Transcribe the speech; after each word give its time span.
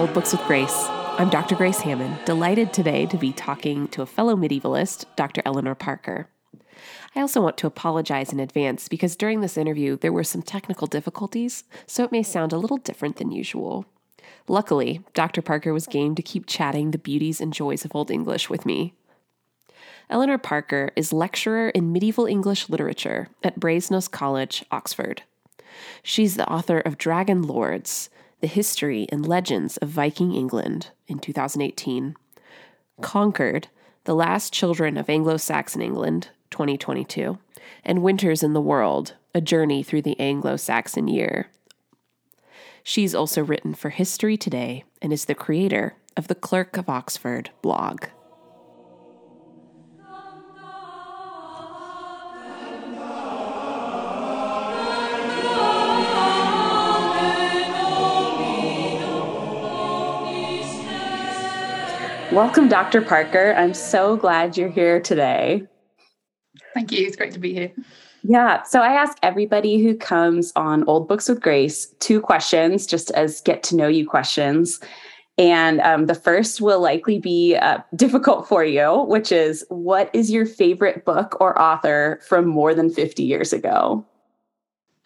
Old 0.00 0.14
Books 0.14 0.32
with 0.32 0.40
Grace. 0.46 0.86
I'm 1.18 1.28
Dr. 1.28 1.54
Grace 1.54 1.80
Hamman, 1.80 2.24
delighted 2.24 2.72
today 2.72 3.04
to 3.04 3.18
be 3.18 3.34
talking 3.34 3.86
to 3.88 4.00
a 4.00 4.06
fellow 4.06 4.34
medievalist, 4.34 5.04
Dr. 5.14 5.42
Eleanor 5.44 5.74
Parker. 5.74 6.26
I 7.14 7.20
also 7.20 7.42
want 7.42 7.58
to 7.58 7.66
apologize 7.66 8.32
in 8.32 8.40
advance 8.40 8.88
because 8.88 9.14
during 9.14 9.42
this 9.42 9.58
interview 9.58 9.98
there 9.98 10.10
were 10.10 10.24
some 10.24 10.40
technical 10.40 10.86
difficulties, 10.86 11.64
so 11.86 12.02
it 12.02 12.12
may 12.12 12.22
sound 12.22 12.54
a 12.54 12.56
little 12.56 12.78
different 12.78 13.16
than 13.16 13.30
usual. 13.30 13.84
Luckily, 14.48 15.04
Dr. 15.12 15.42
Parker 15.42 15.74
was 15.74 15.86
game 15.86 16.14
to 16.14 16.22
keep 16.22 16.46
chatting 16.46 16.92
the 16.92 16.96
beauties 16.96 17.38
and 17.38 17.52
joys 17.52 17.84
of 17.84 17.94
Old 17.94 18.10
English 18.10 18.48
with 18.48 18.64
me. 18.64 18.94
Eleanor 20.08 20.38
Parker 20.38 20.92
is 20.96 21.12
lecturer 21.12 21.68
in 21.68 21.92
medieval 21.92 22.24
English 22.24 22.70
literature 22.70 23.28
at 23.44 23.60
Brasenose 23.60 24.10
College, 24.10 24.64
Oxford. 24.70 25.24
She's 26.02 26.36
the 26.36 26.48
author 26.48 26.78
of 26.80 26.96
Dragon 26.96 27.42
Lords, 27.42 28.08
The 28.40 28.46
History 28.46 29.06
and 29.12 29.26
Legends 29.26 29.76
of 29.78 29.90
Viking 29.90 30.32
England 30.32 30.88
in 31.06 31.18
2018, 31.18 32.16
Conquered, 33.02 33.68
The 34.04 34.14
Last 34.14 34.50
Children 34.50 34.96
of 34.96 35.10
Anglo 35.10 35.36
Saxon 35.36 35.82
England 35.82 36.30
2022, 36.50 37.38
and 37.84 38.02
Winters 38.02 38.42
in 38.42 38.54
the 38.54 38.60
World, 38.62 39.14
A 39.34 39.42
Journey 39.42 39.82
Through 39.82 40.02
the 40.02 40.18
Anglo 40.18 40.56
Saxon 40.56 41.06
Year. 41.06 41.50
She's 42.82 43.14
also 43.14 43.44
written 43.44 43.74
for 43.74 43.90
History 43.90 44.38
Today 44.38 44.84
and 45.02 45.12
is 45.12 45.26
the 45.26 45.34
creator 45.34 45.96
of 46.16 46.28
the 46.28 46.34
Clerk 46.34 46.78
of 46.78 46.88
Oxford 46.88 47.50
blog. 47.60 48.06
Welcome, 62.32 62.68
Dr. 62.68 63.02
Parker. 63.02 63.54
I'm 63.56 63.74
so 63.74 64.16
glad 64.16 64.56
you're 64.56 64.70
here 64.70 65.00
today. 65.00 65.66
Thank 66.74 66.92
you. 66.92 67.04
It's 67.04 67.16
great 67.16 67.32
to 67.32 67.40
be 67.40 67.52
here. 67.52 67.72
Yeah. 68.22 68.62
So 68.62 68.80
I 68.80 68.92
ask 68.92 69.18
everybody 69.24 69.82
who 69.82 69.96
comes 69.96 70.52
on 70.54 70.84
Old 70.84 71.08
Books 71.08 71.28
with 71.28 71.40
Grace 71.40 71.86
two 71.98 72.20
questions, 72.20 72.86
just 72.86 73.10
as 73.12 73.40
get 73.40 73.64
to 73.64 73.76
know 73.76 73.88
you 73.88 74.08
questions. 74.08 74.78
And 75.38 75.80
um, 75.80 76.06
the 76.06 76.14
first 76.14 76.60
will 76.60 76.80
likely 76.80 77.18
be 77.18 77.56
uh, 77.56 77.78
difficult 77.96 78.46
for 78.46 78.64
you, 78.64 79.02
which 79.08 79.32
is 79.32 79.64
what 79.68 80.08
is 80.12 80.30
your 80.30 80.46
favorite 80.46 81.04
book 81.04 81.36
or 81.40 81.60
author 81.60 82.20
from 82.28 82.46
more 82.46 82.74
than 82.74 82.90
50 82.90 83.24
years 83.24 83.52
ago? 83.52 84.06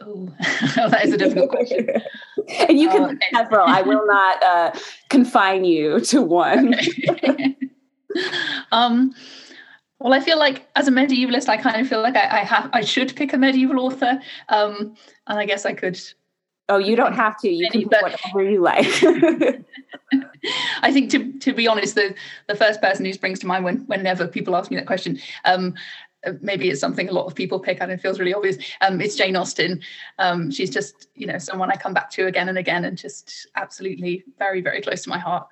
Oh, 0.01 0.33
that 0.77 1.05
is 1.05 1.13
a 1.13 1.17
difficult 1.17 1.51
question. 1.51 1.89
and 2.69 2.79
you 2.79 2.89
can 2.89 3.03
oh, 3.03 3.11
okay. 3.11 3.27
several. 3.33 3.67
I 3.67 3.83
will 3.83 4.07
not 4.07 4.43
uh, 4.43 4.73
confine 5.09 5.65
you 5.65 6.01
to 6.01 6.23
one. 6.23 6.75
Okay. 6.75 7.57
um, 8.73 9.15
well, 10.01 10.13
I 10.13 10.21
feel 10.21 10.39
like 10.39 10.67
as 10.77 10.89
a 10.89 10.91
medievalist, 10.91 11.49
I 11.49 11.57
kind 11.57 11.81
of 11.81 11.89
feel 11.89 12.03
like 12.03 12.17
I, 12.17 12.41
I 12.41 12.45
have 12.45 12.71
I 12.73 12.83
should 12.83 13.15
pick 13.15 13.33
a 13.33 13.39
medieval 13.39 13.81
author, 13.81 14.21
um, 14.49 14.95
and 15.27 15.39
I 15.39 15.47
guess 15.47 15.65
I 15.65 15.73
could. 15.73 15.99
Oh, 16.69 16.79
you 16.79 16.97
don't 16.97 17.13
have 17.13 17.39
to. 17.41 17.49
You 17.49 17.71
can 17.71 17.83
put 17.89 18.03
whatever 18.03 18.43
you 18.43 18.61
like. 18.61 18.87
I 20.83 20.93
think 20.93 21.11
to 21.11 21.39
to 21.39 21.53
be 21.53 21.69
honest, 21.69 21.95
the 21.95 22.15
the 22.49 22.55
first 22.55 22.81
person 22.81 23.05
who 23.05 23.13
springs 23.13 23.39
to 23.41 23.47
mind 23.47 23.65
when 23.65 23.79
whenever 23.87 24.27
people 24.27 24.57
ask 24.57 24.71
me 24.71 24.77
that 24.77 24.87
question, 24.87 25.19
um, 25.45 25.75
maybe 26.41 26.69
it's 26.71 26.81
something 26.81 27.09
a 27.09 27.13
lot 27.13 27.27
of 27.27 27.35
people 27.35 27.59
pick 27.61 27.79
and 27.81 27.91
it 27.91 28.01
feels 28.01 28.19
really 28.19 28.35
obvious. 28.35 28.57
Um, 28.81 29.01
it's 29.01 29.17
Jane 29.17 29.37
Austen. 29.37 29.81
Um, 30.19 30.51
she's 30.51 30.71
just, 30.71 31.09
you 31.15 31.27
know, 31.27 31.39
someone 31.39 31.71
I 31.71 31.77
come 31.77 31.95
back 31.95 32.11
to 32.13 32.27
again 32.27 32.49
and 32.49 32.59
again 32.59 32.85
and 32.85 32.97
just 32.97 33.47
absolutely 33.57 34.25
very, 34.39 34.61
very 34.61 34.81
close 34.81 35.03
to 35.03 35.09
my 35.09 35.19
heart. 35.19 35.47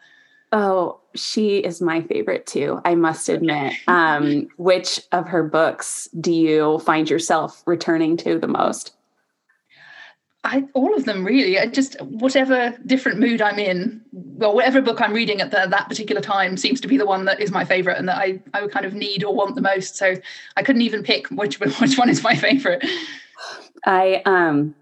Oh, 0.52 1.00
she 1.14 1.58
is 1.58 1.80
my 1.80 2.02
favorite 2.02 2.46
too, 2.46 2.80
I 2.84 2.94
must 2.94 3.28
admit. 3.30 3.72
Um, 3.88 4.48
which 4.58 5.00
of 5.10 5.26
her 5.28 5.42
books 5.42 6.08
do 6.20 6.30
you 6.30 6.78
find 6.80 7.08
yourself 7.08 7.62
returning 7.66 8.18
to 8.18 8.38
the 8.38 8.48
most? 8.48 8.94
I, 10.52 10.64
all 10.74 10.94
of 10.94 11.06
them 11.06 11.24
really. 11.24 11.58
I 11.58 11.66
just 11.66 11.98
whatever 12.02 12.76
different 12.84 13.18
mood 13.18 13.40
I'm 13.40 13.58
in, 13.58 14.02
well, 14.12 14.54
whatever 14.54 14.82
book 14.82 15.00
I'm 15.00 15.14
reading 15.14 15.40
at 15.40 15.50
the, 15.50 15.66
that 15.70 15.88
particular 15.88 16.20
time 16.20 16.58
seems 16.58 16.78
to 16.82 16.88
be 16.88 16.98
the 16.98 17.06
one 17.06 17.24
that 17.24 17.40
is 17.40 17.50
my 17.50 17.64
favorite 17.64 17.96
and 17.96 18.06
that 18.06 18.18
I, 18.18 18.38
I 18.52 18.60
would 18.60 18.70
kind 18.70 18.84
of 18.84 18.92
need 18.92 19.24
or 19.24 19.34
want 19.34 19.54
the 19.54 19.62
most. 19.62 19.96
So 19.96 20.14
I 20.58 20.62
couldn't 20.62 20.82
even 20.82 21.02
pick 21.02 21.28
which 21.28 21.58
which 21.80 21.96
one 21.96 22.10
is 22.10 22.22
my 22.22 22.36
favorite. 22.36 22.84
I 23.86 24.20
um 24.26 24.74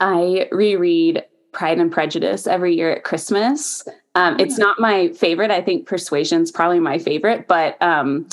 I 0.00 0.48
reread 0.52 1.24
Pride 1.52 1.78
and 1.78 1.90
Prejudice 1.90 2.46
every 2.46 2.76
year 2.76 2.92
at 2.92 3.02
Christmas. 3.02 3.82
Um, 4.14 4.38
it's 4.38 4.58
not 4.58 4.78
my 4.78 5.08
favorite. 5.14 5.50
I 5.50 5.62
think 5.62 5.86
Persuasion's 5.86 6.50
probably 6.50 6.78
my 6.78 6.98
favorite, 6.98 7.48
but 7.48 7.80
um, 7.82 8.28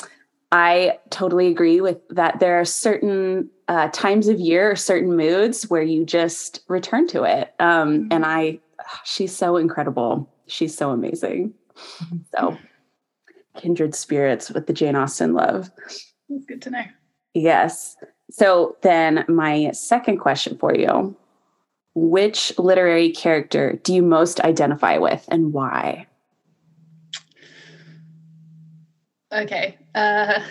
I 0.50 0.98
totally 1.10 1.48
agree 1.48 1.80
with 1.80 1.98
that. 2.10 2.40
There 2.40 2.58
are 2.58 2.64
certain 2.64 3.50
uh, 3.68 3.88
times 3.92 4.28
of 4.28 4.40
year 4.40 4.70
or 4.70 4.76
certain 4.76 5.14
moods 5.14 5.68
where 5.68 5.82
you 5.82 6.04
just 6.06 6.62
return 6.68 7.06
to 7.08 7.24
it. 7.24 7.54
Um, 7.58 8.00
mm-hmm. 8.00 8.08
And 8.12 8.24
I, 8.24 8.60
she's 9.04 9.36
so 9.36 9.56
incredible. 9.56 10.32
She's 10.46 10.74
so 10.74 10.90
amazing. 10.90 11.52
Mm-hmm. 11.76 12.16
So, 12.34 12.56
kindred 13.58 13.94
spirits 13.94 14.50
with 14.50 14.66
the 14.66 14.72
Jane 14.72 14.96
Austen 14.96 15.34
love. 15.34 15.70
That's 16.28 16.46
good 16.46 16.62
to 16.62 16.70
know. 16.70 16.84
Yes. 17.34 17.96
So, 18.30 18.76
then 18.82 19.24
my 19.28 19.70
second 19.72 20.18
question 20.18 20.56
for 20.56 20.74
you 20.74 21.14
Which 21.94 22.58
literary 22.58 23.10
character 23.10 23.78
do 23.82 23.94
you 23.94 24.02
most 24.02 24.40
identify 24.40 24.96
with 24.96 25.26
and 25.30 25.52
why? 25.52 26.06
Okay. 29.30 29.76
Uh, 29.98 30.42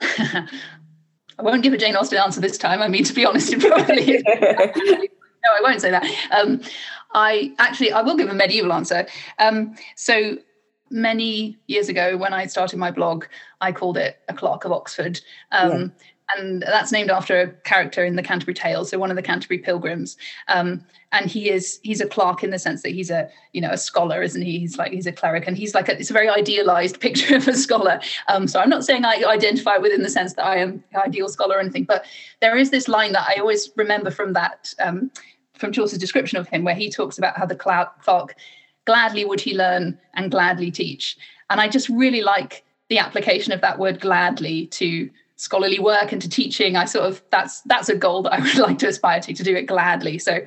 I 1.38 1.42
won't 1.42 1.62
give 1.62 1.72
a 1.72 1.76
Jane 1.76 1.96
Austen 1.96 2.18
answer 2.18 2.40
this 2.40 2.58
time. 2.58 2.80
I 2.80 2.88
mean, 2.88 3.04
to 3.04 3.12
be 3.12 3.26
honest, 3.26 3.52
it 3.52 3.60
probably 3.60 4.22
no, 5.42 5.50
I 5.50 5.60
won't 5.62 5.80
say 5.80 5.90
that. 5.90 6.04
Um, 6.30 6.60
I 7.12 7.54
actually, 7.58 7.92
I 7.92 8.02
will 8.02 8.16
give 8.16 8.28
a 8.28 8.34
medieval 8.34 8.72
answer. 8.72 9.06
Um, 9.38 9.74
so 9.96 10.38
many 10.90 11.58
years 11.66 11.88
ago, 11.88 12.16
when 12.16 12.32
I 12.32 12.46
started 12.46 12.78
my 12.78 12.90
blog, 12.90 13.24
I 13.60 13.72
called 13.72 13.96
it 13.96 14.20
a 14.28 14.34
Clerk 14.34 14.64
of 14.64 14.72
Oxford. 14.72 15.20
Um, 15.50 15.70
yeah. 15.70 15.86
And 16.36 16.62
that's 16.62 16.92
named 16.92 17.10
after 17.10 17.40
a 17.40 17.48
character 17.68 18.04
in 18.04 18.16
the 18.16 18.22
Canterbury 18.22 18.54
Tales, 18.54 18.90
so 18.90 18.98
one 18.98 19.10
of 19.10 19.16
the 19.16 19.22
Canterbury 19.22 19.58
Pilgrims. 19.58 20.16
Um, 20.48 20.84
and 21.12 21.30
he 21.30 21.50
is 21.50 21.78
he's 21.82 22.00
a 22.00 22.06
clerk 22.06 22.42
in 22.42 22.50
the 22.50 22.58
sense 22.58 22.82
that 22.82 22.90
he's 22.90 23.10
a 23.10 23.28
you 23.52 23.60
know 23.60 23.70
a 23.70 23.76
scholar 23.76 24.22
isn't 24.22 24.42
he? 24.42 24.58
He's 24.58 24.78
like 24.78 24.92
he's 24.92 25.06
a 25.06 25.12
cleric 25.12 25.46
and 25.46 25.56
he's 25.56 25.74
like 25.74 25.88
a, 25.88 25.98
it's 25.98 26.10
a 26.10 26.14
very 26.14 26.28
idealized 26.28 27.00
picture 27.06 27.36
of 27.36 27.46
a 27.46 27.54
scholar. 27.54 28.00
Um, 28.28 28.48
so 28.48 28.60
i'm 28.60 28.68
not 28.68 28.84
saying 28.84 29.04
i 29.04 29.22
identify 29.26 29.76
within 29.76 30.02
the 30.02 30.10
sense 30.10 30.34
that 30.34 30.46
i 30.46 30.56
am 30.56 30.82
ideal 30.94 31.28
scholar 31.28 31.56
or 31.56 31.60
anything 31.60 31.84
but 31.84 32.04
there 32.40 32.56
is 32.56 32.70
this 32.70 32.88
line 32.88 33.12
that 33.12 33.26
i 33.28 33.38
always 33.40 33.70
remember 33.76 34.10
from 34.10 34.32
that 34.32 34.72
um, 34.80 35.10
from 35.54 35.72
chaucer's 35.72 35.98
description 35.98 36.38
of 36.38 36.48
him 36.48 36.64
where 36.64 36.74
he 36.74 36.90
talks 36.90 37.18
about 37.18 37.36
how 37.36 37.46
the 37.46 37.56
clerk 37.56 38.34
gladly 38.84 39.24
would 39.24 39.40
he 39.40 39.56
learn 39.56 39.98
and 40.14 40.30
gladly 40.30 40.70
teach. 40.70 41.16
And 41.50 41.60
i 41.60 41.68
just 41.68 41.88
really 41.88 42.22
like 42.22 42.64
the 42.88 42.98
application 42.98 43.52
of 43.52 43.60
that 43.60 43.78
word 43.78 44.00
gladly 44.00 44.66
to 44.66 45.08
scholarly 45.42 45.80
work 45.80 46.12
and 46.12 46.22
to 46.22 46.28
teaching 46.28 46.76
i 46.76 46.84
sort 46.84 47.04
of 47.04 47.22
that's 47.30 47.62
that's 47.62 47.88
a 47.88 47.96
goal 47.96 48.22
that 48.22 48.32
i 48.32 48.40
would 48.42 48.58
like 48.58 48.78
to 48.78 48.86
aspire 48.86 49.20
to 49.20 49.34
to 49.34 49.42
do 49.42 49.54
it 49.54 49.66
gladly 49.66 50.18
so 50.18 50.40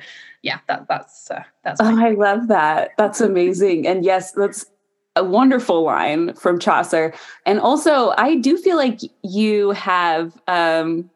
yeah, 0.46 0.60
that 0.68 0.86
that's 0.88 1.28
uh, 1.30 1.42
that's. 1.64 1.80
Oh, 1.80 2.04
I 2.04 2.10
love 2.10 2.46
that. 2.46 2.92
That's 2.96 3.20
amazing. 3.20 3.84
And 3.84 4.04
yes, 4.04 4.30
that's 4.30 4.64
a 5.16 5.24
wonderful 5.24 5.82
line 5.82 6.34
from 6.34 6.60
Chaucer. 6.60 7.12
And 7.44 7.58
also, 7.58 8.14
I 8.16 8.36
do 8.36 8.56
feel 8.56 8.76
like 8.76 9.00
you 9.22 9.72
have 9.72 10.40
um, 10.46 11.10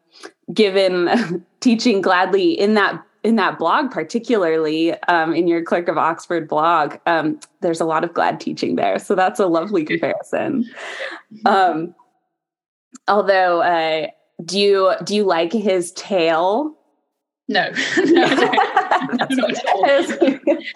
given 0.53 1.45
teaching 1.61 2.01
gladly 2.01 2.51
in 2.51 2.73
that 2.73 3.01
in 3.23 3.37
that 3.37 3.57
blog, 3.57 3.89
particularly 3.89 4.99
um, 5.03 5.33
in 5.33 5.47
your 5.47 5.63
Clerk 5.63 5.87
of 5.87 5.97
Oxford 5.97 6.49
blog. 6.49 6.97
Um, 7.05 7.39
there's 7.61 7.79
a 7.79 7.85
lot 7.85 8.03
of 8.03 8.13
glad 8.13 8.41
teaching 8.41 8.75
there, 8.75 8.99
so 8.99 9.15
that's 9.15 9.39
a 9.39 9.47
lovely 9.47 9.85
comparison. 9.85 10.69
Although, 13.07 13.61
uh, 13.61 14.07
do 14.43 14.59
you 14.59 14.93
do 15.03 15.15
you 15.15 15.23
like 15.23 15.53
his 15.53 15.91
tale? 15.93 16.77
No, 17.47 17.69
no, 17.97 18.27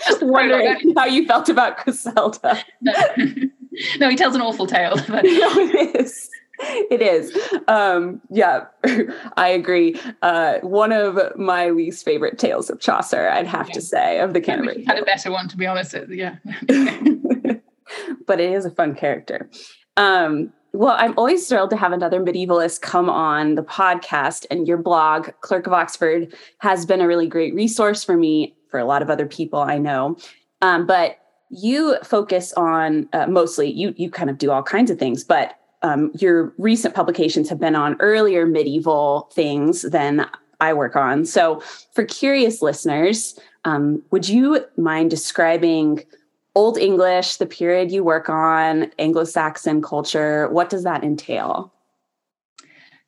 Just 0.08 0.24
wondering 0.24 0.94
how 0.96 1.06
you 1.06 1.26
felt 1.26 1.48
about 1.48 1.78
Griselda. 1.78 2.60
No. 2.82 2.94
no, 4.00 4.10
he 4.10 4.16
tells 4.18 4.36
an 4.36 4.42
awful 4.42 4.68
tale. 4.68 4.96
But. 5.08 5.24
no, 5.24 5.52
it 5.58 5.96
is. 5.96 6.30
It 6.60 7.02
is. 7.02 7.38
Um, 7.68 8.22
yeah, 8.30 8.66
I 9.38 9.50
agree. 9.50 10.00
Uh, 10.22 10.60
one 10.60 10.92
of 10.92 11.38
my 11.38 11.70
least 11.70 12.04
favorite 12.06 12.40
tales 12.40 12.70
of 12.70 12.80
Chaucer, 12.80 13.30
I'd 13.30 13.48
have 13.48 13.68
yeah. 13.70 13.74
to 13.74 13.82
say, 13.82 14.20
of 14.20 14.34
the 14.34 14.42
Canterbury. 14.42 14.84
Had 14.86 14.98
a 14.98 15.04
better 15.04 15.32
one, 15.32 15.48
to 15.50 15.58
be 15.58 15.68
honest. 15.68 15.96
Yeah. 16.10 16.36
but 18.26 18.40
it 18.40 18.52
is 18.52 18.66
a 18.66 18.72
fun 18.72 18.96
character. 18.96 19.50
Um, 19.98 20.54
well, 20.76 20.96
I'm 20.98 21.18
always 21.18 21.48
thrilled 21.48 21.70
to 21.72 21.78
have 21.78 21.92
another 21.92 22.20
medievalist 22.20 22.82
come 22.82 23.10
on 23.10 23.56
the 23.56 23.64
podcast, 23.64 24.46
and 24.52 24.68
your 24.68 24.78
blog, 24.78 25.30
Clerk 25.42 25.68
of 25.68 25.74
Oxford, 25.74 26.34
has 26.60 26.86
been 26.86 27.02
a 27.02 27.08
really 27.08 27.28
great 27.28 27.54
resource 27.54 28.04
for 28.04 28.18
me, 28.18 28.56
for 28.70 28.80
a 28.80 28.86
lot 28.86 29.02
of 29.02 29.10
other 29.10 29.26
people 29.26 29.60
I 29.60 29.78
know. 29.78 30.18
Um, 30.62 30.86
but 30.86 31.18
you 31.50 31.98
focus 32.04 32.52
on 32.54 33.08
uh, 33.14 33.28
mostly 33.28 33.72
you 33.72 33.94
you 33.98 34.10
kind 34.10 34.30
of 34.30 34.38
do 34.38 34.52
all 34.52 34.64
kinds 34.64 34.92
of 34.92 35.00
things, 35.00 35.24
but 35.24 35.58
um, 35.82 36.12
your 36.20 36.54
recent 36.58 36.96
publications 36.96 37.48
have 37.50 37.60
been 37.60 37.76
on 37.76 37.96
earlier 38.00 38.46
medieval 38.46 39.30
things 39.34 39.84
than 39.84 40.28
I 40.60 40.74
work 40.74 40.96
on. 40.96 41.26
So, 41.26 41.62
for 41.94 42.04
curious 42.04 42.62
listeners, 42.62 43.40
um, 43.66 44.02
would 44.12 44.28
you 44.28 44.66
mind 44.78 45.10
describing 45.10 46.04
Old 46.56 46.78
English, 46.78 47.36
the 47.36 47.46
period 47.46 47.92
you 47.92 48.04
work 48.04 48.30
on, 48.30 48.90
Anglo 48.98 49.26
Saxon 49.26 49.82
culture? 49.82 50.48
What 50.50 50.70
does 50.70 50.84
that 50.84 51.04
entail? 51.04 51.75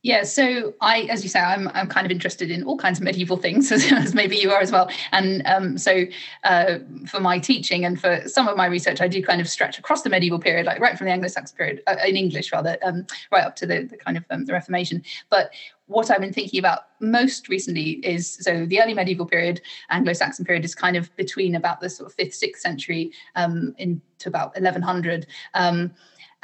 Yeah, 0.07 0.24
so 0.24 0.74
I, 0.80 1.01
as 1.12 1.21
you 1.21 1.27
say, 1.27 1.42
I'm 1.42 1.68
I'm 1.74 1.88
kind 1.88 2.06
of 2.06 2.12
interested 2.12 2.50
in 2.50 2.63
all 2.63 2.77
kinds 2.77 2.98
of 2.98 3.04
medieval 3.04 3.36
things, 3.36 3.69
as, 3.74 3.92
as 3.92 4.15
maybe 4.15 4.38
you 4.38 4.51
are 4.51 4.62
as 4.62 4.71
well. 4.71 4.89
And 5.12 5.45
um, 5.45 5.77
so, 5.77 6.06
uh, 6.45 6.77
for 7.06 7.19
my 7.19 7.39
teaching 7.39 7.83
and 7.83 8.00
for 8.00 8.21
some 8.25 8.48
of 8.48 8.56
my 8.56 8.68
research, 8.68 9.01
I 9.01 9.09
do 9.09 9.21
kind 9.21 9.42
of 9.42 9.50
stretch 9.50 9.77
across 9.77 10.04
the 10.04 10.09
medieval 10.09 10.39
period, 10.39 10.65
like 10.65 10.80
right 10.80 10.98
from 10.98 11.07
the 11.07 11.12
Anglo-Saxon 11.12 11.57
period 11.57 11.83
uh, 11.88 11.98
in 12.07 12.15
English, 12.15 12.54
rather, 12.54 12.77
um, 12.83 13.06
right 13.33 13.44
up 13.44 13.57
to 13.57 13.65
the, 13.65 13.83
the 13.83 13.98
kind 13.98 14.15
of 14.15 14.24
um, 14.30 14.45
the 14.45 14.54
Reformation. 14.54 15.04
But 15.30 15.51
what 15.88 16.10
I've 16.10 16.21
been 16.21 16.31
thinking 16.31 16.60
about 16.60 16.83
most 17.01 17.50
recently 17.50 18.00
is 18.06 18.38
so 18.39 18.65
the 18.65 18.81
early 18.81 18.94
medieval 18.94 19.25
period, 19.25 19.60
Anglo-Saxon 19.89 20.45
period, 20.45 20.63
is 20.63 20.74
kind 20.74 20.95
of 20.95 21.13
between 21.18 21.53
about 21.53 21.81
the 21.81 21.89
sort 21.89 22.10
of 22.10 22.15
fifth, 22.15 22.36
sixth 22.36 22.62
century 22.62 23.12
um, 23.36 23.75
into 23.77 24.00
about 24.25 24.53
1100. 24.56 25.27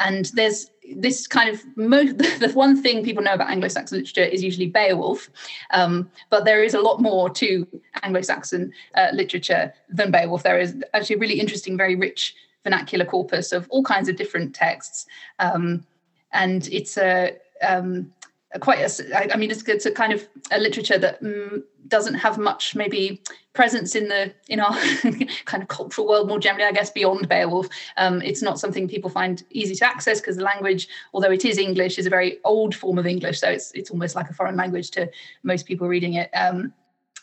And 0.04 0.26
there's 0.34 0.70
this 0.96 1.28
kind 1.28 1.50
of 1.50 1.62
the 1.76 2.52
one 2.54 2.82
thing 2.82 3.04
people 3.04 3.24
know 3.24 3.34
about 3.34 3.50
Anglo-Saxon 3.50 3.98
literature 3.98 4.24
is 4.24 4.44
usually 4.44 4.68
Beowulf, 4.68 5.30
um, 5.72 6.12
but 6.30 6.46
there 6.46 6.64
is 6.64 6.74
a 6.74 6.82
lot 6.82 7.02
more 7.02 7.30
to 7.32 7.66
Anglo-Saxon 8.04 8.74
uh, 8.96 9.08
literature 9.14 9.74
than 9.90 10.12
Beowulf. 10.12 10.44
There 10.44 10.60
is 10.60 10.76
actually 10.94 11.16
a 11.16 11.20
really 11.20 11.40
interesting, 11.40 11.78
very 11.78 11.96
rich 11.96 12.36
vernacular 12.64 13.06
corpus 13.06 13.52
of 13.52 13.68
all 13.70 13.84
kinds 13.84 14.10
of 14.10 14.16
different 14.16 14.54
texts, 14.54 15.08
um, 15.40 15.86
and 16.34 16.68
it's 16.72 16.98
a 16.98 17.38
um, 17.62 18.12
quite 18.60 18.80
a, 18.80 19.34
I 19.34 19.38
mean, 19.38 19.52
it's, 19.52 19.64
it's 19.64 19.86
a 19.86 19.92
kind 19.92 20.14
of 20.14 20.28
a 20.52 20.60
literature 20.60 20.98
that 20.98 21.22
mm, 21.22 21.64
doesn't 21.88 22.16
have 22.16 22.38
much 22.38 22.76
maybe 22.76 23.22
presence 23.54 23.96
in 23.96 24.08
the 24.08 24.34
in 24.50 24.60
our 24.60 24.72
kind 25.46 25.62
of 25.64 25.70
cultural 25.70 26.08
world 26.08 26.28
more 26.28 26.40
generally, 26.40 26.68
I 26.68 26.72
guess, 26.72 26.90
beyond 26.90 27.30
Beowulf. 27.30 27.68
Um, 27.98 28.22
it's 28.22 28.42
not 28.42 28.60
something 28.60 28.88
people 28.88 29.10
find 29.10 29.44
easy 29.52 29.76
to 29.76 29.86
access 29.86 30.20
because 30.20 30.38
the 30.38 30.44
language, 30.44 30.88
although 31.14 31.32
it 31.32 31.46
is 31.46 31.58
English, 31.58 31.98
is 31.98 32.06
a 32.06 32.10
very 32.10 32.40
old 32.44 32.76
form 32.76 32.98
of 32.98 33.06
English, 33.06 33.40
so 33.40 33.50
it's 33.50 33.72
it's 33.72 33.92
almost 33.92 34.16
like 34.16 34.30
a 34.30 34.34
foreign 34.34 34.56
language 34.56 34.92
to 34.92 35.10
most 35.44 35.66
people 35.66 35.88
reading 35.88 36.16
it. 36.16 36.30
Um, 36.34 36.74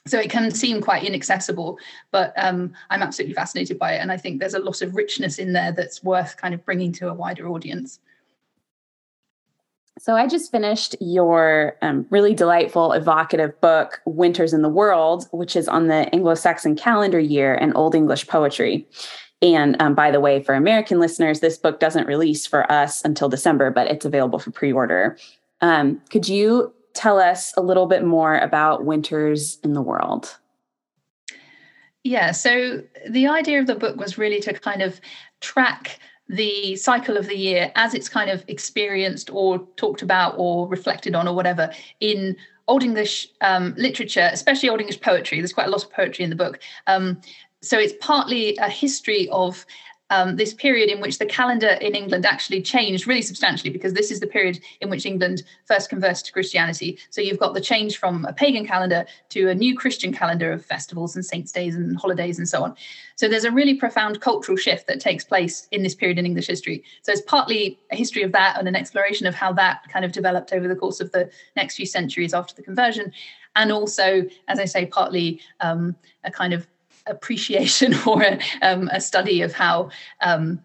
so 0.06 0.18
it 0.18 0.30
can 0.30 0.50
seem 0.50 0.80
quite 0.80 1.04
inaccessible, 1.04 1.78
but 2.10 2.32
um, 2.36 2.72
I'm 2.88 3.02
absolutely 3.02 3.34
fascinated 3.34 3.78
by 3.78 3.94
it, 3.94 3.98
and 3.98 4.10
I 4.10 4.16
think 4.16 4.40
there's 4.40 4.54
a 4.54 4.58
lot 4.58 4.80
of 4.80 4.94
richness 4.94 5.38
in 5.38 5.52
there 5.52 5.72
that's 5.72 6.02
worth 6.02 6.36
kind 6.38 6.54
of 6.54 6.64
bringing 6.64 6.92
to 6.92 7.08
a 7.10 7.14
wider 7.14 7.48
audience. 7.48 8.00
So 10.00 10.16
I 10.16 10.26
just 10.26 10.50
finished 10.50 10.96
your 10.98 11.76
um, 11.82 12.06
really 12.08 12.34
delightful, 12.34 12.92
evocative 12.92 13.60
book, 13.60 14.00
Winters 14.06 14.54
in 14.54 14.62
the 14.62 14.70
World, 14.70 15.28
which 15.30 15.54
is 15.54 15.68
on 15.68 15.88
the 15.88 16.08
Anglo 16.14 16.34
Saxon 16.34 16.74
calendar 16.74 17.20
year 17.20 17.54
and 17.54 17.76
Old 17.76 17.94
English 17.94 18.26
poetry. 18.26 18.88
And 19.42 19.80
um, 19.80 19.94
by 19.94 20.10
the 20.10 20.18
way, 20.18 20.42
for 20.42 20.54
American 20.54 21.00
listeners, 21.00 21.40
this 21.40 21.58
book 21.58 21.80
doesn't 21.80 22.06
release 22.06 22.46
for 22.46 22.70
us 22.72 23.04
until 23.04 23.28
December, 23.28 23.70
but 23.70 23.88
it's 23.88 24.06
available 24.06 24.38
for 24.38 24.50
pre 24.50 24.72
order. 24.72 25.18
Um, 25.60 26.00
could 26.08 26.26
you 26.26 26.72
tell 26.94 27.18
us 27.18 27.52
a 27.58 27.60
little 27.60 27.86
bit 27.86 28.02
more 28.02 28.38
about 28.38 28.86
Winters 28.86 29.58
in 29.62 29.74
the 29.74 29.82
World? 29.82 30.34
Yeah, 32.04 32.30
so 32.30 32.82
the 33.06 33.28
idea 33.28 33.60
of 33.60 33.66
the 33.66 33.74
book 33.74 33.96
was 33.96 34.16
really 34.16 34.40
to 34.40 34.54
kind 34.54 34.80
of 34.80 34.98
track 35.42 35.98
the 36.30 36.76
cycle 36.76 37.16
of 37.16 37.26
the 37.26 37.36
year 37.36 37.72
as 37.74 37.92
it's 37.92 38.08
kind 38.08 38.30
of 38.30 38.44
experienced 38.46 39.30
or 39.32 39.58
talked 39.76 40.00
about 40.00 40.34
or 40.38 40.68
reflected 40.68 41.14
on 41.14 41.26
or 41.26 41.34
whatever 41.34 41.70
in 41.98 42.36
Old 42.68 42.84
English 42.84 43.26
um, 43.40 43.74
literature, 43.76 44.30
especially 44.32 44.68
Old 44.68 44.80
English 44.80 45.00
poetry. 45.00 45.40
There's 45.40 45.52
quite 45.52 45.66
a 45.66 45.70
lot 45.70 45.82
of 45.82 45.90
poetry 45.90 46.22
in 46.22 46.30
the 46.30 46.36
book. 46.36 46.60
Um, 46.86 47.20
so 47.62 47.78
it's 47.78 47.94
partly 48.00 48.56
a 48.58 48.68
history 48.68 49.28
of 49.30 49.66
um, 50.10 50.36
this 50.36 50.52
period 50.52 50.90
in 50.90 51.00
which 51.00 51.18
the 51.18 51.26
calendar 51.26 51.70
in 51.80 51.94
England 51.94 52.26
actually 52.26 52.60
changed 52.60 53.06
really 53.06 53.22
substantially 53.22 53.70
because 53.70 53.94
this 53.94 54.10
is 54.10 54.20
the 54.20 54.26
period 54.26 54.60
in 54.80 54.90
which 54.90 55.06
England 55.06 55.42
first 55.64 55.88
converted 55.88 56.26
to 56.26 56.32
Christianity. 56.32 56.98
So 57.10 57.20
you've 57.20 57.38
got 57.38 57.54
the 57.54 57.60
change 57.60 57.96
from 57.96 58.24
a 58.24 58.32
pagan 58.32 58.66
calendar 58.66 59.06
to 59.30 59.48
a 59.48 59.54
new 59.54 59.76
Christian 59.76 60.12
calendar 60.12 60.52
of 60.52 60.64
festivals 60.64 61.14
and 61.14 61.24
saints' 61.24 61.52
days 61.52 61.76
and 61.76 61.96
holidays 61.96 62.38
and 62.38 62.48
so 62.48 62.62
on. 62.62 62.74
So 63.16 63.28
there's 63.28 63.44
a 63.44 63.50
really 63.50 63.74
profound 63.74 64.20
cultural 64.20 64.56
shift 64.56 64.86
that 64.88 65.00
takes 65.00 65.24
place 65.24 65.68
in 65.70 65.82
this 65.82 65.94
period 65.94 66.18
in 66.18 66.26
English 66.26 66.48
history. 66.48 66.82
So 67.02 67.12
it's 67.12 67.22
partly 67.22 67.78
a 67.92 67.96
history 67.96 68.22
of 68.22 68.32
that 68.32 68.58
and 68.58 68.66
an 68.66 68.76
exploration 68.76 69.26
of 69.26 69.34
how 69.34 69.52
that 69.54 69.82
kind 69.88 70.04
of 70.04 70.12
developed 70.12 70.52
over 70.52 70.66
the 70.66 70.76
course 70.76 71.00
of 71.00 71.12
the 71.12 71.30
next 71.54 71.76
few 71.76 71.86
centuries 71.86 72.34
after 72.34 72.54
the 72.54 72.62
conversion. 72.62 73.12
And 73.56 73.72
also, 73.72 74.26
as 74.48 74.58
I 74.58 74.64
say, 74.64 74.86
partly 74.86 75.40
um, 75.60 75.96
a 76.24 76.30
kind 76.30 76.52
of 76.52 76.66
appreciation 77.10 77.94
or 78.06 78.22
a, 78.22 78.38
um, 78.62 78.88
a 78.92 79.00
study 79.00 79.42
of 79.42 79.52
how 79.52 79.90
um, 80.20 80.60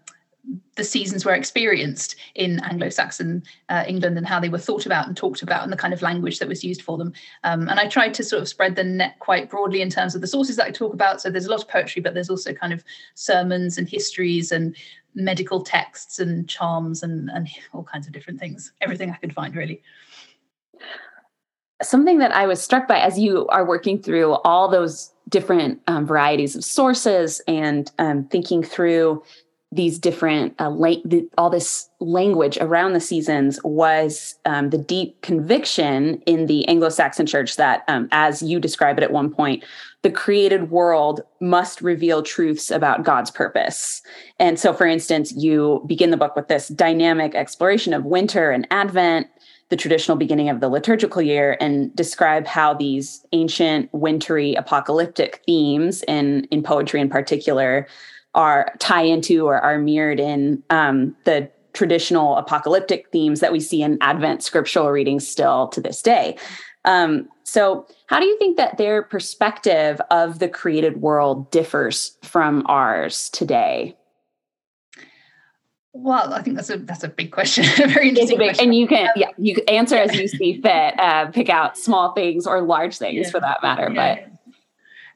the 0.76 0.84
seasons 0.84 1.24
were 1.24 1.34
experienced 1.34 2.16
in 2.34 2.60
Anglo-Saxon 2.60 3.42
uh, 3.68 3.84
England 3.88 4.16
and 4.16 4.26
how 4.26 4.38
they 4.38 4.48
were 4.48 4.58
thought 4.58 4.86
about 4.86 5.06
and 5.06 5.16
talked 5.16 5.42
about 5.42 5.62
and 5.64 5.72
the 5.72 5.76
kind 5.76 5.92
of 5.92 6.02
language 6.02 6.38
that 6.38 6.48
was 6.48 6.62
used 6.62 6.82
for 6.82 6.98
them. 6.98 7.12
Um, 7.44 7.68
and 7.68 7.80
I 7.80 7.88
tried 7.88 8.14
to 8.14 8.22
sort 8.22 8.42
of 8.42 8.48
spread 8.48 8.76
the 8.76 8.84
net 8.84 9.18
quite 9.18 9.50
broadly 9.50 9.80
in 9.80 9.90
terms 9.90 10.14
of 10.14 10.20
the 10.20 10.26
sources 10.26 10.56
that 10.56 10.66
I 10.66 10.70
talk 10.70 10.92
about. 10.92 11.20
So 11.20 11.30
there's 11.30 11.46
a 11.46 11.50
lot 11.50 11.62
of 11.62 11.68
poetry, 11.68 12.02
but 12.02 12.14
there's 12.14 12.30
also 12.30 12.52
kind 12.52 12.72
of 12.72 12.84
sermons 13.14 13.78
and 13.78 13.88
histories 13.88 14.52
and 14.52 14.76
medical 15.14 15.62
texts 15.62 16.18
and 16.18 16.48
charms 16.48 17.02
and, 17.02 17.30
and 17.30 17.48
all 17.72 17.82
kinds 17.82 18.06
of 18.06 18.12
different 18.12 18.38
things. 18.38 18.72
Everything 18.82 19.10
I 19.10 19.16
could 19.16 19.34
find 19.34 19.56
really 19.56 19.82
something 21.82 22.18
that 22.18 22.34
I 22.34 22.46
was 22.46 22.62
struck 22.62 22.88
by 22.88 22.98
as 22.98 23.18
you 23.18 23.46
are 23.48 23.64
working 23.64 24.00
through 24.00 24.34
all 24.44 24.68
those 24.68 25.12
different 25.28 25.80
um, 25.86 26.06
varieties 26.06 26.56
of 26.56 26.64
sources 26.64 27.40
and 27.46 27.90
um, 27.98 28.24
thinking 28.24 28.62
through 28.62 29.22
these 29.72 29.98
different 29.98 30.54
uh, 30.60 30.70
la- 30.70 31.02
the, 31.04 31.28
all 31.36 31.50
this 31.50 31.88
language 32.00 32.56
around 32.58 32.92
the 32.92 33.00
seasons 33.00 33.58
was 33.64 34.36
um, 34.44 34.70
the 34.70 34.78
deep 34.78 35.20
conviction 35.22 36.22
in 36.22 36.46
the 36.46 36.66
anglo-saxon 36.68 37.26
church 37.26 37.56
that 37.56 37.82
um, 37.88 38.08
as 38.12 38.42
you 38.42 38.60
describe 38.60 38.96
it 38.96 39.02
at 39.02 39.10
one 39.10 39.30
point 39.30 39.64
the 40.02 40.10
created 40.10 40.70
world 40.70 41.20
must 41.40 41.82
reveal 41.82 42.22
truths 42.22 42.70
about 42.70 43.02
god's 43.02 43.30
purpose. 43.30 44.02
And 44.38 44.58
so 44.58 44.72
for 44.72 44.86
instance 44.86 45.32
you 45.32 45.82
begin 45.86 46.12
the 46.12 46.16
book 46.16 46.36
with 46.36 46.46
this 46.46 46.68
dynamic 46.68 47.34
exploration 47.34 47.92
of 47.92 48.04
winter 48.04 48.52
and 48.52 48.68
advent 48.70 49.26
the 49.68 49.76
traditional 49.76 50.16
beginning 50.16 50.48
of 50.48 50.60
the 50.60 50.68
liturgical 50.68 51.20
year 51.20 51.56
and 51.60 51.94
describe 51.96 52.46
how 52.46 52.72
these 52.74 53.24
ancient 53.32 53.92
wintry 53.92 54.54
apocalyptic 54.54 55.42
themes 55.46 56.02
in 56.06 56.44
in 56.50 56.62
poetry 56.62 57.00
in 57.00 57.08
particular 57.08 57.86
are 58.34 58.72
tie 58.78 59.02
into 59.02 59.46
or 59.46 59.58
are 59.60 59.78
mirrored 59.78 60.20
in 60.20 60.62
um, 60.70 61.16
the 61.24 61.50
traditional 61.72 62.36
apocalyptic 62.36 63.10
themes 63.10 63.40
that 63.40 63.52
we 63.52 63.60
see 63.60 63.82
in 63.82 63.98
advent 64.00 64.42
scriptural 64.42 64.90
readings 64.90 65.26
still 65.26 65.68
to 65.68 65.80
this 65.80 66.00
day. 66.00 66.36
Um, 66.84 67.28
so 67.44 67.86
how 68.06 68.20
do 68.20 68.26
you 68.26 68.38
think 68.38 68.56
that 68.56 68.78
their 68.78 69.02
perspective 69.02 70.00
of 70.10 70.38
the 70.38 70.48
created 70.48 71.00
world 71.00 71.50
differs 71.50 72.16
from 72.22 72.64
ours 72.66 73.28
today 73.30 73.96
well, 75.98 76.34
I 76.34 76.42
think 76.42 76.56
that's 76.56 76.70
a 76.70 76.78
that's 76.78 77.04
a 77.04 77.08
big 77.08 77.32
question. 77.32 77.64
a 77.82 77.88
very 77.88 78.10
interesting 78.10 78.38
big, 78.38 78.48
question. 78.48 78.66
And 78.66 78.74
you 78.74 78.86
can 78.86 79.08
yeah, 79.16 79.30
you 79.38 79.54
can 79.54 79.68
answer 79.68 79.96
as 79.96 80.14
you 80.14 80.28
see 80.28 80.60
fit. 80.60 80.98
Uh, 80.98 81.26
pick 81.26 81.48
out 81.48 81.76
small 81.76 82.12
things 82.12 82.46
or 82.46 82.60
large 82.62 82.98
things 82.98 83.26
yeah. 83.26 83.30
for 83.30 83.40
that 83.40 83.62
matter. 83.62 83.90
Yeah. 83.92 84.14
But 84.16 84.36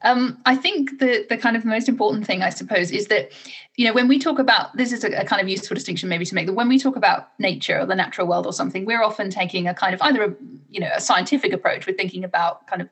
um, 0.03 0.39
I 0.47 0.57
think 0.57 0.99
the 0.99 1.27
the 1.29 1.37
kind 1.37 1.57
of 1.57 1.65
most 1.65 1.89
important 1.89 2.27
thing, 2.27 2.43
I 2.43 2.51
suppose, 2.51 2.91
is 2.91 3.09
that 3.09 3.33
you 3.77 3.87
know 3.87 3.93
when 3.93 4.09
we 4.09 4.19
talk 4.19 4.39
about 4.39 4.75
this 4.77 4.93
is 4.93 5.05
a, 5.05 5.09
a, 5.13 5.25
kind 5.25 5.43
of 5.43 5.49
useful 5.49 5.75
distinction 5.75 6.09
maybe 6.09 6.25
to 6.25 6.35
make 6.35 6.47
that 6.47 6.55
when 6.55 6.69
we 6.69 6.79
talk 6.79 6.97
about 6.97 7.39
nature 7.39 7.81
or 7.81 7.87
the 7.87 7.95
natural 7.95 8.27
world 8.27 8.47
or 8.47 8.53
something, 8.53 8.87
we're 8.87 9.03
often 9.03 9.31
taking 9.31 9.69
a 9.69 9.75
kind 9.75 9.95
of 9.95 10.01
either 10.03 10.25
a 10.25 10.35
you 10.71 10.81
know 10.81 10.91
a 10.95 11.01
scientific 11.01 11.53
approach. 11.53 11.87
We're 11.87 11.97
thinking 11.97 12.25
about 12.25 12.67
kind 12.67 12.81
of 12.81 12.89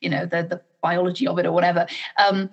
you 0.00 0.08
know 0.08 0.24
the 0.24 0.42
the 0.42 0.62
biology 0.82 1.26
of 1.26 1.38
it 1.38 1.46
or 1.46 1.52
whatever. 1.52 1.86
Um, 2.16 2.50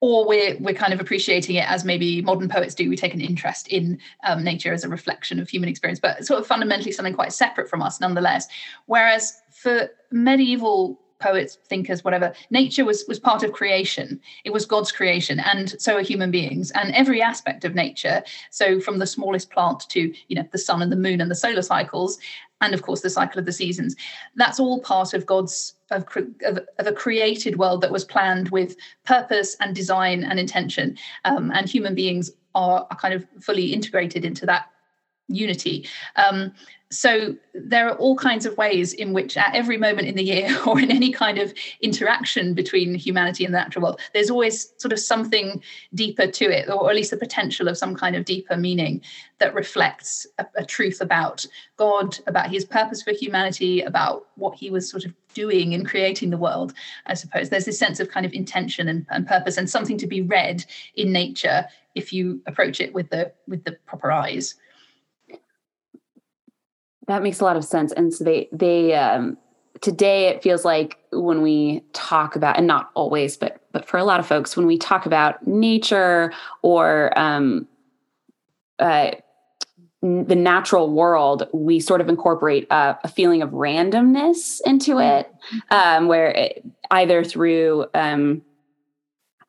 or 0.00 0.26
we're 0.26 0.56
we're 0.58 0.74
kind 0.74 0.92
of 0.92 1.00
appreciating 1.00 1.56
it 1.56 1.68
as 1.68 1.84
maybe 1.84 2.22
modern 2.22 2.48
poets 2.48 2.74
do. 2.74 2.88
We 2.88 2.96
take 2.96 3.14
an 3.14 3.20
interest 3.20 3.68
in 3.68 3.98
um, 4.24 4.44
nature 4.44 4.72
as 4.72 4.84
a 4.84 4.88
reflection 4.88 5.40
of 5.40 5.48
human 5.48 5.68
experience, 5.68 5.98
but 5.98 6.24
sort 6.24 6.40
of 6.40 6.46
fundamentally 6.46 6.92
something 6.92 7.14
quite 7.14 7.32
separate 7.32 7.68
from 7.68 7.82
us, 7.82 8.00
nonetheless. 8.00 8.46
Whereas 8.86 9.40
for 9.50 9.90
medieval 10.10 11.00
poets, 11.20 11.58
thinkers, 11.68 12.04
whatever, 12.04 12.32
nature 12.50 12.84
was 12.84 13.04
was 13.08 13.18
part 13.18 13.42
of 13.42 13.52
creation. 13.52 14.20
It 14.44 14.52
was 14.52 14.66
God's 14.66 14.92
creation, 14.92 15.40
and 15.40 15.80
so 15.80 15.96
are 15.96 16.02
human 16.02 16.30
beings. 16.30 16.70
And 16.72 16.94
every 16.94 17.22
aspect 17.22 17.64
of 17.64 17.74
nature, 17.74 18.22
so 18.50 18.80
from 18.80 18.98
the 18.98 19.06
smallest 19.06 19.50
plant 19.50 19.88
to 19.90 20.12
you 20.28 20.36
know 20.36 20.48
the 20.50 20.58
sun 20.58 20.82
and 20.82 20.92
the 20.92 20.96
moon 20.96 21.20
and 21.20 21.30
the 21.30 21.34
solar 21.34 21.62
cycles, 21.62 22.18
and 22.60 22.74
of 22.74 22.82
course 22.82 23.00
the 23.00 23.10
cycle 23.10 23.38
of 23.38 23.46
the 23.46 23.52
seasons, 23.52 23.96
that's 24.36 24.60
all 24.60 24.80
part 24.80 25.14
of 25.14 25.26
God's 25.26 25.74
of, 25.90 26.04
of, 26.44 26.60
of 26.78 26.86
a 26.86 26.92
created 26.92 27.58
world 27.58 27.80
that 27.80 27.92
was 27.92 28.04
planned 28.04 28.50
with 28.50 28.76
purpose 29.04 29.56
and 29.60 29.74
design 29.74 30.24
and 30.24 30.38
intention. 30.38 30.96
Um, 31.24 31.50
and 31.54 31.68
human 31.68 31.94
beings 31.94 32.30
are, 32.54 32.86
are 32.90 32.96
kind 32.96 33.14
of 33.14 33.26
fully 33.40 33.72
integrated 33.72 34.24
into 34.24 34.46
that 34.46 34.70
unity. 35.28 35.86
Um, 36.16 36.52
so 36.90 37.36
there 37.52 37.88
are 37.88 37.96
all 37.96 38.16
kinds 38.16 38.46
of 38.46 38.56
ways 38.56 38.94
in 38.94 39.12
which 39.12 39.36
at 39.36 39.54
every 39.54 39.76
moment 39.76 40.08
in 40.08 40.14
the 40.14 40.22
year 40.22 40.48
or 40.66 40.80
in 40.80 40.90
any 40.90 41.12
kind 41.12 41.38
of 41.38 41.52
interaction 41.82 42.54
between 42.54 42.94
humanity 42.94 43.44
and 43.44 43.52
the 43.52 43.58
natural 43.58 43.82
world 43.82 44.00
there's 44.14 44.30
always 44.30 44.72
sort 44.78 44.92
of 44.92 44.98
something 44.98 45.62
deeper 45.94 46.26
to 46.26 46.44
it 46.46 46.68
or 46.70 46.88
at 46.88 46.96
least 46.96 47.10
the 47.10 47.16
potential 47.16 47.68
of 47.68 47.76
some 47.76 47.94
kind 47.94 48.16
of 48.16 48.24
deeper 48.24 48.56
meaning 48.56 49.00
that 49.38 49.54
reflects 49.54 50.26
a, 50.38 50.46
a 50.56 50.64
truth 50.64 51.00
about 51.00 51.44
god 51.76 52.18
about 52.26 52.50
his 52.50 52.64
purpose 52.64 53.02
for 53.02 53.12
humanity 53.12 53.82
about 53.82 54.26
what 54.36 54.56
he 54.56 54.70
was 54.70 54.88
sort 54.88 55.04
of 55.04 55.12
doing 55.34 55.72
in 55.72 55.84
creating 55.84 56.30
the 56.30 56.38
world 56.38 56.72
i 57.06 57.14
suppose 57.14 57.50
there's 57.50 57.66
this 57.66 57.78
sense 57.78 58.00
of 58.00 58.10
kind 58.10 58.24
of 58.24 58.32
intention 58.32 58.88
and, 58.88 59.06
and 59.10 59.26
purpose 59.26 59.56
and 59.58 59.68
something 59.68 59.98
to 59.98 60.06
be 60.06 60.22
read 60.22 60.64
in 60.96 61.12
nature 61.12 61.66
if 61.94 62.12
you 62.12 62.40
approach 62.46 62.80
it 62.80 62.94
with 62.94 63.10
the 63.10 63.30
with 63.46 63.62
the 63.64 63.72
proper 63.86 64.10
eyes 64.10 64.54
that 67.08 67.22
makes 67.22 67.40
a 67.40 67.44
lot 67.44 67.56
of 67.56 67.64
sense. 67.64 67.90
And 67.92 68.14
so 68.14 68.22
they 68.22 68.48
they 68.52 68.94
um, 68.94 69.36
today 69.80 70.28
it 70.28 70.42
feels 70.42 70.64
like 70.64 70.98
when 71.10 71.42
we 71.42 71.82
talk 71.92 72.36
about 72.36 72.56
and 72.56 72.66
not 72.66 72.90
always, 72.94 73.36
but 73.36 73.60
but 73.72 73.88
for 73.88 73.96
a 73.98 74.04
lot 74.04 74.20
of 74.20 74.26
folks, 74.26 74.56
when 74.56 74.66
we 74.66 74.78
talk 74.78 75.06
about 75.06 75.44
nature 75.46 76.32
or 76.62 77.18
um, 77.18 77.66
uh, 78.78 79.12
the 80.00 80.36
natural 80.36 80.90
world, 80.90 81.48
we 81.52 81.80
sort 81.80 82.00
of 82.00 82.08
incorporate 82.08 82.66
a, 82.70 82.96
a 83.02 83.08
feeling 83.08 83.42
of 83.42 83.50
randomness 83.50 84.60
into 84.64 85.00
it, 85.00 85.32
um, 85.70 86.06
where 86.06 86.28
it, 86.28 86.64
either 86.90 87.24
through 87.24 87.86
um, 87.94 88.42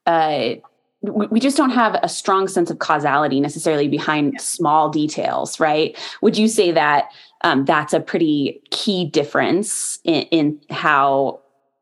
uh, 0.08 0.56
we 1.02 1.40
just 1.40 1.56
don't 1.56 1.70
have 1.70 1.98
a 2.04 2.10
strong 2.10 2.48
sense 2.48 2.70
of 2.70 2.80
causality 2.80 3.40
necessarily 3.40 3.88
behind 3.88 4.34
yeah. 4.34 4.40
small 4.40 4.90
details, 4.90 5.60
right? 5.60 5.98
Would 6.22 6.38
you 6.38 6.48
say 6.48 6.72
that 6.72 7.10
um, 7.44 7.64
that's 7.64 7.94
a 7.94 8.02
pretty 8.02 8.62
key 8.72 9.06
difference 9.06 10.00
in, 10.04 10.24
in 10.24 10.62
how 10.70 11.40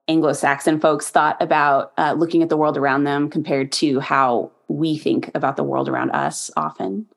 Anglo-Saxon 0.07 0.79
folks 0.79 1.09
thought 1.09 1.41
about 1.41 1.93
uh, 1.97 2.13
looking 2.17 2.43
at 2.43 2.49
the 2.49 2.57
world 2.57 2.77
around 2.77 3.05
them 3.05 3.29
compared 3.29 3.71
to 3.73 3.99
how 3.99 4.51
we 4.67 4.97
think 4.97 5.31
about 5.33 5.55
the 5.57 5.63
world 5.63 5.89
around 5.89 6.11
us 6.11 6.51
often? 6.55 7.07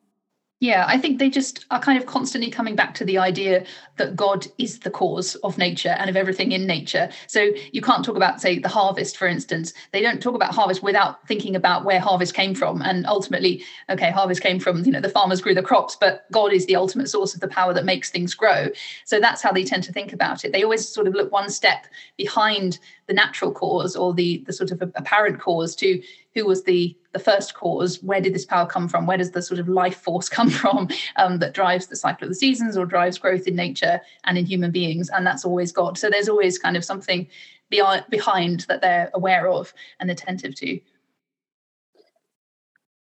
Yeah, 0.62 0.85
I 0.87 0.99
think 0.99 1.19
they 1.19 1.31
just 1.31 1.64
are 1.71 1.81
kind 1.81 1.99
of 1.99 2.05
constantly 2.05 2.50
coming 2.50 2.76
back 2.76 2.93
to 2.97 3.05
the 3.07 3.17
idea 3.17 3.64
that 3.97 4.14
God 4.14 4.47
is 4.59 4.81
the 4.81 4.90
cause 4.90 5.35
of 5.37 5.57
nature 5.57 5.97
and 5.99 6.11
of 6.11 6.17
everything 6.17 6.52
in 6.52 6.67
nature. 6.67 7.09
So 7.29 7.52
you 7.73 7.81
can't 7.81 8.05
talk 8.05 8.14
about, 8.14 8.43
say, 8.43 8.59
the 8.59 8.69
harvest, 8.69 9.17
for 9.17 9.26
instance. 9.26 9.73
They 9.93 10.02
don't 10.02 10.21
talk 10.23 10.35
about 10.35 10.55
harvest 10.55 10.83
without 10.83 11.26
thinking 11.26 11.57
about 11.57 11.87
where 11.87 11.99
harvest 11.99 12.35
came 12.35 12.55
from. 12.55 12.83
And 12.83 13.07
ultimately, 13.07 13.64
okay, 13.88 14.11
harvest 14.11 14.43
came 14.43 14.61
from, 14.61 14.85
you 14.85 14.93
know, 14.93 15.00
the 15.00 15.09
farmers 15.09 15.40
grew 15.40 15.55
the 15.55 15.62
crops, 15.62 15.97
but 15.99 16.31
God 16.31 16.52
is 16.52 16.67
the 16.67 16.76
ultimate 16.76 17.09
source 17.09 17.33
of 17.33 17.40
the 17.40 17.49
power 17.49 17.73
that 17.73 17.87
makes 17.87 18.11
things 18.11 18.35
grow. 18.35 18.69
So 19.07 19.19
that's 19.19 19.40
how 19.40 19.52
they 19.52 19.64
tend 19.64 19.85
to 19.85 19.93
think 19.95 20.12
about 20.12 20.45
it. 20.45 20.52
They 20.52 20.62
always 20.62 20.87
sort 20.87 21.07
of 21.07 21.14
look 21.14 21.33
one 21.33 21.49
step 21.49 21.87
behind 22.19 22.79
the 23.11 23.14
natural 23.14 23.50
cause 23.50 23.97
or 23.97 24.14
the, 24.14 24.40
the 24.47 24.52
sort 24.52 24.71
of 24.71 24.81
apparent 24.81 25.40
cause 25.40 25.75
to 25.75 26.00
who 26.33 26.47
was 26.47 26.62
the 26.62 26.97
the 27.11 27.19
first 27.19 27.55
cause 27.55 28.00
where 28.05 28.21
did 28.21 28.33
this 28.33 28.45
power 28.45 28.64
come 28.64 28.87
from 28.87 29.05
where 29.05 29.19
does 29.19 29.33
the 29.33 29.43
sort 29.43 29.59
of 29.59 29.69
life 29.69 30.00
force 30.00 30.29
come 30.38 30.49
from 30.49 30.88
um, 31.17 31.40
that 31.40 31.52
drives 31.52 31.88
the 31.88 31.97
cycle 31.97 32.25
of 32.25 32.31
the 32.31 32.37
seasons 32.37 32.76
or 32.76 32.87
drives 32.87 33.19
growth 33.19 33.49
in 33.49 33.57
nature 33.57 34.00
and 34.26 34.38
in 34.38 34.47
human 34.47 34.71
beings 34.71 35.11
and 35.11 35.26
that's 35.26 35.45
always 35.45 35.73
god. 35.73 35.99
So 35.99 36.09
there's 36.09 36.29
always 36.29 36.57
kind 36.57 36.76
of 36.76 36.85
something 36.85 37.26
behind, 37.69 38.05
behind 38.11 38.61
that 38.69 38.81
they're 38.81 39.11
aware 39.12 39.49
of 39.49 39.75
and 39.99 40.09
attentive 40.09 40.55
to. 40.55 40.81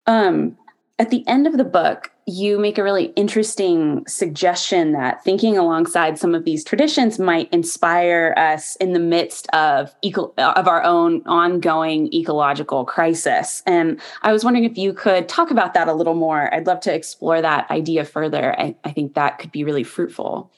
Um 0.06 0.58
at 0.98 1.08
the 1.08 1.26
end 1.26 1.46
of 1.46 1.56
the 1.56 1.64
book 1.64 2.10
you 2.26 2.58
make 2.58 2.78
a 2.78 2.82
really 2.82 3.06
interesting 3.16 4.06
suggestion 4.06 4.92
that 4.92 5.22
thinking 5.24 5.58
alongside 5.58 6.18
some 6.18 6.34
of 6.34 6.44
these 6.44 6.64
traditions 6.64 7.18
might 7.18 7.52
inspire 7.52 8.34
us 8.38 8.76
in 8.76 8.92
the 8.92 8.98
midst 8.98 9.46
of 9.48 9.94
eco- 10.02 10.32
of 10.38 10.66
our 10.66 10.82
own 10.82 11.22
ongoing 11.26 12.12
ecological 12.14 12.84
crisis. 12.86 13.62
And 13.66 14.00
I 14.22 14.32
was 14.32 14.42
wondering 14.42 14.64
if 14.64 14.78
you 14.78 14.94
could 14.94 15.28
talk 15.28 15.50
about 15.50 15.74
that 15.74 15.88
a 15.88 15.92
little 15.92 16.14
more. 16.14 16.52
I'd 16.54 16.66
love 16.66 16.80
to 16.80 16.94
explore 16.94 17.42
that 17.42 17.70
idea 17.70 18.04
further. 18.04 18.58
I, 18.58 18.74
I 18.84 18.92
think 18.92 19.14
that 19.14 19.38
could 19.38 19.52
be 19.52 19.64
really 19.64 19.84
fruitful. 19.84 20.50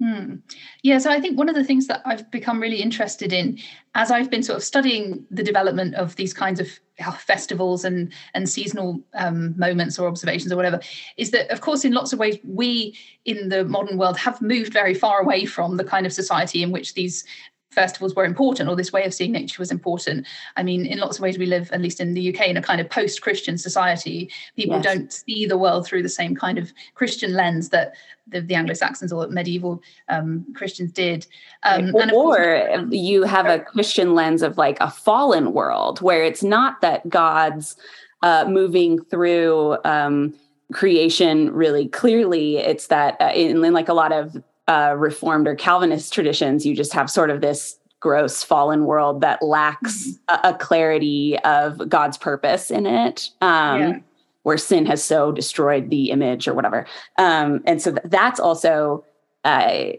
Hmm. 0.00 0.36
Yeah, 0.82 0.96
so 0.96 1.10
I 1.10 1.20
think 1.20 1.36
one 1.36 1.50
of 1.50 1.54
the 1.54 1.64
things 1.64 1.86
that 1.88 2.00
I've 2.06 2.30
become 2.30 2.58
really 2.58 2.80
interested 2.80 3.34
in 3.34 3.58
as 3.94 4.10
I've 4.10 4.30
been 4.30 4.42
sort 4.42 4.56
of 4.56 4.64
studying 4.64 5.26
the 5.30 5.42
development 5.42 5.94
of 5.94 6.16
these 6.16 6.32
kinds 6.32 6.58
of 6.58 6.68
uh, 7.04 7.12
festivals 7.12 7.84
and 7.84 8.10
and 8.32 8.48
seasonal 8.48 9.02
um, 9.12 9.54
moments 9.58 9.98
or 9.98 10.08
observations 10.08 10.52
or 10.52 10.56
whatever 10.56 10.80
is 11.18 11.32
that 11.32 11.50
of 11.50 11.60
course 11.60 11.84
in 11.84 11.92
lots 11.92 12.14
of 12.14 12.18
ways 12.18 12.38
we 12.44 12.96
in 13.26 13.50
the 13.50 13.64
modern 13.64 13.98
world 13.98 14.16
have 14.16 14.40
moved 14.40 14.72
very 14.72 14.94
far 14.94 15.20
away 15.20 15.44
from 15.44 15.76
the 15.76 15.84
kind 15.84 16.06
of 16.06 16.14
society 16.14 16.62
in 16.62 16.72
which 16.72 16.94
these 16.94 17.24
festivals 17.70 18.14
were 18.14 18.24
important 18.24 18.68
or 18.68 18.74
this 18.74 18.92
way 18.92 19.04
of 19.04 19.14
seeing 19.14 19.32
nature 19.32 19.60
was 19.60 19.70
important. 19.70 20.26
I 20.56 20.62
mean, 20.62 20.86
in 20.86 20.98
lots 20.98 21.18
of 21.18 21.22
ways, 21.22 21.38
we 21.38 21.46
live, 21.46 21.70
at 21.72 21.80
least 21.80 22.00
in 22.00 22.14
the 22.14 22.34
UK, 22.34 22.48
in 22.48 22.56
a 22.56 22.62
kind 22.62 22.80
of 22.80 22.90
post 22.90 23.22
Christian 23.22 23.56
society. 23.56 24.30
People 24.56 24.76
yes. 24.76 24.84
don't 24.84 25.12
see 25.12 25.46
the 25.46 25.58
world 25.58 25.86
through 25.86 26.02
the 26.02 26.08
same 26.08 26.34
kind 26.34 26.58
of 26.58 26.72
Christian 26.94 27.34
lens 27.34 27.68
that 27.68 27.94
the, 28.26 28.40
the 28.40 28.54
Anglo 28.54 28.74
Saxons 28.74 29.12
or 29.12 29.28
medieval 29.28 29.82
um, 30.08 30.44
Christians 30.54 30.92
did. 30.92 31.26
Um, 31.62 31.94
or, 31.94 32.08
course, 32.08 32.86
you 32.90 33.22
have 33.22 33.46
a 33.46 33.60
Christian 33.60 34.14
lens 34.14 34.42
of 34.42 34.58
like 34.58 34.78
a 34.80 34.90
fallen 34.90 35.52
world 35.52 36.00
where 36.00 36.24
it's 36.24 36.42
not 36.42 36.80
that 36.80 37.08
God's 37.08 37.76
uh, 38.22 38.46
moving 38.48 39.02
through. 39.04 39.78
Um, 39.84 40.34
creation 40.72 41.50
really 41.50 41.88
clearly 41.88 42.58
it's 42.58 42.86
that 42.86 43.16
uh, 43.20 43.32
in, 43.34 43.64
in 43.64 43.72
like 43.72 43.88
a 43.88 43.92
lot 43.92 44.12
of 44.12 44.40
uh, 44.70 44.94
Reformed 44.96 45.48
or 45.48 45.56
Calvinist 45.56 46.14
traditions, 46.14 46.64
you 46.64 46.76
just 46.76 46.92
have 46.92 47.10
sort 47.10 47.28
of 47.28 47.40
this 47.40 47.76
gross 47.98 48.44
fallen 48.44 48.86
world 48.86 49.20
that 49.20 49.42
lacks 49.42 50.06
mm-hmm. 50.06 50.46
a, 50.46 50.50
a, 50.50 50.54
clarity 50.54 51.38
of 51.40 51.88
God's 51.88 52.16
purpose 52.16 52.70
in 52.70 52.86
it. 52.86 53.28
Um, 53.40 53.80
yeah. 53.80 53.98
Where 54.42 54.56
sin 54.56 54.86
has 54.86 55.04
so 55.04 55.32
destroyed 55.32 55.90
the 55.90 56.10
image 56.10 56.48
or 56.48 56.54
whatever. 56.54 56.86
Um, 57.18 57.62
and 57.66 57.82
so 57.82 57.90
th- 57.90 58.04
that's 58.06 58.40
also 58.40 59.04
uh, 59.44 59.90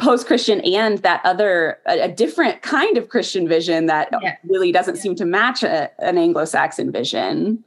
post 0.00 0.26
Christian 0.26 0.60
and 0.62 0.98
that 0.98 1.20
other, 1.24 1.78
a, 1.86 2.00
a, 2.00 2.08
different 2.08 2.62
kind 2.62 2.96
of 2.96 3.08
Christian 3.08 3.46
vision 3.46 3.86
that 3.86 4.08
yeah. 4.20 4.36
really 4.48 4.72
doesn't 4.72 4.96
yeah. 4.96 5.02
seem 5.02 5.14
to 5.16 5.24
match 5.24 5.62
a, 5.62 5.90
an 6.04 6.18
Anglo 6.18 6.44
Saxon 6.44 6.90
vision. 6.90 7.62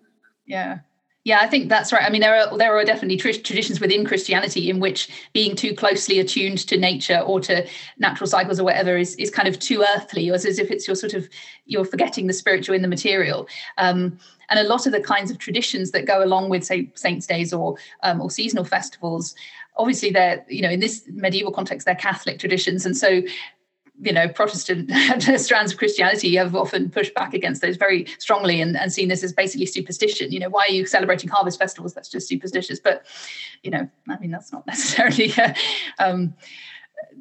Yeah. 0.45 0.79
Yeah, 1.27 1.41
I 1.41 1.47
think 1.47 1.67
that's 1.67 1.91
right. 1.91 2.05
I 2.05 2.09
mean, 2.09 2.21
there 2.21 2.39
are 2.39 2.57
there 2.57 2.73
are 2.77 2.85
definitely 2.85 3.17
tr- 3.17 3.41
traditions 3.43 3.81
within 3.81 4.05
Christianity 4.05 4.69
in 4.69 4.79
which 4.79 5.09
being 5.33 5.57
too 5.57 5.75
closely 5.75 6.19
attuned 6.19 6.59
to 6.59 6.77
nature 6.77 7.19
or 7.19 7.41
to 7.41 7.67
natural 7.97 8.27
cycles 8.27 8.61
or 8.61 8.63
whatever 8.63 8.95
is 8.95 9.13
is 9.15 9.29
kind 9.29 9.45
of 9.45 9.59
too 9.59 9.83
earthly, 9.93 10.29
or 10.29 10.35
as 10.35 10.45
if 10.45 10.71
it's 10.71 10.87
your 10.87 10.95
sort 10.95 11.13
of 11.13 11.27
you're 11.65 11.83
forgetting 11.83 12.27
the 12.27 12.33
spiritual 12.33 12.75
in 12.75 12.81
the 12.81 12.87
material. 12.87 13.45
Um, 13.77 14.17
and 14.49 14.57
a 14.57 14.63
lot 14.69 14.85
of 14.85 14.93
the 14.93 15.01
kinds 15.01 15.29
of 15.29 15.37
traditions 15.37 15.91
that 15.91 16.05
go 16.05 16.23
along 16.23 16.47
with, 16.47 16.63
say, 16.63 16.89
saints' 16.95 17.27
days 17.27 17.51
or 17.51 17.75
um, 18.03 18.21
or 18.21 18.31
seasonal 18.31 18.63
festivals, 18.63 19.35
obviously 19.75 20.11
they're 20.11 20.45
you 20.47 20.61
know 20.61 20.69
in 20.69 20.79
this 20.79 21.03
medieval 21.09 21.51
context 21.51 21.83
they're 21.85 21.95
Catholic 21.95 22.39
traditions, 22.39 22.85
and 22.85 22.95
so 22.95 23.21
you 23.99 24.11
know, 24.11 24.27
Protestant 24.27 24.91
strands 25.39 25.71
of 25.71 25.77
Christianity 25.77 26.35
have 26.35 26.55
often 26.55 26.89
pushed 26.89 27.13
back 27.13 27.33
against 27.33 27.61
those 27.61 27.77
very 27.77 28.05
strongly 28.19 28.61
and, 28.61 28.77
and 28.77 28.93
seen 28.93 29.09
this 29.09 29.23
as 29.23 29.33
basically 29.33 29.65
superstition. 29.65 30.31
You 30.31 30.39
know, 30.39 30.49
why 30.49 30.65
are 30.69 30.71
you 30.71 30.85
celebrating 30.85 31.29
harvest 31.29 31.57
festivals? 31.59 31.93
That's 31.93 32.09
just 32.09 32.27
superstitious. 32.27 32.79
But, 32.79 33.05
you 33.63 33.71
know, 33.71 33.89
I 34.07 34.19
mean, 34.19 34.31
that's 34.31 34.51
not 34.51 34.67
necessarily 34.67 35.33
uh, 35.37 35.53
um, 35.99 36.35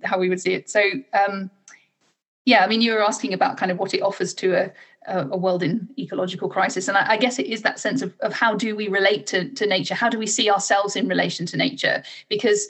how 0.04 0.18
we 0.18 0.28
would 0.28 0.40
see 0.40 0.52
it. 0.52 0.68
So, 0.68 0.82
um, 1.12 1.50
yeah, 2.44 2.62
I 2.62 2.68
mean, 2.68 2.82
you 2.82 2.92
were 2.92 3.02
asking 3.02 3.32
about 3.32 3.56
kind 3.56 3.72
of 3.72 3.78
what 3.78 3.94
it 3.94 4.02
offers 4.02 4.34
to 4.34 4.54
a, 4.54 4.72
a 5.06 5.36
world 5.36 5.62
in 5.62 5.88
ecological 5.98 6.48
crisis. 6.48 6.88
And 6.88 6.96
I, 6.96 7.12
I, 7.12 7.16
guess 7.16 7.38
it 7.38 7.46
is 7.46 7.62
that 7.62 7.78
sense 7.78 8.02
of, 8.02 8.14
of 8.20 8.32
how 8.32 8.54
do 8.54 8.76
we 8.76 8.88
relate 8.88 9.26
to, 9.28 9.48
to 9.50 9.66
nature? 9.66 9.94
How 9.94 10.08
do 10.08 10.18
we 10.18 10.26
see 10.26 10.50
ourselves 10.50 10.96
in 10.96 11.08
relation 11.08 11.46
to 11.46 11.56
nature? 11.56 12.02
Because 12.28 12.68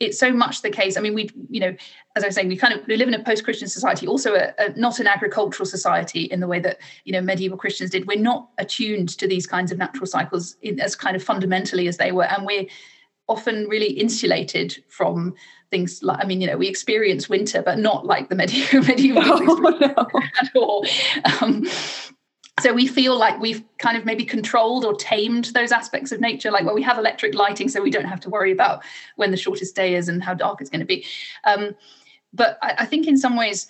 it's 0.00 0.18
so 0.18 0.32
much 0.32 0.62
the 0.62 0.70
case. 0.70 0.96
I 0.96 1.00
mean, 1.00 1.14
we, 1.14 1.30
you 1.50 1.60
know, 1.60 1.74
as 2.14 2.22
I 2.22 2.28
was 2.28 2.34
saying, 2.34 2.48
we 2.48 2.56
kind 2.56 2.74
of 2.74 2.86
we 2.86 2.96
live 2.96 3.08
in 3.08 3.14
a 3.14 3.22
post-Christian 3.22 3.68
society, 3.68 4.06
also 4.06 4.34
a, 4.34 4.52
a, 4.58 4.72
not 4.76 5.00
an 5.00 5.06
agricultural 5.06 5.66
society 5.66 6.22
in 6.22 6.40
the 6.40 6.46
way 6.46 6.60
that 6.60 6.78
you 7.04 7.12
know 7.12 7.20
medieval 7.20 7.58
Christians 7.58 7.90
did. 7.90 8.06
We're 8.06 8.18
not 8.18 8.48
attuned 8.58 9.10
to 9.18 9.26
these 9.26 9.46
kinds 9.46 9.72
of 9.72 9.78
natural 9.78 10.06
cycles 10.06 10.56
in, 10.62 10.80
as 10.80 10.94
kind 10.94 11.16
of 11.16 11.22
fundamentally 11.22 11.88
as 11.88 11.96
they 11.96 12.12
were, 12.12 12.24
and 12.24 12.46
we're 12.46 12.66
often 13.28 13.68
really 13.68 13.90
insulated 13.90 14.82
from 14.88 15.34
things 15.70 16.02
like 16.02 16.18
I 16.22 16.26
mean, 16.26 16.40
you 16.40 16.46
know, 16.46 16.56
we 16.56 16.68
experience 16.68 17.28
winter, 17.28 17.62
but 17.62 17.78
not 17.78 18.06
like 18.06 18.28
the 18.28 18.34
medieval 18.36 18.82
medieval 18.82 19.22
oh, 19.26 19.78
no. 19.80 20.20
at 20.40 20.50
all. 20.54 20.86
Um, 21.40 21.66
so 22.60 22.72
we 22.72 22.86
feel 22.86 23.18
like 23.18 23.40
we've 23.40 23.64
kind 23.78 23.96
of 23.96 24.04
maybe 24.04 24.24
controlled 24.24 24.84
or 24.84 24.94
tamed 24.94 25.46
those 25.46 25.72
aspects 25.72 26.12
of 26.12 26.20
nature 26.20 26.50
like 26.50 26.64
well 26.64 26.74
we 26.74 26.82
have 26.82 26.98
electric 26.98 27.34
lighting 27.34 27.68
so 27.68 27.82
we 27.82 27.90
don't 27.90 28.04
have 28.04 28.20
to 28.20 28.30
worry 28.30 28.52
about 28.52 28.82
when 29.16 29.30
the 29.30 29.36
shortest 29.36 29.74
day 29.74 29.94
is 29.94 30.08
and 30.08 30.22
how 30.22 30.34
dark 30.34 30.60
it's 30.60 30.70
going 30.70 30.80
to 30.80 30.86
be. 30.86 31.04
Um, 31.44 31.74
but 32.32 32.58
I, 32.62 32.74
I, 32.80 32.84
think 32.86 33.06
in 33.06 33.16
some 33.16 33.36
ways 33.36 33.66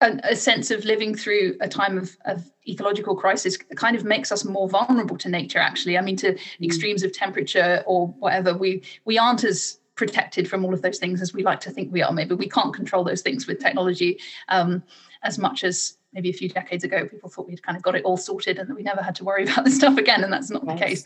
a, 0.00 0.18
a, 0.24 0.36
sense 0.36 0.70
of 0.70 0.84
living 0.84 1.14
through 1.14 1.56
a 1.60 1.68
time 1.68 1.96
of, 1.98 2.16
of, 2.24 2.50
ecological 2.68 3.16
crisis 3.16 3.56
kind 3.56 3.96
of 3.96 4.04
makes 4.04 4.30
us 4.30 4.44
more 4.44 4.68
vulnerable 4.68 5.16
to 5.16 5.28
nature 5.28 5.58
actually. 5.58 5.98
I 5.98 6.02
mean 6.02 6.16
to 6.16 6.34
mm. 6.34 6.40
extremes 6.62 7.02
of 7.02 7.12
temperature 7.12 7.82
or 7.86 8.08
whatever 8.08 8.56
we 8.56 8.82
we 9.06 9.18
aren't 9.18 9.44
as 9.44 9.78
protected 9.96 10.48
from 10.48 10.64
all 10.64 10.72
of 10.72 10.82
those 10.82 10.98
things 10.98 11.20
as 11.20 11.34
we 11.34 11.42
like 11.42 11.60
to 11.60 11.70
think 11.70 11.92
we 11.92 12.02
are. 12.02 12.12
Maybe 12.12 12.34
we 12.34 12.48
can't 12.48 12.72
control 12.72 13.02
those 13.02 13.22
things 13.22 13.46
with 13.46 13.60
technology 13.60 14.18
um, 14.48 14.82
as 15.22 15.38
much 15.38 15.64
as 15.64 15.96
maybe 16.12 16.30
a 16.30 16.32
few 16.32 16.48
decades 16.48 16.84
ago 16.84 17.06
people 17.06 17.30
thought 17.30 17.48
we'd 17.48 17.62
kind 17.62 17.76
of 17.76 17.82
got 17.82 17.94
it 17.94 18.04
all 18.04 18.16
sorted 18.16 18.58
and 18.58 18.68
that 18.68 18.74
we 18.74 18.82
never 18.82 19.02
had 19.02 19.14
to 19.14 19.24
worry 19.24 19.44
about 19.48 19.64
this 19.64 19.76
stuff 19.76 19.96
again 19.96 20.24
and 20.24 20.32
that's 20.32 20.50
not 20.50 20.62
yes. 20.66 20.78
the 20.78 20.84
case 20.84 21.04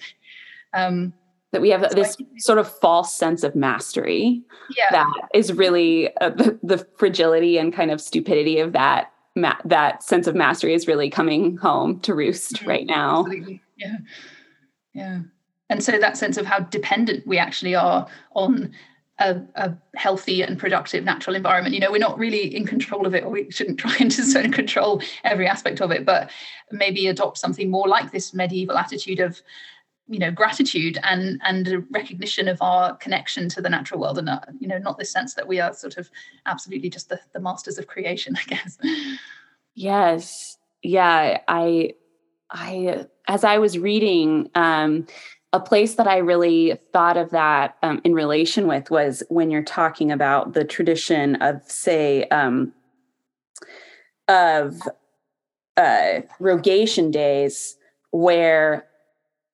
um, 0.73 1.13
that 1.53 1.61
we 1.61 1.71
have 1.71 1.87
so 1.89 1.95
this 1.95 2.17
sort 2.39 2.59
of 2.59 2.69
false 2.81 3.15
sense 3.15 3.45
of 3.45 3.55
mastery 3.55 4.43
yeah. 4.77 4.91
that 4.91 5.29
is 5.33 5.53
really 5.53 6.15
uh, 6.19 6.31
the, 6.31 6.59
the, 6.63 6.79
fragility 6.97 7.59
and 7.59 7.73
kind 7.73 7.91
of 7.93 8.01
stupidity 8.01 8.59
of 8.59 8.73
that 8.73 9.13
ma- 9.37 9.57
that 9.65 10.03
sense 10.03 10.27
of 10.27 10.35
mastery 10.35 10.75
is 10.75 10.89
really 10.89 11.09
coming 11.09 11.57
home 11.57 12.01
to 12.01 12.15
roost 12.15 12.57
mm-hmm. 12.57 12.69
right 12.69 12.87
now 12.87 13.21
Absolutely. 13.21 13.63
yeah 13.77 13.97
yeah 14.95 15.21
and 15.71 15.83
so 15.83 15.99
that 15.99 16.17
sense 16.17 16.37
of 16.37 16.45
how 16.45 16.59
dependent 16.59 17.27
we 17.27 17.39
actually 17.39 17.75
are 17.75 18.07
on 18.35 18.73
a, 19.19 19.41
a, 19.55 19.77
healthy 19.95 20.43
and 20.43 20.59
productive 20.59 21.05
natural 21.05 21.37
environment. 21.37 21.75
You 21.75 21.81
know, 21.81 21.93
we're 21.93 21.99
not 21.99 22.19
really 22.19 22.55
in 22.55 22.67
control 22.67 23.07
of 23.07 23.15
it, 23.15 23.25
or 23.25 23.31
we 23.31 23.51
shouldn't 23.51 23.79
try 23.85 23.97
and 24.01 24.13
sort 24.13 24.47
of 24.47 24.53
control 24.53 25.01
every 25.23 25.47
aspect 25.47 25.81
of 25.81 25.91
it, 25.91 26.05
but 26.05 26.31
maybe 26.71 27.07
adopt 27.07 27.39
something 27.39 27.71
more 27.71 27.89
like 27.89 28.11
this 28.11 28.35
medieval 28.35 28.77
attitude 28.77 29.21
of 29.21 29.41
you 30.09 30.19
know 30.19 30.31
gratitude 30.31 30.99
and 31.03 31.41
and 31.45 31.87
recognition 31.91 32.47
of 32.49 32.61
our 32.61 32.95
connection 32.97 33.49
to 33.49 33.63
the 33.63 33.71
natural 33.71 34.01
world 34.01 34.19
and 34.19 34.29
uh, 34.29 34.41
you 34.59 34.69
know 34.69 34.79
not 34.79 34.99
this 34.99 35.11
sense 35.11 35.35
that 35.35 35.49
we 35.49 35.61
are 35.61 35.73
sort 35.73 35.97
of 35.97 36.11
absolutely 36.47 36.91
just 36.91 37.09
the, 37.09 37.19
the 37.33 37.41
masters 37.41 37.79
of 37.79 37.87
creation 37.87 38.37
i 38.39 38.43
guess 38.45 38.77
yes 39.75 40.59
yeah 40.83 41.39
i 41.49 41.91
i 42.51 43.07
as 43.29 43.45
i 43.45 43.57
was 43.57 43.79
reading 43.79 44.51
um 44.55 45.07
a 45.55 45.61
place 45.61 45.95
that 45.95 46.07
i 46.07 46.19
really 46.19 46.79
thought 46.93 47.17
of 47.17 47.31
that 47.31 47.77
um, 47.83 48.01
in 48.05 48.13
relation 48.13 48.67
with 48.67 48.91
was 48.91 49.23
when 49.31 49.51
you're 49.51 49.63
talking 49.63 50.13
about 50.13 50.53
the 50.53 50.65
tradition 50.65 51.37
of 51.37 51.63
say 51.67 52.25
um 52.25 52.73
of 54.29 54.75
uh 55.77 56.21
rogation 56.39 57.11
days 57.11 57.77
where 58.11 58.87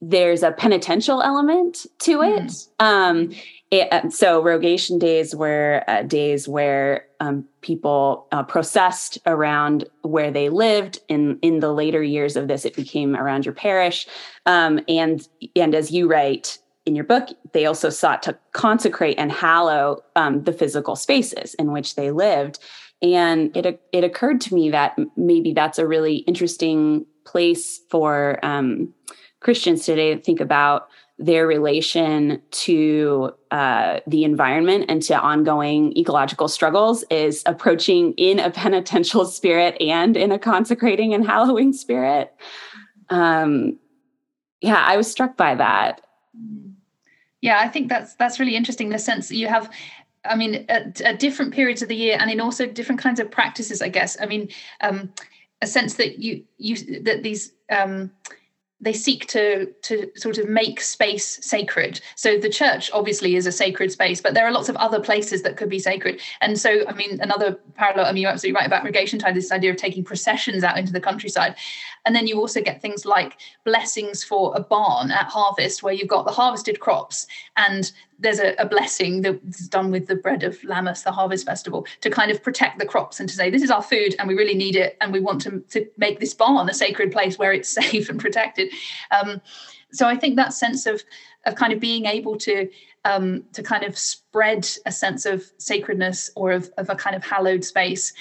there's 0.01 0.43
a 0.43 0.53
penitential 0.53 1.23
element 1.23 1.87
to 2.01 2.23
it. 2.23 2.43
Mm. 2.43 2.69
Um, 2.81 3.33
it 3.71 3.93
uh, 3.93 4.11
so 4.11 4.43
rogation 4.43 4.99
days 4.99 5.35
were 5.35 5.85
uh, 5.87 6.03
days 6.03 6.49
where 6.49 7.07
um, 7.21 7.45
people 7.61 8.27
uh, 8.33 8.43
processed 8.43 9.19
around 9.27 9.85
where 10.03 10.31
they 10.31 10.49
lived. 10.49 10.99
In 11.09 11.39
in 11.43 11.61
the 11.61 11.73
later 11.73 12.03
years 12.03 12.37
of 12.37 12.49
this, 12.49 12.65
it 12.65 12.75
became 12.75 13.15
around 13.15 13.45
your 13.45 13.55
parish, 13.55 14.07
um, 14.47 14.81
and 14.89 15.27
and 15.55 15.75
as 15.75 15.91
you 15.91 16.09
write 16.09 16.59
in 16.87 16.97
your 16.97 17.05
book, 17.05 17.29
they 17.53 17.67
also 17.67 17.91
sought 17.91 18.23
to 18.25 18.37
consecrate 18.53 19.19
and 19.19 19.31
hallow 19.31 20.03
um, 20.17 20.43
the 20.45 20.53
physical 20.53 20.97
spaces 20.97 21.55
in 21.55 21.73
which 21.73 21.95
they 21.95 22.11
lived. 22.11 22.59
And 23.03 23.57
it 23.57 23.81
it 23.93 24.03
occurred 24.03 24.41
to 24.43 24.55
me 24.55 24.71
that 24.71 24.99
maybe 25.17 25.53
that's 25.53 25.79
a 25.79 25.87
really 25.87 26.17
interesting 26.19 27.07
place 27.25 27.81
for 27.89 28.45
um, 28.45 28.93
Christians 29.41 29.85
today 29.87 30.15
to 30.15 30.21
think 30.21 30.41
about 30.41 30.89
their 31.21 31.47
relation 31.47 32.41
to 32.51 33.31
uh, 33.51 34.01
the 34.07 34.25
environment 34.25 34.87
and 34.89 35.03
to 35.03 35.17
ongoing 35.17 35.97
ecological 35.97 36.49
struggles 36.49 37.05
is 37.11 37.43
approaching 37.45 38.15
in 38.15 38.41
a 38.41 38.51
penitential 38.63 39.27
spirit 39.27 39.77
and 39.81 40.17
in 40.17 40.33
a 40.33 40.39
consecrating 40.39 41.13
and 41.13 41.27
hallowing 41.27 41.73
spirit. 41.73 42.35
Um, 43.11 43.79
yeah, 44.63 44.83
I 44.87 44.97
was 44.97 45.11
struck 45.11 45.37
by 45.37 45.55
that. 45.55 46.01
Yeah, 47.43 47.61
I 47.61 47.69
think 47.69 47.89
that's 47.89 48.15
that's 48.17 48.41
really 48.41 48.57
interesting. 48.57 48.89
In 48.89 48.93
the 48.93 48.99
sense 48.99 49.29
that 49.29 49.37
you 49.37 49.47
have 49.49 49.71
I 50.25 50.37
mean, 50.37 50.67
at, 50.69 51.01
at, 51.01 51.19
different 51.19 51.55
periods 51.55 51.81
of 51.81 51.89
the 51.89 51.97
year, 51.97 52.19
and 52.21 52.31
in 52.31 52.41
also 52.41 52.67
different 52.67 53.01
kinds 53.01 53.21
of 53.21 53.31
practices. 53.31 53.81
I 53.81 53.89
guess. 53.89 54.19
I 54.21 54.27
mean, 54.27 54.49
um, 54.83 55.13
a 55.63 55.67
sense 55.67 55.95
that 55.95 56.19
you 56.19 56.45
you 56.59 57.03
that 57.03 57.23
these 57.23 57.53
um, 57.71 58.11
they 58.81 58.93
seek 58.93 59.27
to 59.27 59.67
to 59.83 60.11
sort 60.17 60.39
of 60.39 60.49
make 60.49 60.81
space 60.81 61.39
sacred. 61.43 62.01
So 62.15 62.39
the 62.39 62.49
church 62.49 62.91
obviously 62.93 63.37
is 63.37 63.47
a 63.47 63.53
sacred 63.53 63.93
space 63.93 64.21
but 64.21 64.35
there 64.35 64.47
are 64.47 64.53
lots 64.53 64.69
of 64.69 64.77
other 64.77 65.01
places 65.01 65.43
that 65.43 65.57
could 65.57 65.69
be 65.69 65.79
sacred. 65.79 66.21
And 66.41 66.59
so 66.59 66.87
i 66.89 66.93
mean 66.93 67.21
another 67.21 67.59
parallel 67.75 68.07
i 68.07 68.13
mean 68.13 68.23
you're 68.23 68.31
absolutely 68.31 68.59
right 68.59 68.67
about 68.67 68.85
rogation 68.85 69.19
time 69.19 69.35
this 69.35 69.53
idea 69.53 69.71
of 69.71 69.77
taking 69.77 70.05
processions 70.05 70.65
out 70.65 70.79
into 70.79 70.93
the 70.93 71.01
countryside 71.01 71.55
and 72.05 72.15
then 72.15 72.27
you 72.27 72.39
also 72.39 72.61
get 72.61 72.81
things 72.81 73.05
like 73.05 73.39
blessings 73.65 74.25
for 74.25 74.53
a 74.57 74.61
barn 74.61 75.11
at 75.11 75.27
harvest 75.27 75.83
where 75.83 75.93
you've 75.93 76.09
got 76.09 76.25
the 76.25 76.33
harvested 76.33 76.81
crops 76.81 77.27
and 77.57 77.93
there's 78.19 78.39
a, 78.39 78.55
a, 78.59 78.67
blessing 78.67 79.23
that's 79.23 79.67
done 79.69 79.91
with 79.91 80.07
the 80.07 80.15
bread 80.15 80.43
of 80.43 80.59
Lammas, 80.63 81.03
the 81.03 81.13
harvest 81.13 81.47
festival, 81.47 81.87
to 82.03 82.11
kind 82.11 82.31
of 82.31 82.43
protect 82.43 82.79
the 82.79 82.85
crops 82.85 83.19
and 83.19 83.29
to 83.29 83.35
say 83.35 83.49
this 83.49 83.63
is 83.63 83.71
our 83.71 83.83
food 83.83 84.15
and 84.19 84.29
we 84.29 84.35
really 84.35 84.55
need 84.55 84.77
it 84.77 84.97
and 85.01 85.13
we 85.13 85.21
want 85.21 85.41
to, 85.41 85.61
to 85.71 85.87
make 85.97 86.21
this 86.21 86.35
barn 86.35 86.69
a 86.69 86.75
sacred 86.75 87.13
place 87.13 87.39
where 87.39 87.53
it's 87.53 87.69
safe 87.83 88.09
and 88.09 88.21
protected. 88.21 88.71
Um, 89.11 89.41
so 89.93 90.07
I 90.07 90.17
think 90.17 90.37
that 90.37 90.53
sense 90.53 90.87
of 90.87 91.03
of 91.47 91.55
kind 91.55 91.73
of 91.73 91.81
being 91.81 92.05
able 92.05 92.37
to 92.37 92.69
um, 93.05 93.45
to 93.55 93.63
kind 93.63 93.85
of 93.85 93.97
spread 93.97 94.69
a 94.85 94.93
sense 94.93 95.25
of 95.25 95.51
sacredness 95.57 96.31
or 96.37 96.53
of, 96.53 96.71
of 96.77 96.91
a 96.91 96.95
kind 96.95 97.17
of 97.17 97.25
hallowed 97.25 97.65
space 97.65 98.13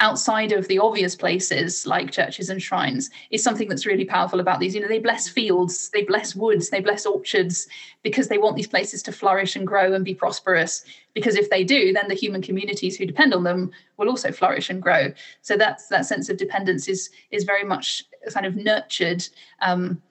outside 0.00 0.52
of 0.52 0.68
the 0.68 0.78
obvious 0.78 1.16
places 1.16 1.86
like 1.86 2.10
churches 2.10 2.50
and 2.50 2.62
shrines 2.62 3.08
is 3.30 3.42
something 3.42 3.68
that's 3.68 3.86
really 3.86 4.04
powerful 4.04 4.40
about 4.40 4.60
these. 4.60 4.74
You 4.74 4.82
know, 4.82 4.88
they 4.88 4.98
bless 4.98 5.26
fields, 5.26 5.88
they 5.90 6.02
bless 6.02 6.36
woods, 6.36 6.68
they 6.68 6.80
bless 6.80 7.06
orchards 7.06 7.66
because 8.02 8.28
they 8.28 8.36
want 8.36 8.56
these 8.56 8.66
places 8.66 9.02
to 9.04 9.12
flourish 9.12 9.56
and 9.56 9.66
grow 9.66 9.94
and 9.94 10.04
be 10.04 10.14
prosperous. 10.14 10.84
Because 11.14 11.34
if 11.34 11.48
they 11.48 11.64
do, 11.64 11.94
then 11.94 12.08
the 12.08 12.14
human 12.14 12.42
communities 12.42 12.96
who 12.96 13.06
depend 13.06 13.32
on 13.32 13.44
them 13.44 13.70
will 13.96 14.10
also 14.10 14.32
flourish 14.32 14.68
and 14.68 14.82
grow. 14.82 15.12
So 15.40 15.56
that's 15.56 15.88
that 15.88 16.04
sense 16.04 16.28
of 16.28 16.36
dependence 16.36 16.88
is 16.88 17.08
is 17.30 17.44
very 17.44 17.64
much 17.64 18.04
kind 18.30 18.44
of 18.44 18.54
nurtured 18.54 19.26
um, 19.62 20.02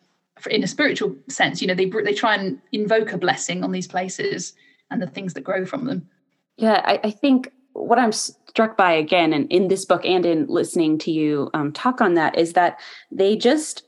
in 0.49 0.63
a 0.63 0.67
spiritual 0.67 1.15
sense. 1.29 1.61
You 1.61 1.67
know, 1.67 1.75
they 1.75 1.85
they 1.85 2.13
try 2.13 2.35
and 2.35 2.59
invoke 2.71 3.13
a 3.13 3.19
blessing 3.19 3.63
on 3.63 3.71
these 3.71 3.87
places 3.87 4.53
and 4.89 4.99
the 4.99 5.07
things 5.07 5.35
that 5.35 5.41
grow 5.41 5.63
from 5.63 5.85
them. 5.85 6.09
Yeah, 6.57 6.81
I, 6.85 6.99
I 7.03 7.11
think 7.11 7.51
what 7.75 7.99
I'm 7.99 8.11
struck 8.11 8.77
by 8.77 8.93
again, 8.93 9.33
and 9.33 9.51
in 9.51 9.67
this 9.67 9.85
book 9.85 10.05
and 10.05 10.25
in 10.25 10.47
listening 10.47 10.97
to 10.99 11.11
you 11.11 11.49
um, 11.53 11.71
talk 11.73 12.01
on 12.01 12.13
that, 12.15 12.37
is 12.37 12.53
that 12.53 12.79
they 13.11 13.35
just 13.35 13.83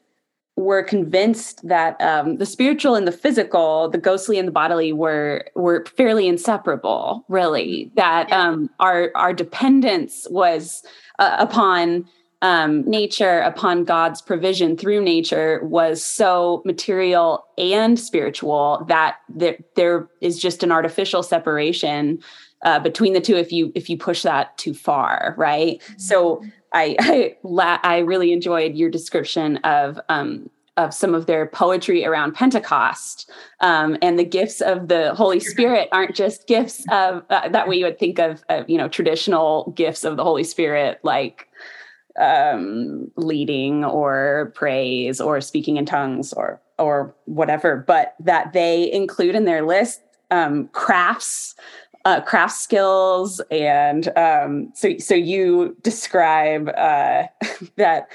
were 0.58 0.84
convinced 0.84 1.66
that 1.68 2.00
um, 2.02 2.38
the 2.38 2.46
spiritual 2.46 2.96
and 2.96 3.08
the 3.08 3.12
physical, 3.12 3.90
the 3.90 3.98
ghostly 3.98 4.38
and 4.38 4.48
the 4.48 4.52
bodily, 4.52 4.92
were 4.92 5.46
were 5.56 5.86
fairly 5.96 6.28
inseparable. 6.28 7.24
Really, 7.30 7.92
that 7.96 8.32
um, 8.32 8.70
our 8.80 9.12
our 9.16 9.34
dependence 9.34 10.28
was 10.30 10.84
uh, 11.20 11.38
upon 11.40 12.06
um, 12.42 12.88
nature, 12.88 13.40
upon 13.40 13.84
God's 13.84 14.22
provision 14.22 14.78
through 14.78 15.02
nature, 15.02 15.62
was 15.64 16.04
so 16.04 16.62
material 16.66 17.46
and 17.58 18.00
spiritual 18.00 18.86
that 18.88 19.18
there, 19.28 19.58
there 19.76 20.08
is 20.22 20.40
just 20.40 20.62
an 20.62 20.72
artificial 20.72 21.24
separation 21.24 22.20
uh, 22.64 22.80
between 22.80 23.14
the 23.14 23.22
two 23.22 23.36
if 23.36 23.52
you 23.52 23.72
if 23.76 23.90
you 23.90 23.98
push 23.98 24.24
that 24.24 24.58
too 24.58 24.74
far 24.74 25.36
right 25.38 25.80
mm-hmm. 25.80 26.00
so 26.00 26.44
i 26.74 26.96
I, 27.00 27.36
la- 27.44 27.80
I 27.84 28.00
really 28.00 28.32
enjoyed 28.32 28.76
your 28.76 28.90
description 28.90 29.58
of 29.58 30.00
um, 30.10 30.50
of 30.78 30.94
some 30.94 31.16
of 31.16 31.26
their 31.26 31.48
poetry 31.48 32.06
around 32.06 32.36
Pentecost 32.36 33.32
um, 33.62 33.98
and 34.02 34.18
the 34.18 34.24
gifts 34.24 34.62
of 34.62 34.88
the 34.88 35.14
Holy 35.16 35.40
Spirit 35.40 35.90
aren't 35.92 36.16
just 36.16 36.48
gifts 36.48 36.86
of 36.92 37.24
uh, 37.32 37.50
that 37.50 37.68
we 37.68 37.84
would 37.84 37.98
think 37.98 38.20
of, 38.20 38.44
of, 38.50 38.70
you 38.70 38.78
know 38.78 38.88
traditional 38.88 39.74
gifts 39.76 40.04
of 40.04 40.18
the 40.18 40.24
Holy 40.24 40.44
Spirit 40.44 41.00
like 41.04 41.48
um, 42.20 43.12
leading 43.16 43.84
or 43.84 44.52
praise 44.56 45.20
or 45.20 45.42
speaking 45.42 45.78
in 45.78 45.86
tongues 45.86 46.32
or 46.34 46.62
or 46.80 47.16
whatever, 47.26 47.84
but 47.88 48.16
that 48.20 48.54
they 48.54 48.92
include 48.92 49.34
in 49.34 49.46
their 49.46 49.64
list 49.66 50.02
um, 50.30 50.68
crafts 50.70 51.56
uh, 52.08 52.22
craft 52.22 52.56
skills 52.56 53.42
and 53.52 54.18
um, 54.18 54.72
so 54.74 54.98
so 54.98 55.14
you 55.14 55.76
describe 55.82 56.70
uh, 56.70 57.24
that 57.76 58.08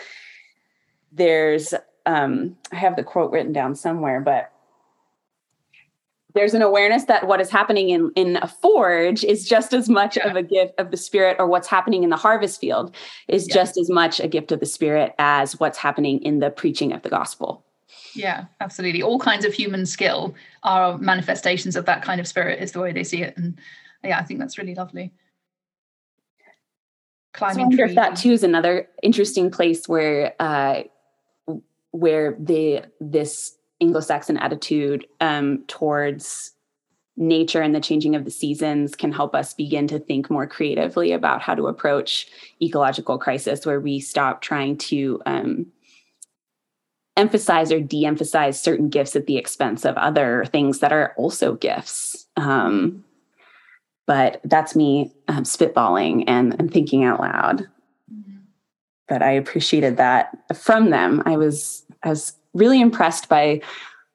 there's 1.12 1.74
um, 2.06 2.56
I 2.72 2.76
have 2.76 2.96
the 2.96 3.04
quote 3.04 3.30
written 3.30 3.52
down 3.52 3.74
somewhere, 3.74 4.22
but 4.22 4.50
there's 6.34 6.54
an 6.54 6.62
awareness 6.62 7.04
that 7.04 7.26
what 7.26 7.42
is 7.42 7.50
happening 7.50 7.90
in 7.90 8.10
in 8.16 8.38
a 8.40 8.48
forge 8.48 9.24
is 9.24 9.46
just 9.46 9.74
as 9.74 9.90
much 9.90 10.16
yeah. 10.16 10.26
of 10.26 10.36
a 10.36 10.42
gift 10.42 10.72
of 10.78 10.90
the 10.90 10.96
spirit 10.96 11.36
or 11.38 11.46
what's 11.46 11.68
happening 11.68 12.02
in 12.02 12.08
the 12.08 12.16
harvest 12.16 12.58
field 12.62 12.96
is 13.28 13.46
yeah. 13.46 13.54
just 13.54 13.76
as 13.76 13.90
much 13.90 14.20
a 14.20 14.26
gift 14.26 14.52
of 14.52 14.60
the 14.60 14.64
spirit 14.64 15.14
as 15.18 15.60
what's 15.60 15.76
happening 15.76 16.22
in 16.22 16.38
the 16.38 16.48
preaching 16.48 16.94
of 16.94 17.02
the 17.02 17.10
gospel 17.10 17.62
yeah 18.14 18.46
absolutely 18.62 19.02
all 19.02 19.18
kinds 19.18 19.44
of 19.44 19.52
human 19.52 19.84
skill 19.84 20.34
are 20.62 20.96
manifestations 20.96 21.76
of 21.76 21.84
that 21.84 22.02
kind 22.02 22.18
of 22.20 22.26
spirit 22.26 22.62
is 22.62 22.72
the 22.72 22.80
way 22.80 22.92
they 22.92 23.04
see 23.04 23.22
it 23.22 23.36
and 23.36 23.58
yeah 24.04 24.18
i 24.18 24.22
think 24.22 24.40
that's 24.40 24.58
really 24.58 24.74
lovely 24.74 25.12
climbing 27.32 27.54
so 27.54 27.60
I 27.60 27.66
wonder 27.66 27.84
if 27.84 27.94
that 27.94 28.16
too 28.16 28.32
is 28.32 28.42
another 28.42 28.88
interesting 29.02 29.50
place 29.50 29.88
where 29.88 30.34
uh 30.38 30.82
where 31.92 32.36
the 32.38 32.84
this 33.00 33.56
Anglo-Saxon 33.82 34.36
attitude 34.36 35.06
um, 35.20 35.64
towards 35.66 36.52
nature 37.16 37.60
and 37.60 37.74
the 37.74 37.80
changing 37.80 38.16
of 38.16 38.24
the 38.24 38.30
seasons 38.30 38.94
can 38.94 39.12
help 39.12 39.34
us 39.34 39.52
begin 39.52 39.86
to 39.88 39.98
think 39.98 40.30
more 40.30 40.46
creatively 40.46 41.12
about 41.12 41.42
how 41.42 41.54
to 41.54 41.66
approach 41.66 42.28
ecological 42.62 43.18
crisis, 43.18 43.66
where 43.66 43.80
we 43.80 44.00
stop 44.00 44.40
trying 44.40 44.78
to 44.78 45.20
um, 45.26 45.66
emphasize 47.16 47.70
or 47.70 47.80
de-emphasize 47.80 48.58
certain 48.58 48.88
gifts 48.88 49.14
at 49.14 49.26
the 49.26 49.36
expense 49.36 49.84
of 49.84 49.96
other 49.96 50.44
things 50.46 50.78
that 50.78 50.92
are 50.92 51.12
also 51.18 51.54
gifts. 51.54 52.26
Um, 52.36 53.04
but 54.06 54.40
that's 54.44 54.74
me 54.74 55.12
um, 55.28 55.44
spitballing 55.44 56.24
and, 56.26 56.58
and 56.58 56.72
thinking 56.72 57.04
out 57.04 57.20
loud. 57.20 57.60
Mm-hmm. 58.12 58.38
But 59.08 59.22
I 59.22 59.30
appreciated 59.30 59.96
that 59.96 60.36
from 60.56 60.90
them. 60.90 61.22
I 61.26 61.36
was 61.36 61.84
I 62.02 62.08
was 62.08 62.34
really 62.54 62.80
impressed 62.80 63.28
by 63.28 63.60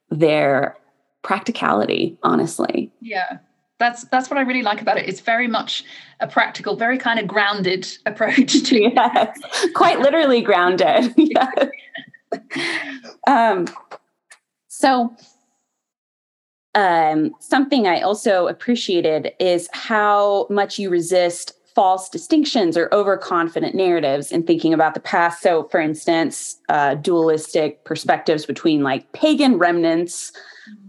their 0.09 0.77
practicality, 1.23 2.17
honestly. 2.23 2.91
Yeah. 3.01 3.39
That's 3.79 4.05
that's 4.05 4.29
what 4.29 4.39
I 4.39 4.41
really 4.41 4.63
like 4.63 4.81
about 4.81 4.97
it. 4.97 5.07
It's 5.07 5.19
very 5.19 5.47
much 5.47 5.83
a 6.19 6.27
practical, 6.27 6.75
very 6.75 6.97
kind 6.97 7.19
of 7.19 7.27
grounded 7.27 7.87
approach 8.07 8.63
to 8.63 8.81
yes, 8.81 9.39
quite 9.75 9.99
literally 9.99 10.41
grounded. 10.41 11.13
yes. 11.17 11.69
um, 13.27 13.67
so 14.67 15.15
um, 16.77 17.31
something 17.39 17.87
I 17.87 18.01
also 18.01 18.47
appreciated 18.47 19.33
is 19.39 19.67
how 19.73 20.45
much 20.51 20.77
you 20.77 20.91
resist 20.91 21.53
false 21.73 22.07
distinctions 22.07 22.77
or 22.77 22.87
overconfident 22.93 23.73
narratives 23.73 24.31
in 24.31 24.43
thinking 24.43 24.75
about 24.75 24.93
the 24.93 24.99
past. 24.99 25.41
So, 25.41 25.63
for 25.69 25.79
instance, 25.79 26.55
uh, 26.69 26.93
dualistic 26.95 27.83
perspectives 27.83 28.45
between 28.45 28.83
like 28.83 29.11
pagan 29.11 29.57
remnants 29.57 30.31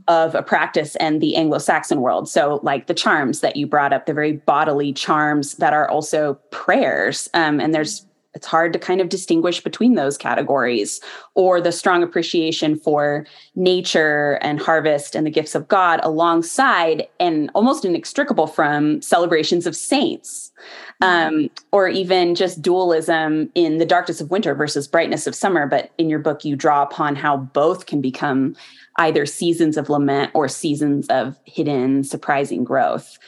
of 0.08 0.34
a 0.34 0.42
practice 0.42 0.94
and 0.96 1.22
the 1.22 1.36
Anglo 1.36 1.58
Saxon 1.58 2.02
world. 2.02 2.28
So, 2.28 2.60
like 2.62 2.86
the 2.86 2.94
charms 2.94 3.40
that 3.40 3.56
you 3.56 3.66
brought 3.66 3.94
up, 3.94 4.04
the 4.04 4.12
very 4.12 4.32
bodily 4.32 4.92
charms 4.92 5.54
that 5.54 5.72
are 5.72 5.88
also 5.88 6.34
prayers. 6.50 7.30
Um, 7.32 7.60
and 7.60 7.74
there's 7.74 8.04
it's 8.34 8.46
hard 8.46 8.72
to 8.72 8.78
kind 8.78 9.00
of 9.00 9.08
distinguish 9.08 9.62
between 9.62 9.94
those 9.94 10.18
categories 10.18 11.00
or 11.34 11.60
the 11.60 11.72
strong 11.72 12.02
appreciation 12.02 12.76
for 12.76 13.26
nature 13.56 14.38
and 14.42 14.60
harvest 14.60 15.14
and 15.14 15.26
the 15.26 15.30
gifts 15.30 15.54
of 15.54 15.66
God 15.66 15.98
alongside 16.02 17.08
and 17.18 17.50
almost 17.54 17.84
inextricable 17.84 18.46
from 18.46 19.00
celebrations 19.00 19.66
of 19.66 19.74
saints 19.74 20.52
um, 21.00 21.48
or 21.72 21.88
even 21.88 22.34
just 22.34 22.60
dualism 22.60 23.50
in 23.54 23.78
the 23.78 23.86
darkness 23.86 24.20
of 24.20 24.30
winter 24.30 24.54
versus 24.54 24.86
brightness 24.86 25.26
of 25.26 25.34
summer. 25.34 25.66
But 25.66 25.90
in 25.96 26.10
your 26.10 26.18
book, 26.18 26.44
you 26.44 26.54
draw 26.54 26.82
upon 26.82 27.16
how 27.16 27.38
both 27.38 27.86
can 27.86 28.00
become 28.00 28.54
either 28.96 29.24
seasons 29.26 29.76
of 29.76 29.88
lament 29.88 30.30
or 30.34 30.48
seasons 30.48 31.06
of 31.08 31.38
hidden, 31.44 32.04
surprising 32.04 32.62
growth. 32.62 33.18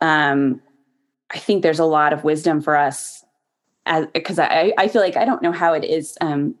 Um, 0.00 0.62
I 1.32 1.38
think 1.38 1.62
there's 1.62 1.78
a 1.78 1.84
lot 1.84 2.12
of 2.12 2.24
wisdom 2.24 2.60
for 2.60 2.76
us 2.76 3.19
because 4.12 4.38
I, 4.38 4.72
I 4.78 4.88
feel 4.88 5.02
like 5.02 5.16
I 5.16 5.24
don't 5.24 5.42
know 5.42 5.52
how 5.52 5.72
it 5.72 5.84
is 5.84 6.16
um, 6.20 6.54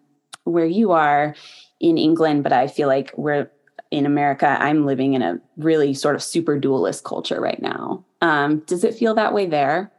where 0.44 0.66
you 0.66 0.92
are 0.92 1.34
in 1.80 1.96
England, 1.96 2.42
but 2.42 2.52
I 2.52 2.66
feel 2.66 2.88
like 2.88 3.12
we're 3.16 3.50
in 3.90 4.06
America. 4.06 4.46
I'm 4.46 4.86
living 4.86 5.14
in 5.14 5.22
a 5.22 5.40
really 5.56 5.94
sort 5.94 6.14
of 6.14 6.22
super 6.22 6.58
dualist 6.58 7.04
culture 7.04 7.40
right 7.40 7.60
now. 7.60 8.04
Um, 8.20 8.60
does 8.60 8.84
it 8.84 8.94
feel 8.94 9.14
that 9.14 9.32
way 9.34 9.46
there? 9.46 9.90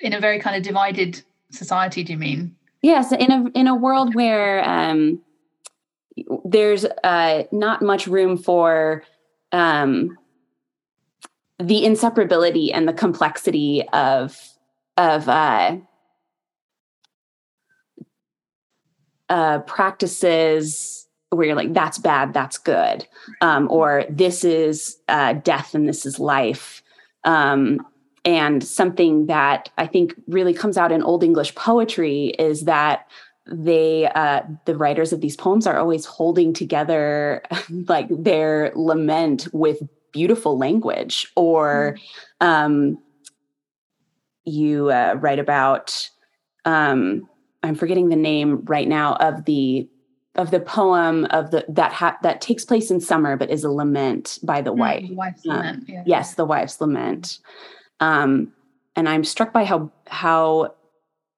In 0.00 0.12
a 0.12 0.20
very 0.20 0.38
kind 0.38 0.56
of 0.56 0.62
divided 0.62 1.22
society, 1.50 2.04
do 2.04 2.12
you 2.12 2.18
mean? 2.18 2.56
Yes, 2.82 3.12
in 3.12 3.32
a 3.32 3.46
in 3.54 3.66
a 3.66 3.74
world 3.74 4.14
where 4.14 4.66
um, 4.68 5.20
there's 6.44 6.84
uh, 6.84 7.44
not 7.50 7.82
much 7.82 8.06
room 8.06 8.38
for 8.38 9.02
um, 9.50 10.16
the 11.58 11.82
inseparability 11.82 12.70
and 12.72 12.86
the 12.86 12.92
complexity 12.92 13.82
of 13.92 14.38
of 14.96 15.28
uh, 15.28 15.76
uh, 19.28 19.60
practices 19.60 21.06
where 21.30 21.46
you're 21.46 21.56
like, 21.56 21.74
that's 21.74 21.98
bad, 21.98 22.32
that's 22.32 22.56
good, 22.58 23.06
um, 23.40 23.70
or 23.70 24.04
this 24.08 24.44
is 24.44 24.98
uh, 25.08 25.34
death 25.34 25.74
and 25.74 25.88
this 25.88 26.06
is 26.06 26.18
life. 26.18 26.82
Um, 27.24 27.86
and 28.24 28.64
something 28.64 29.26
that 29.26 29.70
I 29.78 29.86
think 29.86 30.14
really 30.26 30.54
comes 30.54 30.76
out 30.76 30.92
in 30.92 31.02
Old 31.02 31.22
English 31.22 31.54
poetry 31.54 32.28
is 32.38 32.64
that 32.64 33.06
they 33.50 34.06
uh, 34.14 34.42
the 34.66 34.76
writers 34.76 35.12
of 35.12 35.20
these 35.20 35.36
poems 35.36 35.66
are 35.66 35.78
always 35.78 36.04
holding 36.04 36.52
together 36.52 37.42
like 37.88 38.08
their 38.10 38.72
lament 38.74 39.48
with 39.52 39.82
beautiful 40.12 40.58
language 40.58 41.30
or 41.36 41.96
mm. 42.40 42.46
um, 42.46 42.98
you 44.44 44.90
uh, 44.90 45.14
write 45.20 45.38
about 45.38 46.10
um, 46.64 47.28
I'm 47.62 47.74
forgetting 47.74 48.08
the 48.08 48.16
name 48.16 48.64
right 48.64 48.88
now 48.88 49.14
of 49.16 49.44
the 49.44 49.88
of 50.34 50.52
the 50.52 50.60
poem 50.60 51.24
of 51.26 51.50
the 51.50 51.64
that 51.68 51.92
ha- 51.92 52.16
that 52.22 52.40
takes 52.40 52.64
place 52.64 52.90
in 52.90 53.00
summer 53.00 53.36
but 53.36 53.50
is 53.50 53.64
a 53.64 53.70
lament 53.70 54.38
by 54.42 54.60
the 54.60 54.72
wife. 54.72 55.04
Mm, 55.04 55.16
wife's 55.16 55.46
uh, 55.46 55.54
lament. 55.54 55.84
Yeah. 55.88 56.02
Yes, 56.06 56.34
the 56.34 56.44
wife's 56.44 56.80
lament. 56.80 57.40
Um, 58.00 58.52
and 58.94 59.08
I'm 59.08 59.24
struck 59.24 59.52
by 59.52 59.64
how 59.64 59.90
how 60.06 60.74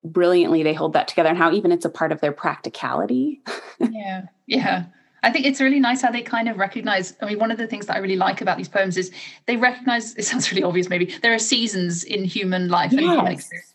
brilliantly 0.04 0.62
they 0.62 0.74
hold 0.74 0.92
that 0.92 1.08
together 1.08 1.28
and 1.28 1.38
how 1.38 1.52
even 1.52 1.72
it's 1.72 1.84
a 1.84 1.90
part 1.90 2.12
of 2.12 2.20
their 2.20 2.32
practicality. 2.32 3.42
yeah, 3.78 4.26
yeah. 4.46 4.84
I 5.22 5.30
think 5.30 5.44
it's 5.44 5.60
really 5.60 5.80
nice 5.80 6.00
how 6.00 6.10
they 6.10 6.22
kind 6.22 6.48
of 6.48 6.58
recognize. 6.58 7.14
I 7.20 7.26
mean, 7.26 7.38
one 7.38 7.50
of 7.50 7.58
the 7.58 7.66
things 7.66 7.86
that 7.86 7.96
I 7.96 7.98
really 7.98 8.16
like 8.16 8.40
about 8.40 8.56
these 8.56 8.68
poems 8.68 8.96
is 8.96 9.10
they 9.46 9.56
recognize. 9.56 10.14
It 10.16 10.24
sounds 10.24 10.50
really 10.50 10.62
obvious, 10.62 10.88
maybe 10.88 11.14
there 11.22 11.34
are 11.34 11.38
seasons 11.38 12.04
in 12.04 12.24
human 12.24 12.68
life 12.68 12.92
yes. 12.92 13.02
and 13.02 13.10
human 13.10 13.32
experience 13.32 13.69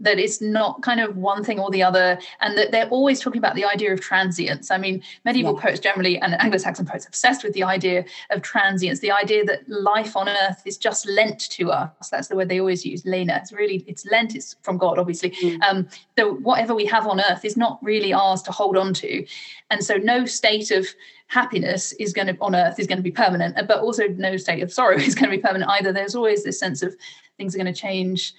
that 0.00 0.18
it's 0.18 0.40
not 0.40 0.82
kind 0.82 1.00
of 1.00 1.16
one 1.16 1.44
thing 1.44 1.58
or 1.58 1.70
the 1.70 1.82
other, 1.82 2.18
and 2.40 2.58
that 2.58 2.72
they're 2.72 2.88
always 2.88 3.20
talking 3.20 3.38
about 3.38 3.54
the 3.54 3.64
idea 3.64 3.92
of 3.92 4.00
transience. 4.00 4.70
I 4.70 4.78
mean, 4.78 5.02
medieval 5.24 5.54
yeah. 5.54 5.62
poets 5.62 5.80
generally 5.80 6.18
and 6.18 6.40
Anglo-Saxon 6.40 6.86
poets 6.86 7.06
obsessed 7.06 7.44
with 7.44 7.52
the 7.54 7.62
idea 7.62 8.04
of 8.30 8.42
transience, 8.42 9.00
the 9.00 9.12
idea 9.12 9.44
that 9.44 9.68
life 9.68 10.16
on 10.16 10.28
earth 10.28 10.62
is 10.64 10.76
just 10.76 11.08
lent 11.08 11.48
to 11.50 11.70
us. 11.70 12.08
That's 12.10 12.28
the 12.28 12.36
word 12.36 12.48
they 12.48 12.60
always 12.60 12.84
use, 12.84 13.04
lena. 13.04 13.38
It's 13.40 13.52
really 13.52 13.84
it's 13.86 14.06
lent. 14.06 14.34
It's 14.34 14.56
from 14.62 14.78
God, 14.78 14.98
obviously. 14.98 15.30
Mm. 15.30 15.62
Um, 15.62 15.88
so 16.18 16.34
whatever 16.34 16.74
we 16.74 16.86
have 16.86 17.06
on 17.06 17.20
earth 17.20 17.44
is 17.44 17.56
not 17.56 17.78
really 17.82 18.12
ours 18.12 18.42
to 18.42 18.52
hold 18.52 18.76
on 18.76 18.94
to, 18.94 19.26
and 19.70 19.84
so 19.84 19.96
no 19.96 20.24
state 20.24 20.70
of 20.70 20.86
happiness 21.28 21.92
is 21.92 22.12
going 22.12 22.26
to 22.28 22.36
on 22.40 22.54
earth 22.54 22.78
is 22.78 22.86
going 22.86 22.98
to 22.98 23.02
be 23.02 23.10
permanent 23.10 23.56
but 23.66 23.78
also 23.78 24.06
no 24.08 24.36
state 24.36 24.62
of 24.62 24.72
sorrow 24.72 24.96
is 24.98 25.14
going 25.14 25.30
to 25.30 25.36
be 25.36 25.42
permanent 25.42 25.68
either 25.72 25.90
there's 25.90 26.14
always 26.14 26.44
this 26.44 26.58
sense 26.58 26.82
of 26.82 26.94
things 27.38 27.54
are 27.54 27.58
going 27.58 27.72
to 27.72 27.80
change 27.80 28.34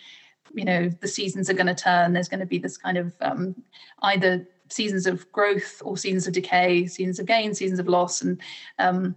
you 0.56 0.66
know 0.66 0.90
the 0.90 1.08
seasons 1.08 1.50
are 1.50 1.54
going 1.54 1.68
to 1.68 1.76
turn. 1.76 2.14
There's 2.14 2.30
going 2.30 2.40
to 2.40 2.46
be 2.46 2.58
this 2.58 2.78
kind 2.78 2.98
of 2.98 3.14
um, 3.22 3.56
either 4.02 4.48
seasons 4.70 5.06
of 5.06 5.32
growth 5.32 5.82
or 5.86 5.98
seasons 5.98 6.26
of 6.28 6.34
decay 6.34 6.88
seasons 6.88 7.20
of 7.20 7.26
gain 7.26 7.54
seasons 7.54 7.80
of 7.80 7.88
loss. 7.88 8.22
And 8.22 8.42
um, 8.80 9.16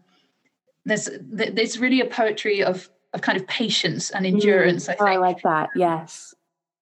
there's 0.85 1.09
there's 1.23 1.79
really 1.79 2.01
a 2.01 2.07
poetry 2.07 2.63
of 2.63 2.89
of 3.15 3.23
kind 3.23 3.39
of 3.39 3.47
patience 3.47 4.11
and 4.11 4.27
endurance 4.27 4.87
mm, 4.87 4.91
I, 4.91 4.95
think. 4.95 5.09
I 5.09 5.17
like 5.17 5.43
that 5.43 5.71
yes. 5.75 6.35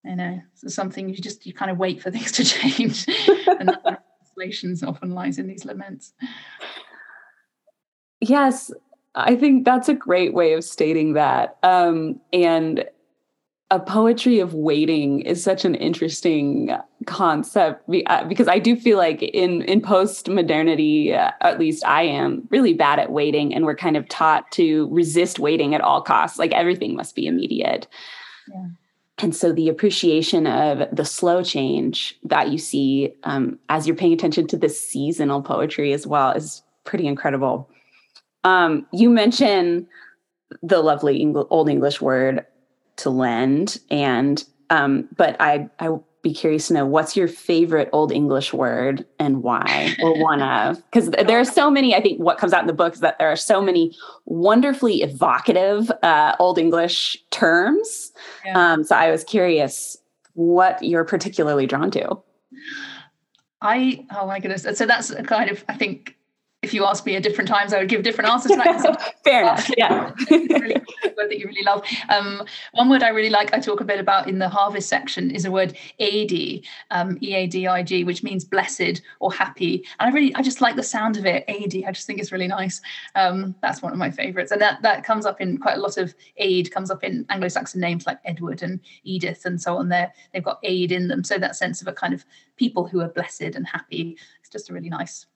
You 0.04 0.16
know. 0.16 0.40
So 0.54 0.68
something 0.68 1.08
you 1.08 1.16
just 1.16 1.46
you 1.46 1.52
kind 1.52 1.70
of 1.70 1.78
wait 1.78 2.02
for 2.02 2.10
things 2.10 2.32
to 2.32 2.44
change. 2.44 3.06
And 3.58 3.70
that 3.70 4.02
translations 4.18 4.82
often 4.82 5.12
lies 5.12 5.38
in 5.38 5.46
these 5.46 5.64
laments. 5.64 6.12
Yes 8.20 8.70
I 9.16 9.34
think 9.34 9.64
that's 9.64 9.88
a 9.88 9.94
great 9.94 10.34
way 10.34 10.52
of 10.52 10.62
stating 10.62 11.14
that. 11.14 11.56
Um, 11.62 12.20
and 12.32 12.84
a 13.70 13.80
poetry 13.80 14.38
of 14.38 14.54
waiting 14.54 15.20
is 15.22 15.42
such 15.42 15.64
an 15.64 15.74
interesting 15.74 16.70
concept 17.06 17.88
uh, 18.06 18.24
because 18.24 18.46
I 18.46 18.60
do 18.60 18.76
feel 18.76 18.96
like 18.96 19.22
in 19.22 19.62
in 19.62 19.80
post 19.80 20.28
modernity, 20.28 21.12
uh, 21.12 21.32
at 21.40 21.58
least 21.58 21.84
I 21.84 22.02
am 22.02 22.46
really 22.50 22.74
bad 22.74 23.00
at 23.00 23.10
waiting, 23.10 23.52
and 23.52 23.64
we're 23.64 23.76
kind 23.76 23.96
of 23.96 24.08
taught 24.08 24.50
to 24.52 24.88
resist 24.92 25.40
waiting 25.40 25.74
at 25.74 25.80
all 25.80 26.00
costs. 26.00 26.38
Like 26.38 26.52
everything 26.52 26.94
must 26.94 27.16
be 27.16 27.26
immediate. 27.26 27.88
Yeah. 28.48 28.66
And 29.18 29.34
so 29.34 29.52
the 29.52 29.68
appreciation 29.68 30.46
of 30.46 30.94
the 30.94 31.04
slow 31.04 31.42
change 31.42 32.18
that 32.22 32.50
you 32.50 32.58
see 32.58 33.14
um, 33.24 33.58
as 33.68 33.86
you're 33.86 33.96
paying 33.96 34.12
attention 34.12 34.46
to 34.48 34.58
the 34.58 34.68
seasonal 34.68 35.42
poetry 35.42 35.92
as 35.92 36.06
well 36.06 36.32
is 36.32 36.62
pretty 36.84 37.06
incredible. 37.06 37.68
Um, 38.44 38.86
you 38.92 39.08
mentioned 39.08 39.86
the 40.62 40.80
lovely 40.80 41.20
Eng- 41.22 41.34
Old 41.34 41.68
English 41.68 42.00
word 42.00 42.44
to 42.96 43.10
lend, 43.10 43.78
and 43.90 44.44
um, 44.70 45.08
but 45.16 45.36
I 45.40 45.68
I 45.78 45.90
be 46.26 46.34
curious 46.34 46.66
to 46.66 46.74
know 46.74 46.84
what's 46.84 47.16
your 47.16 47.28
favorite 47.28 47.88
Old 47.92 48.10
English 48.10 48.52
word 48.52 49.06
and 49.20 49.44
why, 49.44 49.94
or 50.02 50.20
one 50.20 50.42
of? 50.58 50.82
Because 50.90 51.10
there 51.10 51.38
are 51.38 51.44
so 51.44 51.70
many. 51.70 51.94
I 51.94 52.00
think 52.00 52.18
what 52.18 52.36
comes 52.36 52.52
out 52.52 52.62
in 52.62 52.66
the 52.66 52.72
book 52.72 52.94
is 52.94 53.00
that 53.00 53.18
there 53.18 53.30
are 53.30 53.36
so 53.36 53.62
many 53.62 53.96
wonderfully 54.24 55.02
evocative 55.02 55.90
uh, 56.02 56.34
Old 56.40 56.58
English 56.58 57.16
terms. 57.30 58.12
Yeah. 58.44 58.72
Um, 58.72 58.82
so 58.82 58.96
I 58.96 59.10
was 59.10 59.22
curious 59.22 59.96
what 60.34 60.82
you're 60.82 61.04
particularly 61.04 61.66
drawn 61.66 61.92
to. 61.92 62.18
I 63.62 64.04
oh 64.10 64.26
my 64.26 64.40
goodness. 64.40 64.66
So 64.76 64.84
that's 64.84 65.10
a 65.10 65.22
kind 65.22 65.48
of 65.48 65.64
I 65.68 65.74
think 65.74 66.16
if 66.66 66.74
you 66.74 66.84
asked 66.84 67.06
me 67.06 67.14
at 67.14 67.22
different 67.22 67.46
times, 67.46 67.72
I 67.72 67.78
would 67.78 67.88
give 67.88 68.02
different 68.02 68.28
answers 68.28 68.50
to 68.50 68.56
that. 68.56 69.14
Fair 69.24 69.42
enough. 69.42 69.70
Yeah. 69.76 70.10
really, 70.30 70.82
word 71.16 71.30
that 71.30 71.38
you 71.38 71.46
really 71.46 71.62
love. 71.62 71.86
Um, 72.08 72.42
one 72.72 72.90
word 72.90 73.04
I 73.04 73.10
really 73.10 73.30
like, 73.30 73.54
I 73.54 73.60
talk 73.60 73.80
a 73.80 73.84
bit 73.84 74.00
about 74.00 74.28
in 74.28 74.40
the 74.40 74.48
harvest 74.48 74.88
section, 74.88 75.30
is 75.30 75.44
a 75.44 75.50
word 75.50 75.76
"eadig," 76.00 76.64
um, 76.90 77.18
E 77.22 77.34
A 77.34 77.46
D 77.46 77.68
I 77.68 77.84
G, 77.84 78.02
which 78.02 78.24
means 78.24 78.44
blessed 78.44 79.00
or 79.20 79.32
happy. 79.32 79.84
And 80.00 80.10
I 80.10 80.12
really, 80.12 80.34
I 80.34 80.42
just 80.42 80.60
like 80.60 80.74
the 80.74 80.82
sound 80.82 81.16
of 81.16 81.24
it. 81.24 81.46
"Eadig," 81.46 81.86
I 81.86 81.92
just 81.92 82.06
think 82.06 82.18
it's 82.18 82.32
really 82.32 82.48
nice. 82.48 82.80
Um, 83.14 83.54
that's 83.62 83.80
one 83.80 83.92
of 83.92 83.98
my 83.98 84.10
favorites, 84.10 84.50
and 84.50 84.60
that 84.60 84.82
that 84.82 85.04
comes 85.04 85.24
up 85.24 85.40
in 85.40 85.58
quite 85.58 85.76
a 85.76 85.80
lot 85.80 85.96
of 85.96 86.14
aid. 86.38 86.72
Comes 86.72 86.90
up 86.90 87.04
in 87.04 87.24
Anglo-Saxon 87.30 87.80
names 87.80 88.06
like 88.06 88.18
Edward 88.24 88.62
and 88.62 88.80
Edith 89.04 89.46
and 89.46 89.62
so 89.62 89.76
on. 89.76 89.88
There, 89.88 90.12
they've 90.32 90.42
got 90.42 90.58
aid 90.64 90.90
in 90.90 91.06
them, 91.06 91.22
so 91.22 91.38
that 91.38 91.54
sense 91.54 91.80
of 91.80 91.86
a 91.86 91.92
kind 91.92 92.12
of 92.12 92.24
people 92.56 92.88
who 92.88 93.00
are 93.00 93.08
blessed 93.08 93.54
and 93.54 93.66
happy. 93.66 94.18
It's 94.40 94.50
just 94.50 94.68
a 94.68 94.72
really 94.72 94.88
nice 94.88 95.26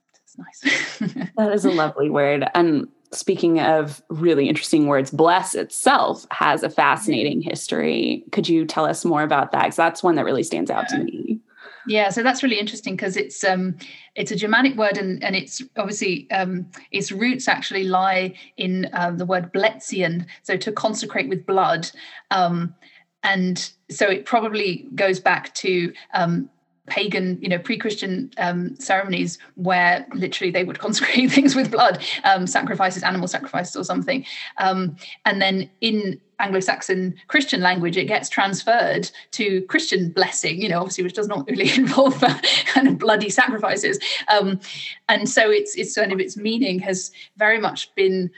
nice. 0.41 0.99
that 1.37 1.53
is 1.53 1.65
a 1.65 1.71
lovely 1.71 2.11
word. 2.11 2.49
And 2.55 2.89
speaking 3.13 3.61
of 3.61 4.03
really 4.09 4.49
interesting 4.49 4.87
words, 4.87 5.11
bless 5.11 5.55
itself 5.55 6.27
has 6.31 6.63
a 6.63 6.71
fascinating 6.71 7.43
history. 7.43 8.25
Could 8.33 8.49
you 8.49 8.65
tell 8.65 8.85
us 8.85 9.05
more 9.05 9.23
about 9.23 9.53
that? 9.53 9.65
Because 9.65 9.77
that's 9.77 10.03
one 10.03 10.15
that 10.17 10.25
really 10.25 10.43
stands 10.43 10.71
out 10.71 10.89
to 10.89 10.99
me. 10.99 11.41
Yeah, 11.87 12.11
so 12.11 12.23
that's 12.23 12.43
really 12.43 12.59
interesting 12.59 12.95
because 12.95 13.17
it's 13.17 13.43
um, 13.43 13.77
it's 14.15 14.31
a 14.31 14.37
Germanic 14.37 14.77
word 14.77 14.99
and 14.99 15.23
and 15.25 15.35
it's 15.35 15.63
obviously 15.77 16.31
um, 16.31 16.67
its 16.93 17.11
roots 17.11 17.49
actually 17.49 17.85
lie 17.85 18.35
in 18.57 18.89
um, 18.93 19.17
the 19.17 19.27
word 19.27 19.53
bletsian, 19.53 20.27
so 20.43 20.57
to 20.57 20.73
consecrate 20.73 21.29
with 21.29 21.47
blood, 21.47 21.91
um, 22.31 22.75
and 23.23 23.73
so 23.91 24.07
it 24.07 24.27
probably 24.27 24.87
goes 24.95 25.21
back 25.21 25.55
to 25.55 25.93
um, 26.13 26.51
pagan, 26.91 27.39
you 27.41 27.49
know, 27.49 27.59
pre-Christian 27.59 28.31
um, 28.37 28.77
ceremonies 28.77 29.39
where 29.55 30.07
literally 30.15 30.51
they 30.51 30.65
would 30.65 30.79
consecrate 30.79 31.31
things 31.33 31.55
with 31.55 31.71
blood, 31.71 32.03
um, 32.25 32.47
sacrifices, 32.47 33.03
animal 33.03 33.29
sacrifices, 33.29 33.77
or 33.77 33.85
something. 33.85 34.27
Um, 34.59 34.97
and 35.25 35.41
then 35.41 35.71
in 35.81 36.21
Anglo-Saxon 36.41 37.15
Christian 37.29 37.61
language, 37.61 37.97
it 37.97 38.07
gets 38.07 38.29
transferred 38.29 39.11
to 39.33 39.63
Christian 39.63 40.11
blessing, 40.11 40.61
you 40.61 40.69
know, 40.69 40.81
obviously, 40.81 41.05
which 41.05 41.15
does 41.15 41.29
not 41.29 41.47
really 41.49 41.71
involve 41.75 42.23
uh, 42.23 42.39
kind 42.67 42.89
of 42.89 42.99
bloody 42.99 43.31
sacrifices. 43.31 43.99
Um, 44.29 44.61
and 45.09 45.29
so 45.29 45.51
it's 45.51 45.77
it's 45.77 45.95
kind 45.95 46.13
of 46.13 46.21
its 46.21 46.37
meaning 46.37 46.79
has 46.81 47.13
very 47.37 47.61
much 47.61 47.95
been 47.95 48.31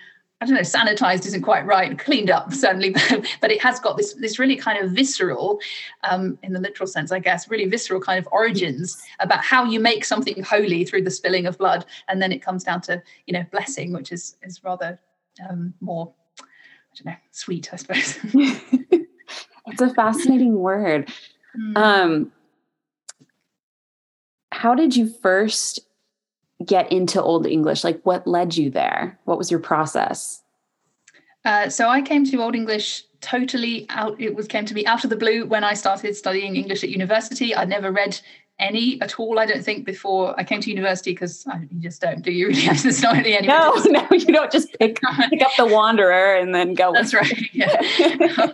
I 0.43 0.45
don't 0.45 0.55
know, 0.55 0.61
sanitized 0.63 1.25
isn't 1.27 1.43
quite 1.43 1.65
right, 1.65 1.97
cleaned 1.97 2.29
up 2.29 2.53
certainly, 2.53 2.91
but, 2.91 3.25
but 3.41 3.53
it 3.53 3.63
has 3.63 3.79
got 3.79 3.97
this 3.97 4.15
this 4.15 4.41
really 4.41 4.57
kind 4.57 4.85
of 4.85 4.91
visceral, 4.91 5.61
um, 6.03 6.37
in 6.43 6.53
the 6.53 6.59
literal 6.59 6.89
sense, 6.89 7.13
I 7.13 7.21
guess, 7.21 7.49
really 7.49 7.67
visceral 7.67 8.01
kind 8.01 8.19
of 8.19 8.29
origins 8.33 9.01
about 9.21 9.45
how 9.45 9.65
you 9.65 9.79
make 9.79 10.05
something 10.05 10.43
holy 10.43 10.85
through 10.85 11.03
the 11.03 11.13
spilling 11.13 11.47
of 11.47 11.59
blood, 11.59 11.87
and 12.09 12.21
then 12.21 12.33
it 12.33 12.43
comes 12.43 12.65
down 12.65 12.81
to 12.83 13.01
you 13.27 13.35
know 13.35 13.45
blessing, 13.53 13.93
which 13.93 14.11
is 14.11 14.35
is 14.43 14.65
rather 14.65 14.99
um, 15.49 15.75
more, 15.81 16.13
I 16.41 16.45
don't 16.97 17.13
know, 17.13 17.19
sweet, 17.31 17.73
I 17.73 17.77
suppose. 17.77 18.19
it's 18.35 19.81
a 19.81 19.95
fascinating 19.95 20.59
word. 20.59 21.13
Mm. 21.57 21.77
Um, 21.77 22.33
how 24.51 24.75
did 24.75 24.97
you 24.97 25.09
first 25.09 25.79
get 26.67 26.91
into 26.91 27.23
Old 27.23 27.47
English? 27.47 27.85
Like, 27.85 28.01
what 28.03 28.27
led 28.27 28.57
you 28.57 28.71
there? 28.71 29.19
What 29.25 29.39
was 29.39 29.51
your 29.51 29.61
process? 29.61 30.43
Uh, 31.45 31.69
so 31.69 31.89
I 31.89 32.03
came 32.03 32.25
to 32.27 32.43
Old 32.43 32.55
English 32.55 33.05
totally 33.21 33.87
out. 33.89 34.21
It 34.21 34.35
was 34.35 34.47
came 34.47 34.65
to 34.67 34.75
me 34.75 34.87
out 34.87 35.05
of 35.05 35.11
the 35.11 35.17
blue 35.17 35.47
when 35.47 35.65
I 35.65 35.75
started 35.75 36.15
studying 36.17 36.57
English 36.57 36.85
at 36.85 36.91
university. 36.91 37.55
I'd 37.55 37.69
never 37.69 37.91
read 37.91 38.21
any 38.59 39.01
at 39.01 39.19
all. 39.19 39.39
I 39.39 39.47
don't 39.47 39.65
think 39.65 39.85
before 39.85 40.39
I 40.39 40.45
came 40.45 40.61
to 40.61 40.71
university 40.71 41.13
because 41.13 41.47
you 41.71 41.81
just 41.81 42.01
don't 42.01 42.23
do 42.23 42.31
you 42.31 42.49
really? 42.49 42.67
There's 42.83 43.03
not 43.03 43.17
really 43.17 43.37
any. 43.37 43.49
No, 43.49 43.73
no, 43.87 44.07
you 44.13 44.27
don't 44.27 44.53
just 44.53 44.73
pick, 44.79 45.01
pick 45.31 45.43
up 45.43 45.53
the 45.57 45.67
Wanderer 45.67 46.37
and 46.37 46.55
then 46.55 46.75
go. 46.75 46.93
That's 46.93 47.15
right. 47.15 47.49
Yeah. 47.53 48.53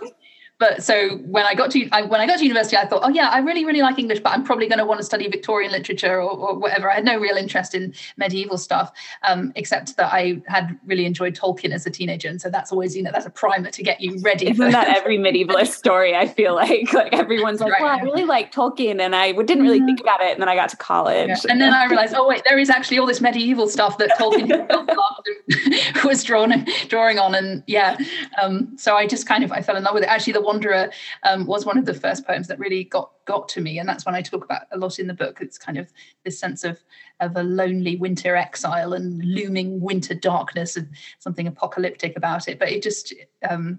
But 0.59 0.83
so 0.83 1.18
when 1.18 1.47
I 1.47 1.55
got 1.55 1.71
to 1.73 1.88
I, 1.90 2.03
when 2.03 2.21
I 2.21 2.27
got 2.27 2.38
to 2.38 2.44
university, 2.44 2.77
I 2.77 2.87
thought, 2.87 3.03
oh 3.05 3.09
yeah, 3.09 3.29
I 3.29 3.38
really 3.38 3.64
really 3.64 3.81
like 3.81 3.99
English, 3.99 4.21
but 4.21 4.33
I'm 4.33 4.42
probably 4.42 4.66
going 4.66 4.79
to 4.79 4.85
want 4.85 4.99
to 4.99 5.05
study 5.05 5.29
Victorian 5.29 5.71
literature 5.71 6.21
or, 6.21 6.31
or, 6.31 6.59
whatever. 6.59 6.90
I 6.90 6.97
had 6.97 7.05
no 7.05 7.18
real 7.18 7.37
interest 7.37 7.75
in 7.75 7.94
medieval 8.16 8.59
stuff, 8.59 8.92
um, 9.23 9.53
except 9.55 9.97
that 9.97 10.12
I 10.12 10.42
had 10.49 10.79
really 10.85 11.07
enjoyed 11.07 11.37
Tolkien 11.37 11.71
as 11.71 11.87
a 11.87 11.90
teenager, 11.90 12.29
and 12.29 12.40
so 12.40 12.51
that's 12.51 12.73
always 12.73 12.97
you 12.97 13.03
know 13.05 13.12
that's 13.12 13.27
a 13.27 13.31
primer 13.31 13.71
to 13.71 13.83
get 13.83 14.01
you 14.01 14.18
ready. 14.21 14.51
Isn't 14.51 14.73
that 14.73 14.88
every 14.97 15.16
medievalist 15.16 15.68
story? 15.68 16.16
I 16.16 16.27
feel 16.27 16.55
like 16.55 16.92
like 16.92 17.12
everyone's 17.12 17.61
like, 17.61 17.73
right, 17.73 17.83
well. 17.83 17.99
I 17.99 18.03
really 18.03 18.25
like 18.25 18.53
Tolkien, 18.53 19.01
and 19.01 19.14
I 19.14 19.33
didn't 19.33 19.62
really 19.62 19.79
think 19.79 20.01
mm-hmm. 20.01 20.09
about 20.09 20.21
it, 20.23 20.33
and 20.33 20.40
then 20.40 20.49
I 20.49 20.57
got 20.57 20.71
to 20.71 20.77
college, 20.77 21.29
yeah. 21.29 21.37
and 21.51 21.61
then 21.61 21.73
I 21.73 21.87
realized, 21.87 22.14
oh 22.16 22.27
wait, 22.29 22.42
there 22.49 22.59
is 22.59 22.68
actually 22.68 22.99
all 22.99 23.07
this 23.07 23.21
medieval 23.21 23.68
stuff 23.68 23.99
that 23.99 24.11
Tolkien 24.18 24.66
was 26.05 26.25
drawn 26.25 26.66
drawing 26.88 27.21
on, 27.21 27.37
and 27.37 27.62
yeah, 27.68 27.97
um, 28.42 28.77
so 28.77 28.97
I 28.97 29.07
just 29.07 29.29
kind 29.29 29.44
of 29.44 29.53
I 29.53 29.62
fell 29.62 29.77
in 29.77 29.85
love 29.85 29.94
with 29.94 30.03
it. 30.03 30.09
Actually, 30.09 30.33
the 30.33 30.47
Wanderer 30.48 30.90
um, 31.24 31.46
was 31.46 31.66
one 31.66 31.76
of 31.76 31.84
the 31.84 31.92
first 31.92 32.26
poems 32.26 32.48
that 32.48 32.58
really 32.58 32.84
got 32.84 33.12
got 33.26 33.48
to 33.50 33.61
me, 33.61 33.78
and 33.78 33.88
that's 33.88 34.06
when 34.06 34.14
I 34.14 34.22
talk 34.22 34.44
about 34.44 34.62
a 34.72 34.78
lot 34.78 34.98
in 34.98 35.06
the 35.06 35.14
book. 35.14 35.38
It's 35.40 35.58
kind 35.58 35.76
of 35.76 35.92
this 36.24 36.38
sense 36.38 36.64
of 36.64 36.82
of 37.20 37.37
a 37.37 37.42
lonely 37.42 37.96
winter 37.96 38.34
exile 38.34 38.94
and 38.94 39.22
looming 39.22 39.80
winter 39.80 40.14
darkness 40.14 40.76
and 40.76 40.88
something 41.18 41.46
apocalyptic 41.46 42.16
about 42.16 42.48
it. 42.48 42.58
But 42.58 42.72
it 42.72 42.82
just 42.82 43.12
um, 43.48 43.78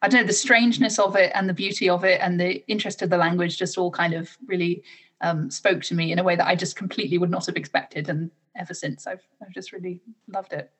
I 0.00 0.08
don't 0.08 0.22
know 0.22 0.26
the 0.26 0.32
strangeness 0.32 0.98
of 0.98 1.14
it 1.14 1.30
and 1.34 1.48
the 1.48 1.54
beauty 1.54 1.90
of 1.90 2.04
it 2.04 2.20
and 2.22 2.40
the 2.40 2.64
interest 2.68 3.02
of 3.02 3.10
the 3.10 3.18
language 3.18 3.58
just 3.58 3.76
all 3.76 3.90
kind 3.90 4.14
of 4.14 4.36
really 4.46 4.82
um, 5.20 5.50
spoke 5.50 5.82
to 5.82 5.94
me 5.94 6.12
in 6.12 6.18
a 6.18 6.24
way 6.24 6.36
that 6.36 6.46
I 6.46 6.54
just 6.54 6.76
completely 6.76 7.18
would 7.18 7.30
not 7.30 7.46
have 7.46 7.56
expected. 7.56 8.08
And 8.08 8.30
ever 8.56 8.74
since, 8.74 9.06
I've 9.06 9.26
I've 9.42 9.52
just 9.52 9.72
really 9.72 10.00
loved 10.26 10.54
it. 10.54 10.70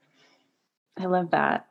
I 0.98 1.04
love 1.06 1.30
that. 1.30 1.68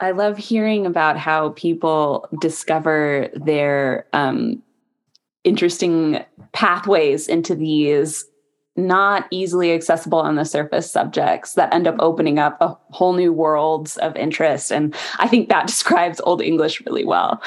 I 0.00 0.10
love 0.10 0.36
hearing 0.36 0.84
about 0.84 1.16
how 1.16 1.50
people 1.50 2.28
discover 2.40 3.30
their 3.34 4.06
um, 4.12 4.62
interesting 5.44 6.24
pathways 6.52 7.28
into 7.28 7.54
these 7.54 8.26
not 8.76 9.26
easily 9.30 9.72
accessible 9.72 10.18
on 10.18 10.36
the 10.36 10.44
surface 10.44 10.90
subjects 10.90 11.54
that 11.54 11.72
end 11.72 11.86
up 11.86 11.96
opening 11.98 12.38
up 12.38 12.58
a 12.60 12.76
whole 12.90 13.14
new 13.14 13.32
worlds 13.32 13.96
of 13.98 14.14
interest. 14.16 14.70
And 14.70 14.94
I 15.18 15.28
think 15.28 15.48
that 15.48 15.66
describes 15.66 16.20
Old 16.20 16.42
English 16.42 16.82
really 16.84 17.04
well. 17.04 17.42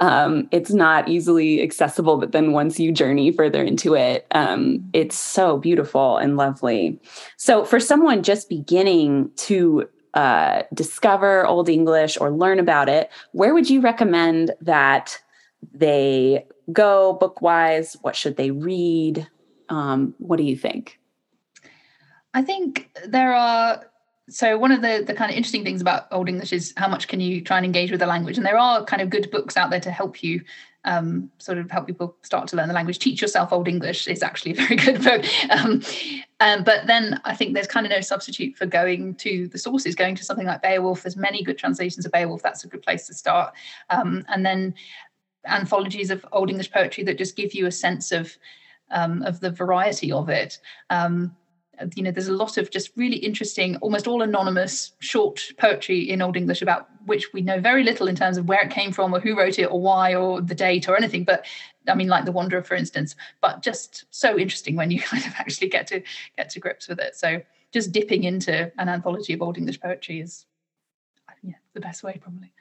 Um, 0.00 0.48
it's 0.50 0.72
not 0.72 1.08
easily 1.08 1.62
accessible, 1.62 2.18
but 2.18 2.32
then 2.32 2.52
once 2.52 2.78
you 2.78 2.92
journey 2.92 3.32
further 3.32 3.62
into 3.62 3.94
it, 3.94 4.26
um, 4.32 4.86
it's 4.92 5.18
so 5.18 5.56
beautiful 5.56 6.18
and 6.18 6.36
lovely. 6.36 7.00
So, 7.38 7.64
for 7.64 7.80
someone 7.80 8.22
just 8.22 8.48
beginning 8.48 9.30
to 9.36 9.88
uh, 10.14 10.62
discover 10.72 11.46
Old 11.46 11.68
English 11.68 12.16
or 12.20 12.30
learn 12.30 12.58
about 12.58 12.88
it, 12.88 13.10
where 13.32 13.52
would 13.52 13.68
you 13.68 13.80
recommend 13.80 14.52
that 14.60 15.20
they 15.72 16.46
go 16.72 17.14
book 17.14 17.42
wise? 17.42 17.96
What 18.02 18.16
should 18.16 18.36
they 18.36 18.50
read? 18.50 19.28
Um, 19.68 20.14
what 20.18 20.36
do 20.36 20.44
you 20.44 20.56
think? 20.56 20.98
I 22.32 22.42
think 22.42 22.90
there 23.06 23.34
are. 23.34 23.84
So 24.30 24.56
one 24.56 24.72
of 24.72 24.80
the 24.80 25.04
the 25.06 25.14
kind 25.14 25.30
of 25.30 25.36
interesting 25.36 25.64
things 25.64 25.82
about 25.82 26.06
Old 26.10 26.28
English 26.28 26.52
is 26.52 26.72
how 26.76 26.88
much 26.88 27.08
can 27.08 27.20
you 27.20 27.42
try 27.42 27.58
and 27.58 27.66
engage 27.66 27.90
with 27.90 28.00
the 28.00 28.06
language, 28.06 28.36
and 28.36 28.46
there 28.46 28.58
are 28.58 28.84
kind 28.84 29.02
of 29.02 29.10
good 29.10 29.30
books 29.30 29.56
out 29.56 29.70
there 29.70 29.80
to 29.80 29.90
help 29.90 30.22
you 30.22 30.42
um, 30.84 31.30
sort 31.38 31.58
of 31.58 31.70
help 31.70 31.86
people 31.86 32.16
start 32.22 32.48
to 32.48 32.56
learn 32.56 32.68
the 32.68 32.74
language. 32.74 32.98
Teach 32.98 33.20
Yourself 33.22 33.52
Old 33.52 33.68
English 33.68 34.06
is 34.06 34.22
actually 34.22 34.52
a 34.52 34.54
very 34.66 34.76
good 34.76 35.02
book. 35.02 35.24
Um, 35.50 35.82
um, 36.40 36.64
but 36.64 36.86
then 36.86 37.20
I 37.24 37.34
think 37.34 37.54
there's 37.54 37.66
kind 37.66 37.86
of 37.86 37.90
no 37.90 38.00
substitute 38.00 38.56
for 38.56 38.66
going 38.66 39.14
to 39.16 39.48
the 39.48 39.58
sources, 39.58 39.94
going 39.94 40.14
to 40.16 40.24
something 40.24 40.46
like 40.46 40.62
Beowulf. 40.62 41.02
There's 41.02 41.16
many 41.16 41.42
good 41.42 41.58
translations 41.58 42.04
of 42.04 42.12
Beowulf. 42.12 42.42
That's 42.42 42.64
a 42.64 42.68
good 42.68 42.82
place 42.82 43.06
to 43.06 43.14
start. 43.14 43.54
Um, 43.90 44.24
and 44.28 44.44
then 44.44 44.74
anthologies 45.46 46.10
of 46.10 46.24
Old 46.32 46.50
English 46.50 46.70
poetry 46.70 47.04
that 47.04 47.18
just 47.18 47.36
give 47.36 47.54
you 47.54 47.66
a 47.66 47.72
sense 47.72 48.12
of 48.12 48.36
um, 48.90 49.22
of 49.22 49.40
the 49.40 49.50
variety 49.50 50.12
of 50.12 50.28
it. 50.28 50.58
Um, 50.90 51.34
you 51.94 52.02
know 52.02 52.10
there's 52.10 52.28
a 52.28 52.32
lot 52.32 52.56
of 52.56 52.70
just 52.70 52.90
really 52.96 53.16
interesting 53.16 53.76
almost 53.76 54.06
all 54.06 54.22
anonymous 54.22 54.92
short 55.00 55.40
poetry 55.58 56.08
in 56.08 56.22
old 56.22 56.36
english 56.36 56.62
about 56.62 56.88
which 57.06 57.32
we 57.32 57.40
know 57.40 57.60
very 57.60 57.82
little 57.82 58.08
in 58.08 58.16
terms 58.16 58.36
of 58.36 58.48
where 58.48 58.60
it 58.60 58.70
came 58.70 58.92
from 58.92 59.14
or 59.14 59.20
who 59.20 59.36
wrote 59.36 59.58
it 59.58 59.66
or 59.66 59.80
why 59.80 60.14
or 60.14 60.40
the 60.40 60.54
date 60.54 60.88
or 60.88 60.96
anything 60.96 61.24
but 61.24 61.44
i 61.88 61.94
mean 61.94 62.08
like 62.08 62.24
the 62.24 62.32
wanderer 62.32 62.62
for 62.62 62.74
instance 62.74 63.14
but 63.40 63.62
just 63.62 64.04
so 64.10 64.38
interesting 64.38 64.76
when 64.76 64.90
you 64.90 65.00
kind 65.10 65.24
of 65.24 65.32
actually 65.38 65.68
get 65.68 65.86
to 65.86 66.02
get 66.36 66.48
to 66.50 66.60
grips 66.60 66.88
with 66.88 66.98
it 66.98 67.14
so 67.14 67.40
just 67.72 67.92
dipping 67.92 68.24
into 68.24 68.70
an 68.78 68.88
anthology 68.88 69.32
of 69.32 69.42
old 69.42 69.58
english 69.58 69.80
poetry 69.80 70.20
is 70.20 70.46
yeah, 71.44 71.54
the 71.74 71.80
best 71.80 72.02
way 72.02 72.18
probably. 72.20 72.52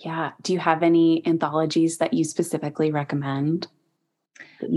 Yeah. 0.00 0.32
Do 0.42 0.52
you 0.52 0.58
have 0.58 0.82
any 0.82 1.24
anthologies 1.26 1.98
that 1.98 2.12
you 2.12 2.24
specifically 2.24 2.90
recommend? 2.90 3.68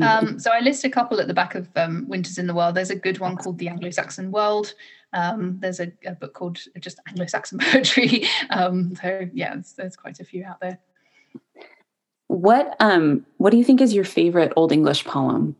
Um, 0.01 0.39
so 0.39 0.51
I 0.51 0.59
list 0.59 0.83
a 0.83 0.89
couple 0.89 1.19
at 1.19 1.27
the 1.27 1.33
back 1.33 1.55
of 1.55 1.67
um, 1.75 2.07
Winters 2.07 2.37
in 2.37 2.47
the 2.47 2.53
World. 2.53 2.75
There's 2.75 2.91
a 2.91 2.95
good 2.95 3.19
one 3.19 3.35
called 3.35 3.57
The 3.57 3.67
Anglo-Saxon 3.69 4.31
World. 4.31 4.73
Um, 5.15 5.57
there's 5.61 5.79
a, 5.79 5.91
a, 6.05 6.11
book 6.11 6.33
called 6.33 6.59
just 6.79 6.99
Anglo-Saxon 7.07 7.59
Poetry. 7.71 8.27
Um, 8.49 8.93
so 8.95 9.29
yeah, 9.33 9.55
there's, 9.77 9.95
quite 9.95 10.19
a 10.19 10.25
few 10.25 10.43
out 10.43 10.59
there. 10.59 10.77
What 12.27 12.75
um, 12.81 13.25
What 13.37 13.51
do 13.51 13.57
you 13.57 13.63
think 13.63 13.79
is 13.79 13.93
your 13.93 14.03
favorite 14.03 14.51
Old 14.57 14.73
English 14.73 15.05
poem? 15.05 15.55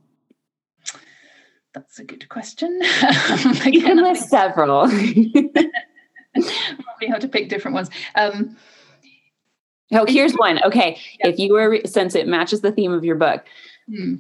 That's 1.74 2.00
a 2.00 2.04
good 2.04 2.28
question. 2.28 2.82
you 3.66 3.82
can 3.82 4.04
list 4.04 4.30
several. 4.30 4.90
probably 4.90 5.62
have 7.08 7.20
to 7.20 7.30
pick 7.30 7.48
different 7.48 7.76
ones. 7.76 7.90
Um, 8.16 8.58
oh, 9.94 10.06
here's 10.06 10.34
one. 10.34 10.62
Okay, 10.66 11.00
yeah. 11.20 11.30
if 11.30 11.40
you 11.40 11.54
were 11.54 11.80
since 11.86 12.14
it 12.14 12.28
matches 12.28 12.60
the 12.60 12.74
theme 12.74 12.92
of 12.92 13.06
your 13.06 13.16
book, 13.16 13.46
hmm. 13.88 14.16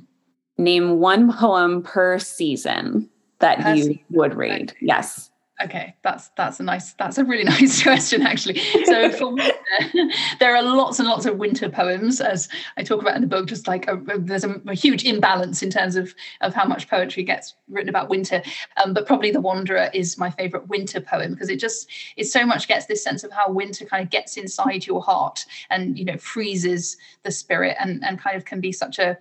name 0.57 0.99
one 0.99 1.33
poem 1.33 1.83
per 1.83 2.19
season 2.19 3.09
that 3.45 3.77
you 3.77 3.99
would 4.09 4.35
read. 4.35 4.71
Okay. 4.71 4.79
Yes. 4.81 5.31
Okay, 5.63 5.95
that's 6.01 6.31
that's 6.35 6.59
a 6.59 6.63
nice 6.63 6.91
that's 6.93 7.17
a 7.17 7.23
really 7.23 7.43
nice 7.55 7.81
question 7.81 8.23
actually. 8.23 8.59
So 8.83 9.09
for 9.17 9.33
winter, 9.33 9.53
there 10.41 10.53
are 10.53 10.61
lots 10.61 10.99
and 10.99 11.07
lots 11.07 11.25
of 11.25 11.37
winter 11.37 11.69
poems, 11.69 12.19
as 12.19 12.49
I 12.75 12.83
talk 12.83 13.01
about 13.01 13.15
in 13.15 13.21
the 13.21 13.27
book. 13.27 13.47
Just 13.47 13.65
like 13.65 13.87
a, 13.87 13.95
a, 13.95 14.19
there's 14.19 14.43
a, 14.43 14.59
a, 14.67 14.73
huge 14.73 15.05
imbalance 15.05 15.63
in 15.63 15.69
terms 15.69 15.95
of 15.95 16.13
of 16.41 16.53
how 16.53 16.65
much 16.65 16.89
poetry 16.89 17.23
gets 17.23 17.55
written 17.69 17.87
about 17.87 18.09
winter. 18.09 18.43
Um, 18.83 18.93
but 18.93 19.07
probably 19.07 19.31
the 19.31 19.39
Wanderer 19.39 19.89
is 19.93 20.17
my 20.17 20.29
favorite 20.29 20.67
winter 20.67 20.99
poem 20.99 21.31
because 21.31 21.49
it 21.49 21.61
just 21.61 21.89
it 22.17 22.25
so 22.25 22.45
much 22.45 22.67
gets 22.67 22.87
this 22.87 23.01
sense 23.01 23.23
of 23.23 23.31
how 23.31 23.49
winter 23.49 23.85
kind 23.85 24.03
of 24.03 24.09
gets 24.09 24.35
inside 24.35 24.85
your 24.85 25.01
heart 25.01 25.45
and 25.69 25.97
you 25.97 26.03
know 26.03 26.17
freezes 26.17 26.97
the 27.23 27.31
spirit 27.31 27.77
and 27.79 28.03
and 28.03 28.19
kind 28.19 28.35
of 28.35 28.43
can 28.43 28.59
be 28.59 28.73
such 28.73 28.99
a 28.99 29.17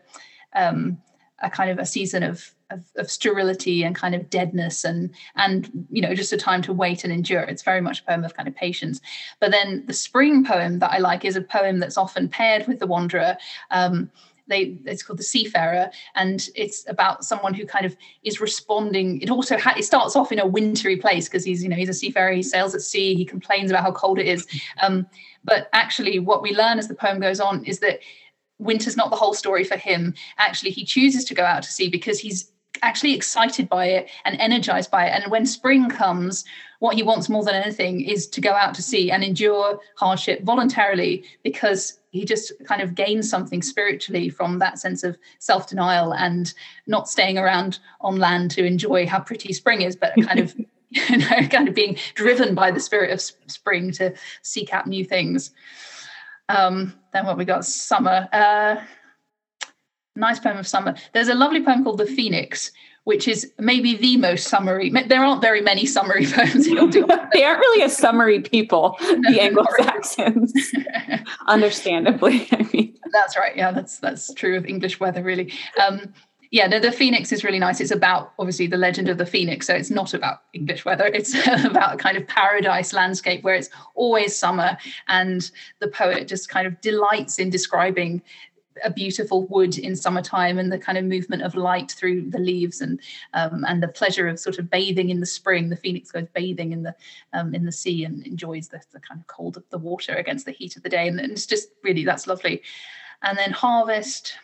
um, 0.54 0.98
a 1.44 1.50
kind 1.50 1.70
of 1.70 1.78
a 1.78 1.86
season 1.86 2.22
of, 2.22 2.54
of, 2.70 2.84
of 2.96 3.10
sterility 3.10 3.84
and 3.84 3.94
kind 3.94 4.14
of 4.14 4.30
deadness 4.30 4.84
and 4.84 5.10
and 5.36 5.70
you 5.90 6.00
know 6.00 6.14
just 6.14 6.32
a 6.32 6.36
time 6.36 6.62
to 6.62 6.72
wait 6.72 7.04
and 7.04 7.12
endure. 7.12 7.42
It's 7.42 7.62
very 7.62 7.80
much 7.80 8.00
a 8.00 8.04
poem 8.04 8.24
of 8.24 8.34
kind 8.34 8.48
of 8.48 8.54
patience. 8.54 9.00
But 9.40 9.50
then 9.50 9.84
the 9.86 9.92
spring 9.92 10.44
poem 10.44 10.78
that 10.78 10.90
i 10.90 10.98
like 10.98 11.24
is 11.24 11.36
a 11.36 11.42
poem 11.42 11.78
that's 11.78 11.98
often 11.98 12.28
paired 12.28 12.66
with 12.66 12.78
the 12.78 12.86
wanderer. 12.86 13.36
Um, 13.70 14.10
they 14.46 14.76
it's 14.84 15.02
called 15.02 15.18
the 15.18 15.24
seafarer 15.24 15.90
and 16.14 16.48
it's 16.54 16.84
about 16.88 17.24
someone 17.24 17.54
who 17.54 17.66
kind 17.66 17.86
of 17.86 17.96
is 18.24 18.40
responding. 18.40 19.20
It 19.20 19.30
also 19.30 19.56
ha- 19.56 19.74
it 19.76 19.84
starts 19.84 20.16
off 20.16 20.32
in 20.32 20.38
a 20.38 20.46
wintry 20.46 20.96
place 20.96 21.28
because 21.28 21.44
he's 21.44 21.62
you 21.62 21.68
know 21.68 21.76
he's 21.76 21.88
a 21.88 21.94
seafarer 21.94 22.32
he 22.32 22.42
sails 22.42 22.74
at 22.74 22.82
sea 22.82 23.14
he 23.14 23.24
complains 23.24 23.70
about 23.70 23.84
how 23.84 23.92
cold 23.92 24.18
it 24.18 24.26
is. 24.26 24.46
Um, 24.82 25.06
but 25.44 25.68
actually 25.72 26.18
what 26.18 26.42
we 26.42 26.54
learn 26.54 26.78
as 26.78 26.88
the 26.88 26.94
poem 26.94 27.20
goes 27.20 27.40
on 27.40 27.64
is 27.64 27.78
that 27.80 28.00
winter's 28.58 28.96
not 28.96 29.10
the 29.10 29.16
whole 29.16 29.34
story 29.34 29.64
for 29.64 29.76
him. 29.76 30.14
Actually, 30.38 30.70
he 30.70 30.84
chooses 30.84 31.24
to 31.24 31.34
go 31.34 31.44
out 31.44 31.62
to 31.62 31.72
sea 31.72 31.88
because 31.88 32.18
he's 32.18 32.50
actually 32.82 33.14
excited 33.14 33.68
by 33.68 33.86
it 33.86 34.10
and 34.24 34.38
energized 34.40 34.90
by 34.90 35.06
it. 35.06 35.10
And 35.10 35.30
when 35.30 35.46
spring 35.46 35.88
comes, 35.88 36.44
what 36.80 36.96
he 36.96 37.02
wants 37.02 37.28
more 37.28 37.44
than 37.44 37.54
anything 37.54 38.00
is 38.00 38.26
to 38.28 38.40
go 38.40 38.52
out 38.52 38.74
to 38.74 38.82
sea 38.82 39.10
and 39.10 39.22
endure 39.22 39.78
hardship 39.96 40.42
voluntarily 40.42 41.24
because 41.42 41.98
he 42.10 42.24
just 42.24 42.52
kind 42.64 42.82
of 42.82 42.94
gains 42.94 43.28
something 43.28 43.62
spiritually 43.62 44.28
from 44.28 44.58
that 44.58 44.78
sense 44.78 45.02
of 45.02 45.16
self 45.38 45.68
denial 45.68 46.12
and 46.14 46.54
not 46.86 47.08
staying 47.08 47.38
around 47.38 47.78
on 48.00 48.16
land 48.16 48.50
to 48.52 48.64
enjoy 48.64 49.06
how 49.06 49.20
pretty 49.20 49.52
spring 49.52 49.82
is, 49.82 49.96
but 49.96 50.14
kind 50.26 50.40
of. 50.40 50.54
you 51.08 51.18
know, 51.18 51.48
kind 51.48 51.68
of 51.68 51.74
being 51.74 51.96
driven 52.14 52.54
by 52.54 52.70
the 52.70 52.78
spirit 52.78 53.10
of 53.10 53.20
spring 53.20 53.90
to 53.90 54.14
seek 54.42 54.72
out 54.72 54.86
new 54.86 55.04
things. 55.04 55.50
Um, 56.48 56.94
then 57.12 57.26
what 57.26 57.38
we 57.38 57.44
got? 57.44 57.64
Summer. 57.64 58.28
Uh, 58.32 58.76
nice 60.16 60.38
poem 60.38 60.58
of 60.58 60.66
summer. 60.66 60.94
There's 61.12 61.28
a 61.28 61.34
lovely 61.34 61.62
poem 61.62 61.84
called 61.84 61.98
The 61.98 62.06
Phoenix, 62.06 62.70
which 63.04 63.28
is 63.28 63.52
maybe 63.58 63.96
the 63.96 64.16
most 64.16 64.48
summary. 64.48 64.90
There 64.90 65.24
aren't 65.24 65.42
very 65.42 65.60
many 65.60 65.86
summary 65.86 66.26
poems. 66.30 66.66
they 66.66 67.44
aren't 67.44 67.60
really 67.60 67.82
a 67.82 67.88
summary 67.88 68.40
people, 68.40 68.96
the 69.00 69.38
Anglo 69.40 69.64
Saxons. 69.76 70.52
Understandably, 71.46 72.48
I 72.52 72.68
mean. 72.72 72.98
That's 73.12 73.36
right. 73.36 73.56
Yeah, 73.56 73.70
that's 73.70 73.98
that's 73.98 74.32
true 74.34 74.56
of 74.56 74.66
English 74.66 74.98
weather, 74.98 75.22
really. 75.22 75.52
Um, 75.86 76.12
yeah, 76.54 76.68
the, 76.68 76.78
the 76.78 76.92
Phoenix 76.92 77.32
is 77.32 77.42
really 77.42 77.58
nice. 77.58 77.80
It's 77.80 77.90
about 77.90 78.32
obviously 78.38 78.68
the 78.68 78.76
legend 78.76 79.08
of 79.08 79.18
the 79.18 79.26
Phoenix. 79.26 79.66
So 79.66 79.74
it's 79.74 79.90
not 79.90 80.14
about 80.14 80.42
English 80.52 80.84
weather. 80.84 81.06
It's 81.06 81.34
about 81.64 81.94
a 81.94 81.96
kind 81.96 82.16
of 82.16 82.28
paradise 82.28 82.92
landscape 82.92 83.42
where 83.42 83.56
it's 83.56 83.70
always 83.96 84.36
summer. 84.36 84.78
And 85.08 85.50
the 85.80 85.88
poet 85.88 86.28
just 86.28 86.48
kind 86.48 86.68
of 86.68 86.80
delights 86.80 87.40
in 87.40 87.50
describing 87.50 88.22
a 88.84 88.90
beautiful 88.92 89.48
wood 89.48 89.76
in 89.78 89.96
summertime 89.96 90.60
and 90.60 90.70
the 90.70 90.78
kind 90.78 90.96
of 90.96 91.04
movement 91.04 91.42
of 91.42 91.56
light 91.56 91.90
through 91.90 92.30
the 92.30 92.38
leaves 92.38 92.80
and 92.80 93.00
um, 93.32 93.64
and 93.66 93.82
the 93.82 93.88
pleasure 93.88 94.28
of 94.28 94.38
sort 94.38 94.60
of 94.60 94.70
bathing 94.70 95.10
in 95.10 95.18
the 95.18 95.26
spring. 95.26 95.70
The 95.70 95.76
phoenix 95.76 96.12
goes 96.12 96.28
bathing 96.36 96.70
in 96.70 96.84
the 96.84 96.94
um, 97.32 97.52
in 97.52 97.64
the 97.64 97.72
sea 97.72 98.04
and 98.04 98.24
enjoys 98.24 98.68
the, 98.68 98.80
the 98.92 99.00
kind 99.00 99.20
of 99.20 99.26
cold 99.26 99.56
of 99.56 99.64
the 99.70 99.78
water 99.78 100.14
against 100.14 100.46
the 100.46 100.52
heat 100.52 100.76
of 100.76 100.84
the 100.84 100.88
day. 100.88 101.08
And, 101.08 101.18
and 101.18 101.32
it's 101.32 101.46
just 101.46 101.70
really 101.82 102.04
that's 102.04 102.28
lovely. 102.28 102.62
And 103.22 103.36
then 103.36 103.50
harvest 103.50 104.34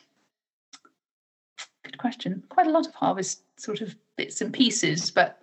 good 1.85 1.99
question. 1.99 2.43
Quite 2.49 2.67
a 2.67 2.71
lot 2.71 2.87
of 2.87 2.95
harvest 2.95 3.43
sort 3.59 3.81
of 3.81 3.95
bits 4.17 4.41
and 4.41 4.53
pieces, 4.53 5.11
but 5.11 5.41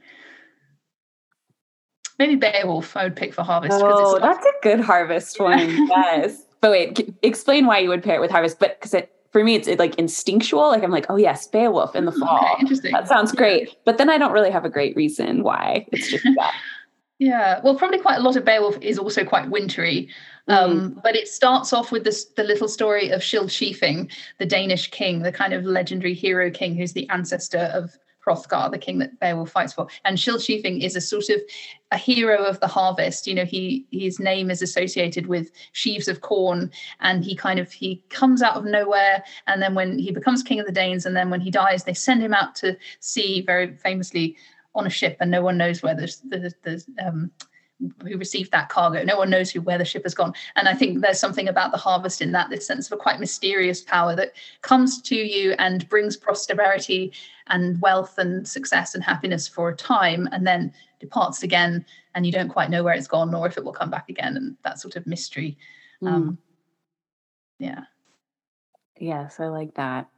maybe 2.20 2.36
Beowulf 2.36 2.96
I 2.96 3.04
would 3.04 3.16
pick 3.16 3.34
for 3.34 3.44
harvest. 3.44 3.80
Oh, 3.82 4.20
that's 4.20 4.46
a 4.46 4.52
good 4.62 4.80
harvest 4.80 5.40
one. 5.40 5.88
yes. 5.88 6.44
But 6.62 6.72
wait, 6.72 7.16
explain 7.22 7.66
why 7.66 7.80
you 7.80 7.90
would 7.90 8.04
pair 8.04 8.16
it 8.16 8.22
with 8.22 8.32
harvest. 8.32 8.60
But 8.60 8.80
because 8.80 8.94
it 8.94 9.12
for 9.32 9.44
me, 9.44 9.56
it's 9.56 9.68
like 9.80 9.96
instinctual. 9.96 10.70
Like 10.70 10.84
I'm 10.84 10.92
like, 10.92 11.06
oh 11.10 11.18
yes, 11.18 11.48
Beowulf 11.48 11.96
in 11.96 12.06
the 12.06 12.12
fall. 12.12 12.38
Okay, 12.38 12.62
interesting. 12.62 12.92
That 12.92 13.08
sounds 13.08 13.32
great. 13.32 13.76
But 13.86 13.98
then 13.98 14.10
I 14.10 14.18
don't 14.18 14.32
really 14.32 14.52
have 14.52 14.66
a 14.66 14.70
great 14.70 14.96
reason 14.96 15.44
why. 15.44 15.86
It's 15.92 16.10
just 16.10 16.24
that. 16.38 16.54
Yeah, 17.20 17.60
well, 17.64 17.76
probably 17.76 18.00
quite 18.00 18.20
a 18.20 18.22
lot 18.22 18.36
of 18.36 18.46
Beowulf 18.46 18.78
is 18.82 19.00
also 19.00 19.24
quite 19.24 19.50
wintry. 19.50 20.10
Um, 20.48 20.92
mm. 20.92 21.04
But 21.04 21.16
it 21.16 21.28
starts 21.28 21.74
off 21.74 21.92
with 21.92 22.04
this, 22.04 22.26
the 22.26 22.44
little 22.44 22.68
story 22.68 23.10
of 23.10 23.22
Scyld 23.22 24.12
the 24.38 24.46
Danish 24.46 24.90
king, 24.92 25.22
the 25.22 25.32
kind 25.32 25.54
of 25.54 25.66
legendary 25.66 26.14
hero 26.14 26.50
king 26.50 26.76
who's 26.76 26.94
the 26.94 27.10
ancestor 27.10 27.70
of 27.74 27.98
Hrothgar, 28.28 28.70
the 28.70 28.78
king 28.78 28.98
that 29.00 29.20
Beowulf 29.20 29.52
fights 29.52 29.74
for. 29.74 29.88
And 30.04 30.18
Scyld 30.18 30.84
is 30.84 30.96
a 30.96 31.02
sort 31.02 31.30
of 31.30 31.42
a 31.92 31.98
hero 31.98 32.44
of 32.44 32.60
the 32.60 32.68
harvest. 32.68 33.26
You 33.26 33.36
know, 33.36 33.46
he 33.46 33.86
his 33.92 34.20
name 34.20 34.52
is 34.52 34.62
associated 34.62 35.28
with 35.28 35.52
sheaves 35.72 36.08
of 36.08 36.22
corn, 36.22 36.70
and 37.00 37.24
he 37.24 37.36
kind 37.36 37.60
of 37.60 37.72
he 37.72 38.04
comes 38.10 38.42
out 38.42 38.58
of 38.58 38.66
nowhere. 38.66 39.24
And 39.48 39.62
then 39.62 39.76
when 39.76 39.98
he 39.98 40.12
becomes 40.12 40.44
king 40.44 40.60
of 40.60 40.66
the 40.66 40.72
Danes, 40.72 41.06
and 41.06 41.16
then 41.16 41.30
when 41.30 41.42
he 41.42 41.52
dies, 41.52 41.86
they 41.86 41.94
send 41.94 42.22
him 42.22 42.34
out 42.34 42.56
to 42.56 42.78
sea 43.00 43.42
very 43.42 43.76
famously 43.78 44.36
on 44.76 44.86
a 44.86 44.92
ship, 44.92 45.18
and 45.22 45.32
no 45.32 45.42
one 45.42 45.58
knows 45.58 45.82
where 45.82 45.96
the 45.96 46.14
the, 46.30 46.54
the 46.64 47.08
um, 47.08 47.32
who 48.02 48.18
received 48.18 48.52
that 48.52 48.70
cargo. 48.70 49.04
No 49.04 49.18
one 49.18 49.30
knows 49.30 49.52
who 49.52 49.62
where 49.62 49.78
the 49.78 49.86
ship 49.86 50.04
has 50.04 50.16
gone. 50.16 50.34
And 50.56 50.68
I 50.68 50.74
think 50.74 51.02
there's 51.02 51.20
something 51.20 51.48
about 51.48 51.72
the 51.72 51.78
harvest 51.78 52.22
in 52.22 52.32
that, 52.32 52.50
this 52.50 52.66
sense 52.66 52.88
of 52.88 52.98
a 52.98 53.02
quite 53.02 53.20
mysterious 53.20 53.82
power 53.82 54.16
that 54.16 54.34
comes 54.62 55.02
to 55.04 55.16
you 55.16 55.54
and 55.60 55.88
brings 55.90 56.18
prosperity 56.18 57.14
and 57.48 57.80
wealth 57.82 58.18
and 58.18 58.48
success 58.48 58.96
and 58.96 59.04
happiness 59.04 59.48
for 59.48 59.70
a 59.70 59.76
time 59.76 60.28
and 60.32 60.46
then 60.46 60.74
departs 61.00 61.44
again 61.44 61.86
and 62.16 62.26
you 62.26 62.32
don't 62.32 62.50
quite 62.50 62.72
know 62.72 62.84
where 62.84 62.96
it's 62.96 63.08
gone 63.08 63.34
or 63.34 63.48
if 63.48 63.58
it 63.58 63.64
will 63.64 63.74
come 63.74 63.92
back 63.92 64.10
again 64.10 64.36
and 64.36 64.58
that 64.64 64.80
sort 64.80 64.96
of 64.96 65.06
mystery. 65.06 65.58
Mm. 66.02 66.08
Um, 66.08 66.38
yeah. 67.60 67.84
Yes, 69.00 69.40
I 69.40 69.48
like 69.48 69.76
that. 69.76 70.10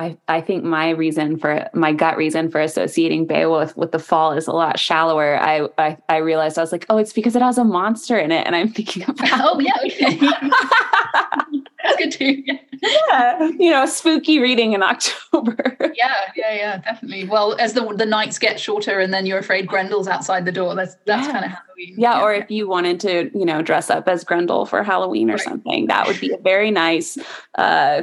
I, 0.00 0.16
I 0.28 0.40
think 0.40 0.64
my 0.64 0.88
reason 0.88 1.36
for 1.36 1.68
my 1.74 1.92
gut 1.92 2.16
reason 2.16 2.50
for 2.50 2.58
associating 2.58 3.26
Beowulf 3.26 3.76
with 3.76 3.92
the 3.92 3.98
fall 3.98 4.32
is 4.32 4.46
a 4.46 4.52
lot 4.52 4.78
shallower. 4.78 5.38
I, 5.38 5.68
I, 5.76 5.98
I 6.08 6.16
realized 6.16 6.56
I 6.56 6.62
was 6.62 6.72
like, 6.72 6.86
oh, 6.88 6.96
it's 6.96 7.12
because 7.12 7.36
it 7.36 7.42
has 7.42 7.58
a 7.58 7.64
monster 7.64 8.18
in 8.18 8.32
it, 8.32 8.46
and 8.46 8.56
I'm 8.56 8.68
thinking 8.72 9.02
about. 9.02 9.28
Oh 9.42 9.58
yeah, 9.58 9.72
okay. 9.84 10.18
That's 11.82 11.96
good 11.96 12.12
too. 12.12 12.42
Yeah. 12.46 12.58
yeah, 12.82 13.48
you 13.58 13.70
know, 13.70 13.84
spooky 13.84 14.38
reading 14.38 14.72
in 14.72 14.82
October. 14.82 15.76
yeah, 15.94 16.30
yeah, 16.34 16.54
yeah, 16.54 16.76
definitely. 16.78 17.26
Well, 17.26 17.56
as 17.58 17.74
the 17.74 17.86
the 17.94 18.06
nights 18.06 18.38
get 18.38 18.58
shorter, 18.58 19.00
and 19.00 19.12
then 19.12 19.26
you're 19.26 19.38
afraid 19.38 19.66
Grendel's 19.66 20.08
outside 20.08 20.46
the 20.46 20.52
door. 20.52 20.74
That's 20.74 20.96
that's 21.04 21.26
yeah. 21.26 21.32
kind 21.32 21.44
of 21.44 21.50
Halloween. 21.50 21.94
Yeah, 21.98 22.18
yeah, 22.18 22.22
or 22.22 22.32
if 22.32 22.50
you 22.50 22.68
wanted 22.68 23.00
to, 23.00 23.30
you 23.38 23.44
know, 23.44 23.60
dress 23.60 23.90
up 23.90 24.08
as 24.08 24.24
Grendel 24.24 24.64
for 24.64 24.82
Halloween 24.82 25.30
or 25.30 25.34
right. 25.34 25.42
something, 25.42 25.86
that 25.88 26.06
would 26.06 26.20
be 26.20 26.32
a 26.32 26.38
very 26.38 26.70
nice. 26.70 27.18
Uh, 27.56 28.02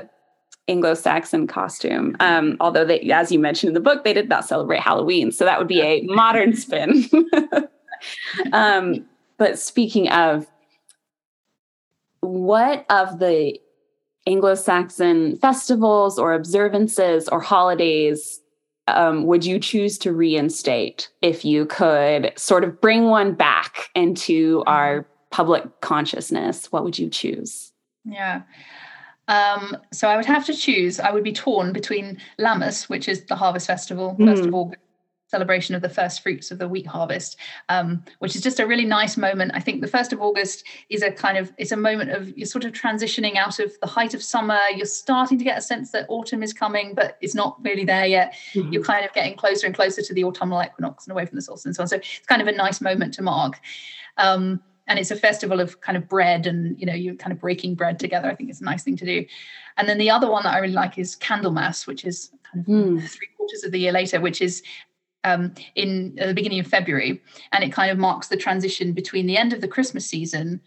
Anglo-Saxon 0.68 1.47
costume. 1.47 2.15
Um, 2.20 2.57
although 2.59 2.86
they, 2.86 2.99
as 3.11 3.32
you 3.32 3.39
mentioned 3.39 3.70
in 3.70 3.74
the 3.74 3.80
book, 3.80 4.03
they 4.03 4.13
did 4.13 4.30
not 4.30 4.45
celebrate 4.45 4.82
Halloween, 4.82 5.32
so 5.32 5.45
that 5.45 5.59
would 5.59 5.68
be 5.68 5.82
a 5.82 6.01
modern 6.03 6.55
spin. 6.55 7.05
um, 8.53 9.05
but 9.38 9.57
speaking 9.59 10.09
of, 10.09 10.47
what 12.22 12.86
of 12.89 13.20
the 13.20 13.59
Anglo-Saxon 14.26 15.38
festivals 15.38 16.20
or 16.20 16.34
observances 16.34 17.30
or 17.30 17.39
holidays 17.39 18.41
um, 18.88 19.26
would 19.26 19.45
you 19.45 19.59
choose 19.59 19.97
to 19.99 20.13
reinstate 20.13 21.09
if 21.22 21.43
you 21.43 21.65
could 21.65 22.32
sort 22.38 22.63
of 22.63 22.80
bring 22.80 23.05
one 23.05 23.34
back 23.34 23.89
into 23.95 24.63
our 24.65 25.05
public 25.30 25.82
consciousness, 25.82 26.72
what 26.72 26.84
would 26.84 26.97
you 26.97 27.09
choose? 27.09 27.72
Yeah. 28.05 28.43
Um, 29.28 29.78
so 29.91 30.07
I 30.07 30.15
would 30.15 30.25
have 30.25 30.45
to 30.45 30.53
choose. 30.53 30.99
I 30.99 31.11
would 31.11 31.23
be 31.23 31.34
torn 31.34 31.73
between 31.73 32.17
Lammas, 32.39 32.89
which 32.89 33.07
is 33.09 33.25
the 33.25 33.36
harvest 33.36 33.67
festival, 33.67 34.15
mm. 34.17 34.25
first 34.25 34.45
of 34.45 34.53
all, 34.53 34.73
celebration 35.28 35.75
of 35.75 35.82
the 35.82 35.89
first 35.89 36.23
fruits 36.23 36.51
of 36.51 36.57
the 36.57 36.67
wheat 36.67 36.88
harvest, 36.88 37.38
um, 37.69 38.03
which 38.19 38.36
is 38.36 38.41
just 38.41 38.59
a 38.59 38.65
really 38.65 38.86
nice 38.86 39.17
moment. 39.17 39.51
I 39.53 39.59
think 39.59 39.82
the 39.82 39.88
first 39.88 40.13
of 40.13 40.21
August 40.21 40.63
is 40.89 41.01
a 41.01 41.11
kind 41.11 41.38
of 41.38 41.51
it's 41.57 41.71
a 41.71 41.78
moment 41.78 42.11
of 42.11 42.36
you're 42.38 42.47
sort 42.47 42.63
of 42.63 42.71
transitioning 42.71 43.36
out 43.36 43.59
of 43.59 43.78
the 43.82 43.88
height 43.88 44.13
of 44.13 44.23
summer. 44.23 44.59
You're 44.73 44.86
starting 44.86 45.38
to 45.38 45.43
get 45.43 45.57
a 45.57 45.61
sense 45.61 45.91
that 45.91 46.05
autumn 46.09 46.43
is 46.43 46.53
coming, 46.53 46.93
but 46.95 47.17
it's 47.21 47.36
not 47.36 47.57
really 47.61 47.84
there 47.84 48.05
yet. 48.05 48.36
Mm-hmm. 48.53 48.71
You're 48.71 48.84
kind 48.84 49.05
of 49.05 49.13
getting 49.13 49.36
closer 49.36 49.67
and 49.67 49.75
closer 49.75 50.01
to 50.01 50.13
the 50.13 50.23
autumnal 50.23 50.63
equinox 50.63 51.05
and 51.05 51.11
away 51.11 51.25
from 51.25 51.36
the 51.36 51.41
solstice 51.41 51.65
and 51.65 51.75
so 51.75 51.84
on. 51.84 51.88
So 51.88 51.97
it's 51.97 52.21
kind 52.25 52.41
of 52.41 52.47
a 52.47 52.53
nice 52.53 52.80
moment 52.80 53.13
to 53.15 53.21
mark. 53.21 53.59
Um, 54.17 54.61
and 54.88 54.99
it's 54.99 55.11
a 55.11 55.15
festival 55.15 55.59
of 55.59 55.81
kind 55.81 55.97
of 55.97 56.07
bread 56.07 56.47
and 56.47 56.79
you 56.79 56.85
know 56.85 56.93
you're 56.93 57.15
kind 57.15 57.31
of 57.31 57.39
breaking 57.39 57.75
bread 57.75 57.99
together 57.99 58.29
i 58.29 58.35
think 58.35 58.49
it's 58.49 58.61
a 58.61 58.65
nice 58.65 58.83
thing 58.83 58.97
to 58.97 59.05
do 59.05 59.25
and 59.77 59.88
then 59.88 59.97
the 59.97 60.09
other 60.09 60.29
one 60.29 60.43
that 60.43 60.53
i 60.53 60.59
really 60.59 60.73
like 60.73 60.97
is 60.97 61.15
candlemas 61.15 61.85
which 61.85 62.05
is 62.05 62.31
kind 62.43 62.65
of 62.65 62.67
mm. 62.67 63.09
three 63.09 63.27
quarters 63.38 63.63
of 63.63 63.71
the 63.71 63.79
year 63.79 63.91
later 63.91 64.19
which 64.19 64.41
is 64.41 64.63
um, 65.23 65.53
in 65.75 66.15
the 66.15 66.33
beginning 66.33 66.59
of 66.59 66.67
February, 66.67 67.21
and 67.51 67.63
it 67.63 67.73
kind 67.73 67.91
of 67.91 67.97
marks 67.97 68.27
the 68.27 68.38
transition 68.38 68.93
between 68.93 69.27
the 69.27 69.38
end 69.38 69.51
of 69.51 69.61
the 69.61 69.67
Christmas 69.67 70.05
season, 70.05 70.61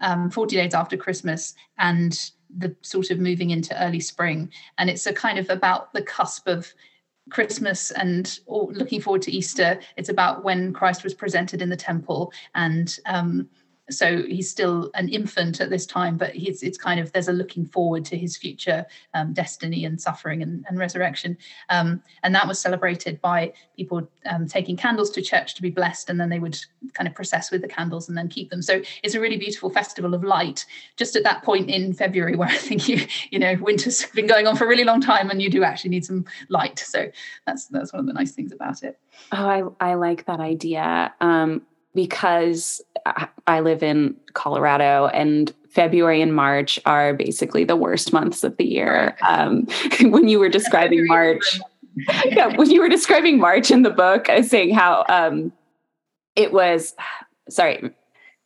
um, 0.00 0.30
40 0.30 0.56
days 0.56 0.74
after 0.74 0.96
Christmas, 0.96 1.54
and 1.78 2.30
the 2.56 2.74
sort 2.82 3.10
of 3.10 3.18
moving 3.18 3.50
into 3.50 3.78
early 3.82 4.00
spring. 4.00 4.50
And 4.78 4.88
it's 4.88 5.06
a 5.06 5.12
kind 5.12 5.38
of 5.38 5.50
about 5.50 5.92
the 5.92 6.02
cusp 6.02 6.46
of 6.46 6.72
Christmas 7.30 7.90
and 7.90 8.38
looking 8.46 9.00
forward 9.00 9.22
to 9.22 9.32
Easter. 9.32 9.80
It's 9.96 10.08
about 10.08 10.44
when 10.44 10.72
Christ 10.72 11.02
was 11.02 11.14
presented 11.14 11.60
in 11.60 11.68
the 11.68 11.76
temple 11.76 12.32
and 12.54 12.96
um, 13.06 13.48
so 13.90 14.22
he's 14.22 14.50
still 14.50 14.90
an 14.94 15.08
infant 15.08 15.60
at 15.60 15.70
this 15.70 15.86
time, 15.86 16.16
but 16.16 16.34
he's 16.34 16.62
it's 16.62 16.78
kind 16.78 16.98
of 16.98 17.12
there's 17.12 17.28
a 17.28 17.32
looking 17.32 17.64
forward 17.64 18.04
to 18.06 18.16
his 18.16 18.36
future 18.36 18.84
um, 19.14 19.32
destiny 19.32 19.84
and 19.84 20.00
suffering 20.00 20.42
and, 20.42 20.64
and 20.68 20.78
resurrection, 20.78 21.36
um, 21.68 22.02
and 22.22 22.34
that 22.34 22.48
was 22.48 22.58
celebrated 22.58 23.20
by 23.20 23.52
people 23.76 24.08
um, 24.26 24.46
taking 24.46 24.76
candles 24.76 25.10
to 25.10 25.22
church 25.22 25.54
to 25.54 25.62
be 25.62 25.70
blessed, 25.70 26.10
and 26.10 26.20
then 26.20 26.28
they 26.28 26.40
would 26.40 26.58
kind 26.94 27.06
of 27.06 27.14
process 27.14 27.50
with 27.50 27.62
the 27.62 27.68
candles 27.68 28.08
and 28.08 28.18
then 28.18 28.28
keep 28.28 28.50
them. 28.50 28.60
So 28.60 28.82
it's 29.02 29.14
a 29.14 29.20
really 29.20 29.36
beautiful 29.36 29.70
festival 29.70 30.14
of 30.14 30.24
light. 30.24 30.64
Just 30.96 31.14
at 31.14 31.22
that 31.22 31.44
point 31.44 31.70
in 31.70 31.92
February, 31.92 32.34
where 32.34 32.48
I 32.48 32.56
think 32.56 32.88
you 32.88 33.06
you 33.30 33.38
know 33.38 33.56
winter's 33.60 34.04
been 34.06 34.26
going 34.26 34.46
on 34.46 34.56
for 34.56 34.64
a 34.64 34.68
really 34.68 34.84
long 34.84 35.00
time, 35.00 35.30
and 35.30 35.40
you 35.40 35.50
do 35.50 35.62
actually 35.62 35.90
need 35.90 36.04
some 36.04 36.24
light. 36.48 36.80
So 36.80 37.10
that's 37.46 37.66
that's 37.66 37.92
one 37.92 38.00
of 38.00 38.06
the 38.06 38.12
nice 38.12 38.32
things 38.32 38.52
about 38.52 38.82
it. 38.82 38.98
Oh, 39.30 39.76
I 39.80 39.90
I 39.92 39.94
like 39.94 40.26
that 40.26 40.40
idea. 40.40 41.14
Um, 41.20 41.62
because 41.96 42.80
I 43.46 43.60
live 43.60 43.82
in 43.82 44.14
Colorado 44.34 45.06
and 45.08 45.52
February 45.70 46.22
and 46.22 46.34
March 46.34 46.78
are 46.86 47.14
basically 47.14 47.64
the 47.64 47.74
worst 47.74 48.12
months 48.12 48.44
of 48.44 48.56
the 48.58 48.64
year. 48.64 49.16
Um, 49.26 49.66
when 50.02 50.28
you 50.28 50.38
were 50.38 50.48
describing 50.48 51.06
March, 51.06 51.58
yeah, 52.26 52.54
when 52.56 52.70
you 52.70 52.80
were 52.80 52.88
describing 52.88 53.40
March 53.40 53.70
in 53.70 53.82
the 53.82 53.90
book, 53.90 54.30
I 54.30 54.38
was 54.38 54.50
saying 54.50 54.74
how 54.74 55.04
um, 55.08 55.52
it 56.36 56.52
was, 56.52 56.94
sorry, 57.48 57.90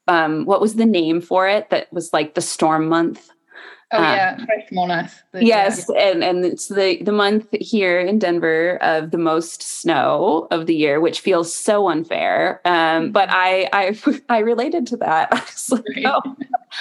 um, 0.09 0.47
what 0.47 0.61
was 0.61 0.77
the 0.77 0.87
name 0.87 1.21
for 1.21 1.47
it 1.47 1.69
that 1.71 1.93
was 1.93 2.13
like 2.13 2.35
the 2.35 2.41
storm 2.41 2.89
month? 2.89 3.31
Oh 3.93 3.99
um, 3.99 4.05
yeah, 4.05 4.39
Moneth. 4.71 5.21
Yes, 5.35 5.91
yeah. 5.93 6.11
and 6.11 6.23
and 6.23 6.45
it's 6.45 6.69
the 6.69 7.03
the 7.03 7.13
month 7.13 7.47
here 7.53 7.99
in 7.99 8.21
Denver 8.21 8.79
of 8.83 9.11
the 9.11 9.19
most 9.19 9.63
snow 9.63 10.47
of 10.53 10.67
the 10.67 10.75
year, 10.75 11.01
which 11.01 11.21
feels 11.21 11.53
so 11.53 11.89
unfair. 11.89 12.61
Um, 12.65 13.11
but 13.11 13.29
I 13.31 13.69
I 13.73 13.99
I 14.29 14.39
related 14.39 14.87
to 14.89 14.97
that. 14.99 15.29
I 15.33 15.41
was 15.41 15.73
like, 15.73 15.85
right. 15.97 16.07
oh, 16.07 16.37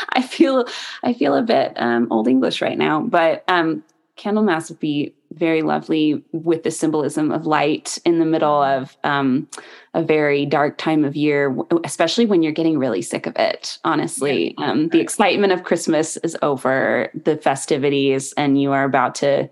I 0.09 0.21
feel 0.21 0.65
I 1.03 1.13
feel 1.13 1.35
a 1.35 1.41
bit 1.41 1.73
um, 1.77 2.07
old 2.11 2.27
English 2.27 2.61
right 2.61 2.77
now. 2.77 3.01
But 3.01 3.43
um, 3.47 3.83
Candlemas 4.15 4.69
would 4.69 4.79
be 4.79 5.13
very 5.31 5.61
lovely 5.61 6.23
with 6.31 6.63
the 6.63 6.71
symbolism 6.71 7.31
of 7.31 7.45
light 7.45 7.97
in 8.05 8.19
the 8.19 8.25
middle 8.25 8.61
of 8.61 8.97
um, 9.03 9.47
a 9.93 10.01
very 10.01 10.45
dark 10.45 10.77
time 10.77 11.05
of 11.05 11.15
year, 11.15 11.55
especially 11.83 12.25
when 12.25 12.41
you're 12.41 12.51
getting 12.51 12.79
really 12.79 13.01
sick 13.01 13.27
of 13.27 13.35
it. 13.35 13.77
Honestly, 13.83 14.55
yeah. 14.57 14.71
um, 14.71 14.89
the 14.89 14.99
excitement 14.99 15.53
of 15.53 15.63
Christmas 15.63 16.17
is 16.17 16.35
over, 16.41 17.11
the 17.13 17.37
festivities, 17.37 18.33
and 18.33 18.59
you 18.61 18.71
are 18.71 18.83
about 18.83 19.15
to 19.15 19.49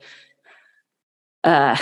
uh, 1.43 1.77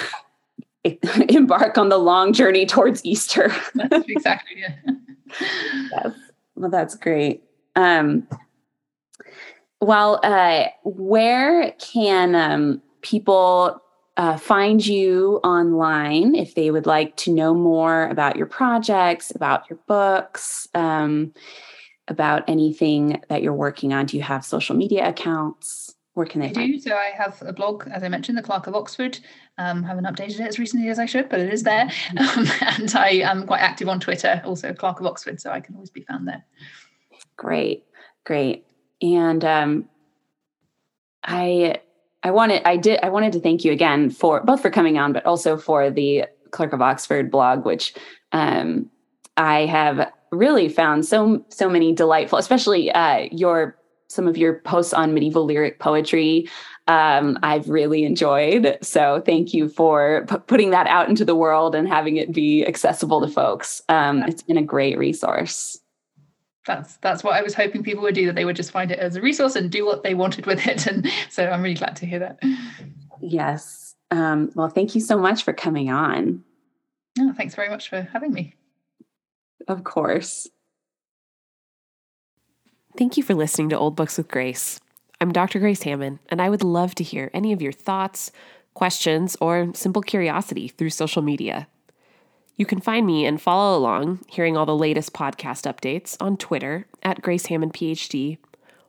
embark 1.29 1.77
on 1.77 1.89
the 1.89 1.97
long 1.97 2.33
journey 2.33 2.65
towards 2.65 3.03
Easter. 3.05 3.53
that's 3.75 4.05
exactly 4.07 4.57
yeah. 4.59 4.75
yes. 5.91 6.13
Well, 6.55 6.69
that's 6.69 6.95
great. 6.95 7.43
Um, 7.75 8.27
well, 9.81 10.19
uh, 10.23 10.65
where 10.83 11.71
can 11.73 12.35
um, 12.35 12.81
people 13.01 13.81
uh, 14.17 14.37
find 14.37 14.85
you 14.85 15.39
online 15.43 16.35
if 16.35 16.55
they 16.55 16.71
would 16.71 16.85
like 16.85 17.15
to 17.17 17.33
know 17.33 17.53
more 17.53 18.07
about 18.07 18.37
your 18.37 18.45
projects, 18.45 19.31
about 19.31 19.69
your 19.69 19.79
books, 19.87 20.67
um, 20.73 21.33
about 22.07 22.43
anything 22.47 23.21
that 23.29 23.41
you're 23.41 23.53
working 23.53 23.93
on? 23.93 24.05
Do 24.05 24.15
you 24.15 24.23
have 24.23 24.45
social 24.45 24.75
media 24.75 25.07
accounts? 25.09 25.93
Where 26.13 26.25
can 26.25 26.39
they 26.39 26.47
I 26.47 26.53
find? 26.53 26.73
do. 26.73 26.79
So 26.79 26.95
I 26.95 27.11
have 27.17 27.41
a 27.45 27.51
blog, 27.51 27.89
as 27.91 28.03
I 28.03 28.07
mentioned, 28.07 28.37
the 28.37 28.41
Clerk 28.41 28.67
of 28.67 28.75
Oxford. 28.75 29.19
Um, 29.57 29.83
haven't 29.83 30.05
updated 30.05 30.39
it 30.39 30.47
as 30.47 30.59
recently 30.59 30.87
as 30.87 30.97
I 30.97 31.05
should, 31.05 31.27
but 31.27 31.41
it 31.41 31.53
is 31.53 31.63
there. 31.63 31.85
Mm-hmm. 31.85 32.39
Um, 32.39 32.47
and 32.61 32.95
I 32.95 33.09
am 33.29 33.45
quite 33.45 33.59
active 33.59 33.89
on 33.89 33.99
Twitter, 33.99 34.41
also 34.45 34.73
Clerk 34.73 35.01
of 35.01 35.05
Oxford, 35.07 35.41
so 35.41 35.51
I 35.51 35.59
can 35.59 35.75
always 35.75 35.89
be 35.89 36.01
found 36.01 36.25
there. 36.25 36.45
Great, 37.35 37.83
great. 38.23 38.65
And 39.01 39.43
um, 39.43 39.89
I 41.21 41.81
I 42.25 42.31
wanted 42.31 42.63
I 42.65 42.75
did 42.75 42.99
I 43.03 43.09
wanted 43.09 43.33
to 43.33 43.39
thank 43.39 43.63
you 43.63 43.71
again 43.71 44.09
for 44.09 44.41
both 44.41 44.59
for 44.59 44.71
coming 44.71 44.97
on, 44.97 45.13
but 45.13 45.23
also 45.27 45.57
for 45.57 45.91
the 45.91 46.25
Clerk 46.49 46.73
of 46.73 46.81
Oxford 46.81 47.29
blog, 47.29 47.65
which 47.65 47.93
um, 48.31 48.89
I 49.37 49.67
have 49.67 50.11
really 50.31 50.67
found 50.67 51.05
so 51.05 51.45
so 51.49 51.69
many 51.69 51.93
delightful, 51.93 52.39
especially 52.39 52.91
uh, 52.91 53.27
your 53.31 53.77
some 54.07 54.27
of 54.27 54.37
your 54.37 54.55
posts 54.61 54.91
on 54.91 55.13
medieval 55.13 55.45
lyric 55.45 55.77
poetry. 55.77 56.49
Um, 56.87 57.37
I've 57.43 57.69
really 57.69 58.05
enjoyed. 58.05 58.79
So 58.81 59.21
thank 59.23 59.53
you 59.53 59.69
for 59.69 60.25
p- 60.27 60.37
putting 60.47 60.71
that 60.71 60.87
out 60.87 61.09
into 61.09 61.25
the 61.25 61.35
world 61.35 61.75
and 61.75 61.87
having 61.87 62.17
it 62.17 62.31
be 62.31 62.65
accessible 62.65 63.21
to 63.21 63.27
folks. 63.27 63.83
Um, 63.87 64.23
it's 64.23 64.41
been 64.41 64.57
a 64.57 64.63
great 64.63 64.97
resource 64.97 65.79
that's 66.65 66.97
that's 66.97 67.23
what 67.23 67.33
I 67.33 67.41
was 67.41 67.53
hoping 67.53 67.83
people 67.83 68.03
would 68.03 68.15
do 68.15 68.25
that 68.25 68.35
they 68.35 68.45
would 68.45 68.55
just 68.55 68.71
find 68.71 68.91
it 68.91 68.99
as 68.99 69.15
a 69.15 69.21
resource 69.21 69.55
and 69.55 69.71
do 69.71 69.85
what 69.85 70.03
they 70.03 70.13
wanted 70.13 70.45
with 70.45 70.65
it. 70.67 70.87
And 70.95 71.07
so 71.29 71.47
I'm 71.47 71.61
really 71.61 71.75
glad 71.75 71.95
to 71.97 72.05
hear 72.05 72.19
that. 72.19 72.39
Yes. 73.21 73.95
Um, 74.11 74.51
well 74.55 74.69
thank 74.69 74.95
you 74.95 75.01
so 75.01 75.17
much 75.17 75.43
for 75.43 75.53
coming 75.53 75.89
on. 75.89 76.43
Oh, 77.19 77.33
thanks 77.33 77.55
very 77.55 77.69
much 77.69 77.89
for 77.89 78.01
having 78.01 78.33
me. 78.33 78.55
Of 79.67 79.83
course. 79.83 80.47
Thank 82.97 83.17
you 83.17 83.23
for 83.23 83.33
listening 83.33 83.69
to 83.69 83.77
old 83.77 83.95
books 83.95 84.17
with 84.17 84.27
grace. 84.27 84.79
I'm 85.19 85.31
Dr. 85.31 85.59
Grace 85.59 85.83
Hamman 85.83 86.19
and 86.29 86.41
I 86.41 86.49
would 86.49 86.63
love 86.63 86.95
to 86.95 87.03
hear 87.03 87.31
any 87.33 87.53
of 87.53 87.61
your 87.61 87.71
thoughts 87.71 88.31
questions 88.73 89.37
or 89.39 89.71
simple 89.73 90.01
curiosity 90.01 90.67
through 90.67 90.89
social 90.89 91.21
media 91.21 91.67
you 92.55 92.65
can 92.65 92.79
find 92.79 93.05
me 93.05 93.25
and 93.25 93.41
follow 93.41 93.77
along, 93.77 94.19
hearing 94.27 94.55
all 94.55 94.65
the 94.65 94.75
latest 94.75 95.13
podcast 95.13 95.71
updates 95.71 96.15
on 96.19 96.37
Twitter 96.37 96.87
at 97.03 97.21
Grace 97.21 97.47
Hamman 97.47 97.71
PhD 97.71 98.37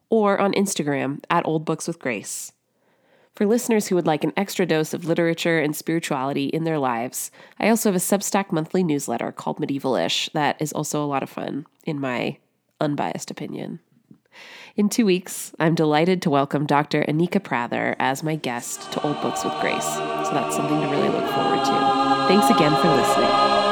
or 0.09 0.39
on 0.39 0.53
Instagram 0.53 1.23
at 1.31 1.47
Old 1.47 1.65
Books 1.65 1.89
with 1.89 1.99
Grace. 1.99 2.53
For 3.35 3.45
listeners 3.45 3.89
who 3.89 3.97
would 3.97 4.07
like 4.07 4.25
an 4.25 4.33
extra 4.37 4.65
dose 4.65 4.95
of 4.95 5.05
literature 5.05 5.59
and 5.59 5.77
spirituality 5.77 6.47
in 6.47 6.65
their 6.65 6.79
lives, 6.79 7.31
I 7.61 7.69
also 7.69 7.91
have 7.91 7.97
a 7.97 7.99
Substack 7.99 8.51
monthly 8.51 8.83
newsletter 8.83 9.31
called 9.31 9.59
Medievalish 9.59 10.33
that 10.33 10.57
is 10.61 10.73
also 10.73 11.05
a 11.05 11.07
lot 11.07 11.23
of 11.23 11.29
fun, 11.29 11.67
in 11.85 12.01
my 12.01 12.39
unbiased 12.81 13.31
opinion. 13.31 13.81
In 14.77 14.91
two 14.91 15.07
weeks, 15.07 15.53
I'm 15.59 15.75
delighted 15.75 16.21
to 16.21 16.31
welcome 16.31 16.67
Dr. 16.67 17.03
Anika 17.09 17.43
Prather 17.43 17.97
as 17.99 18.23
my 18.23 18.37
guest 18.37 18.93
to 18.93 19.01
Old 19.01 19.19
Books 19.23 19.43
with 19.43 19.55
Grace, 19.59 19.83
so 19.83 20.31
that's 20.35 20.55
something 20.55 20.79
to 20.79 20.89
really 20.89 21.09
look 21.09 21.31
forward 21.31 21.65
to. 21.65 22.27
Thanks 22.29 22.51
again 22.51 22.77
for 22.83 22.89
listening. 22.89 23.66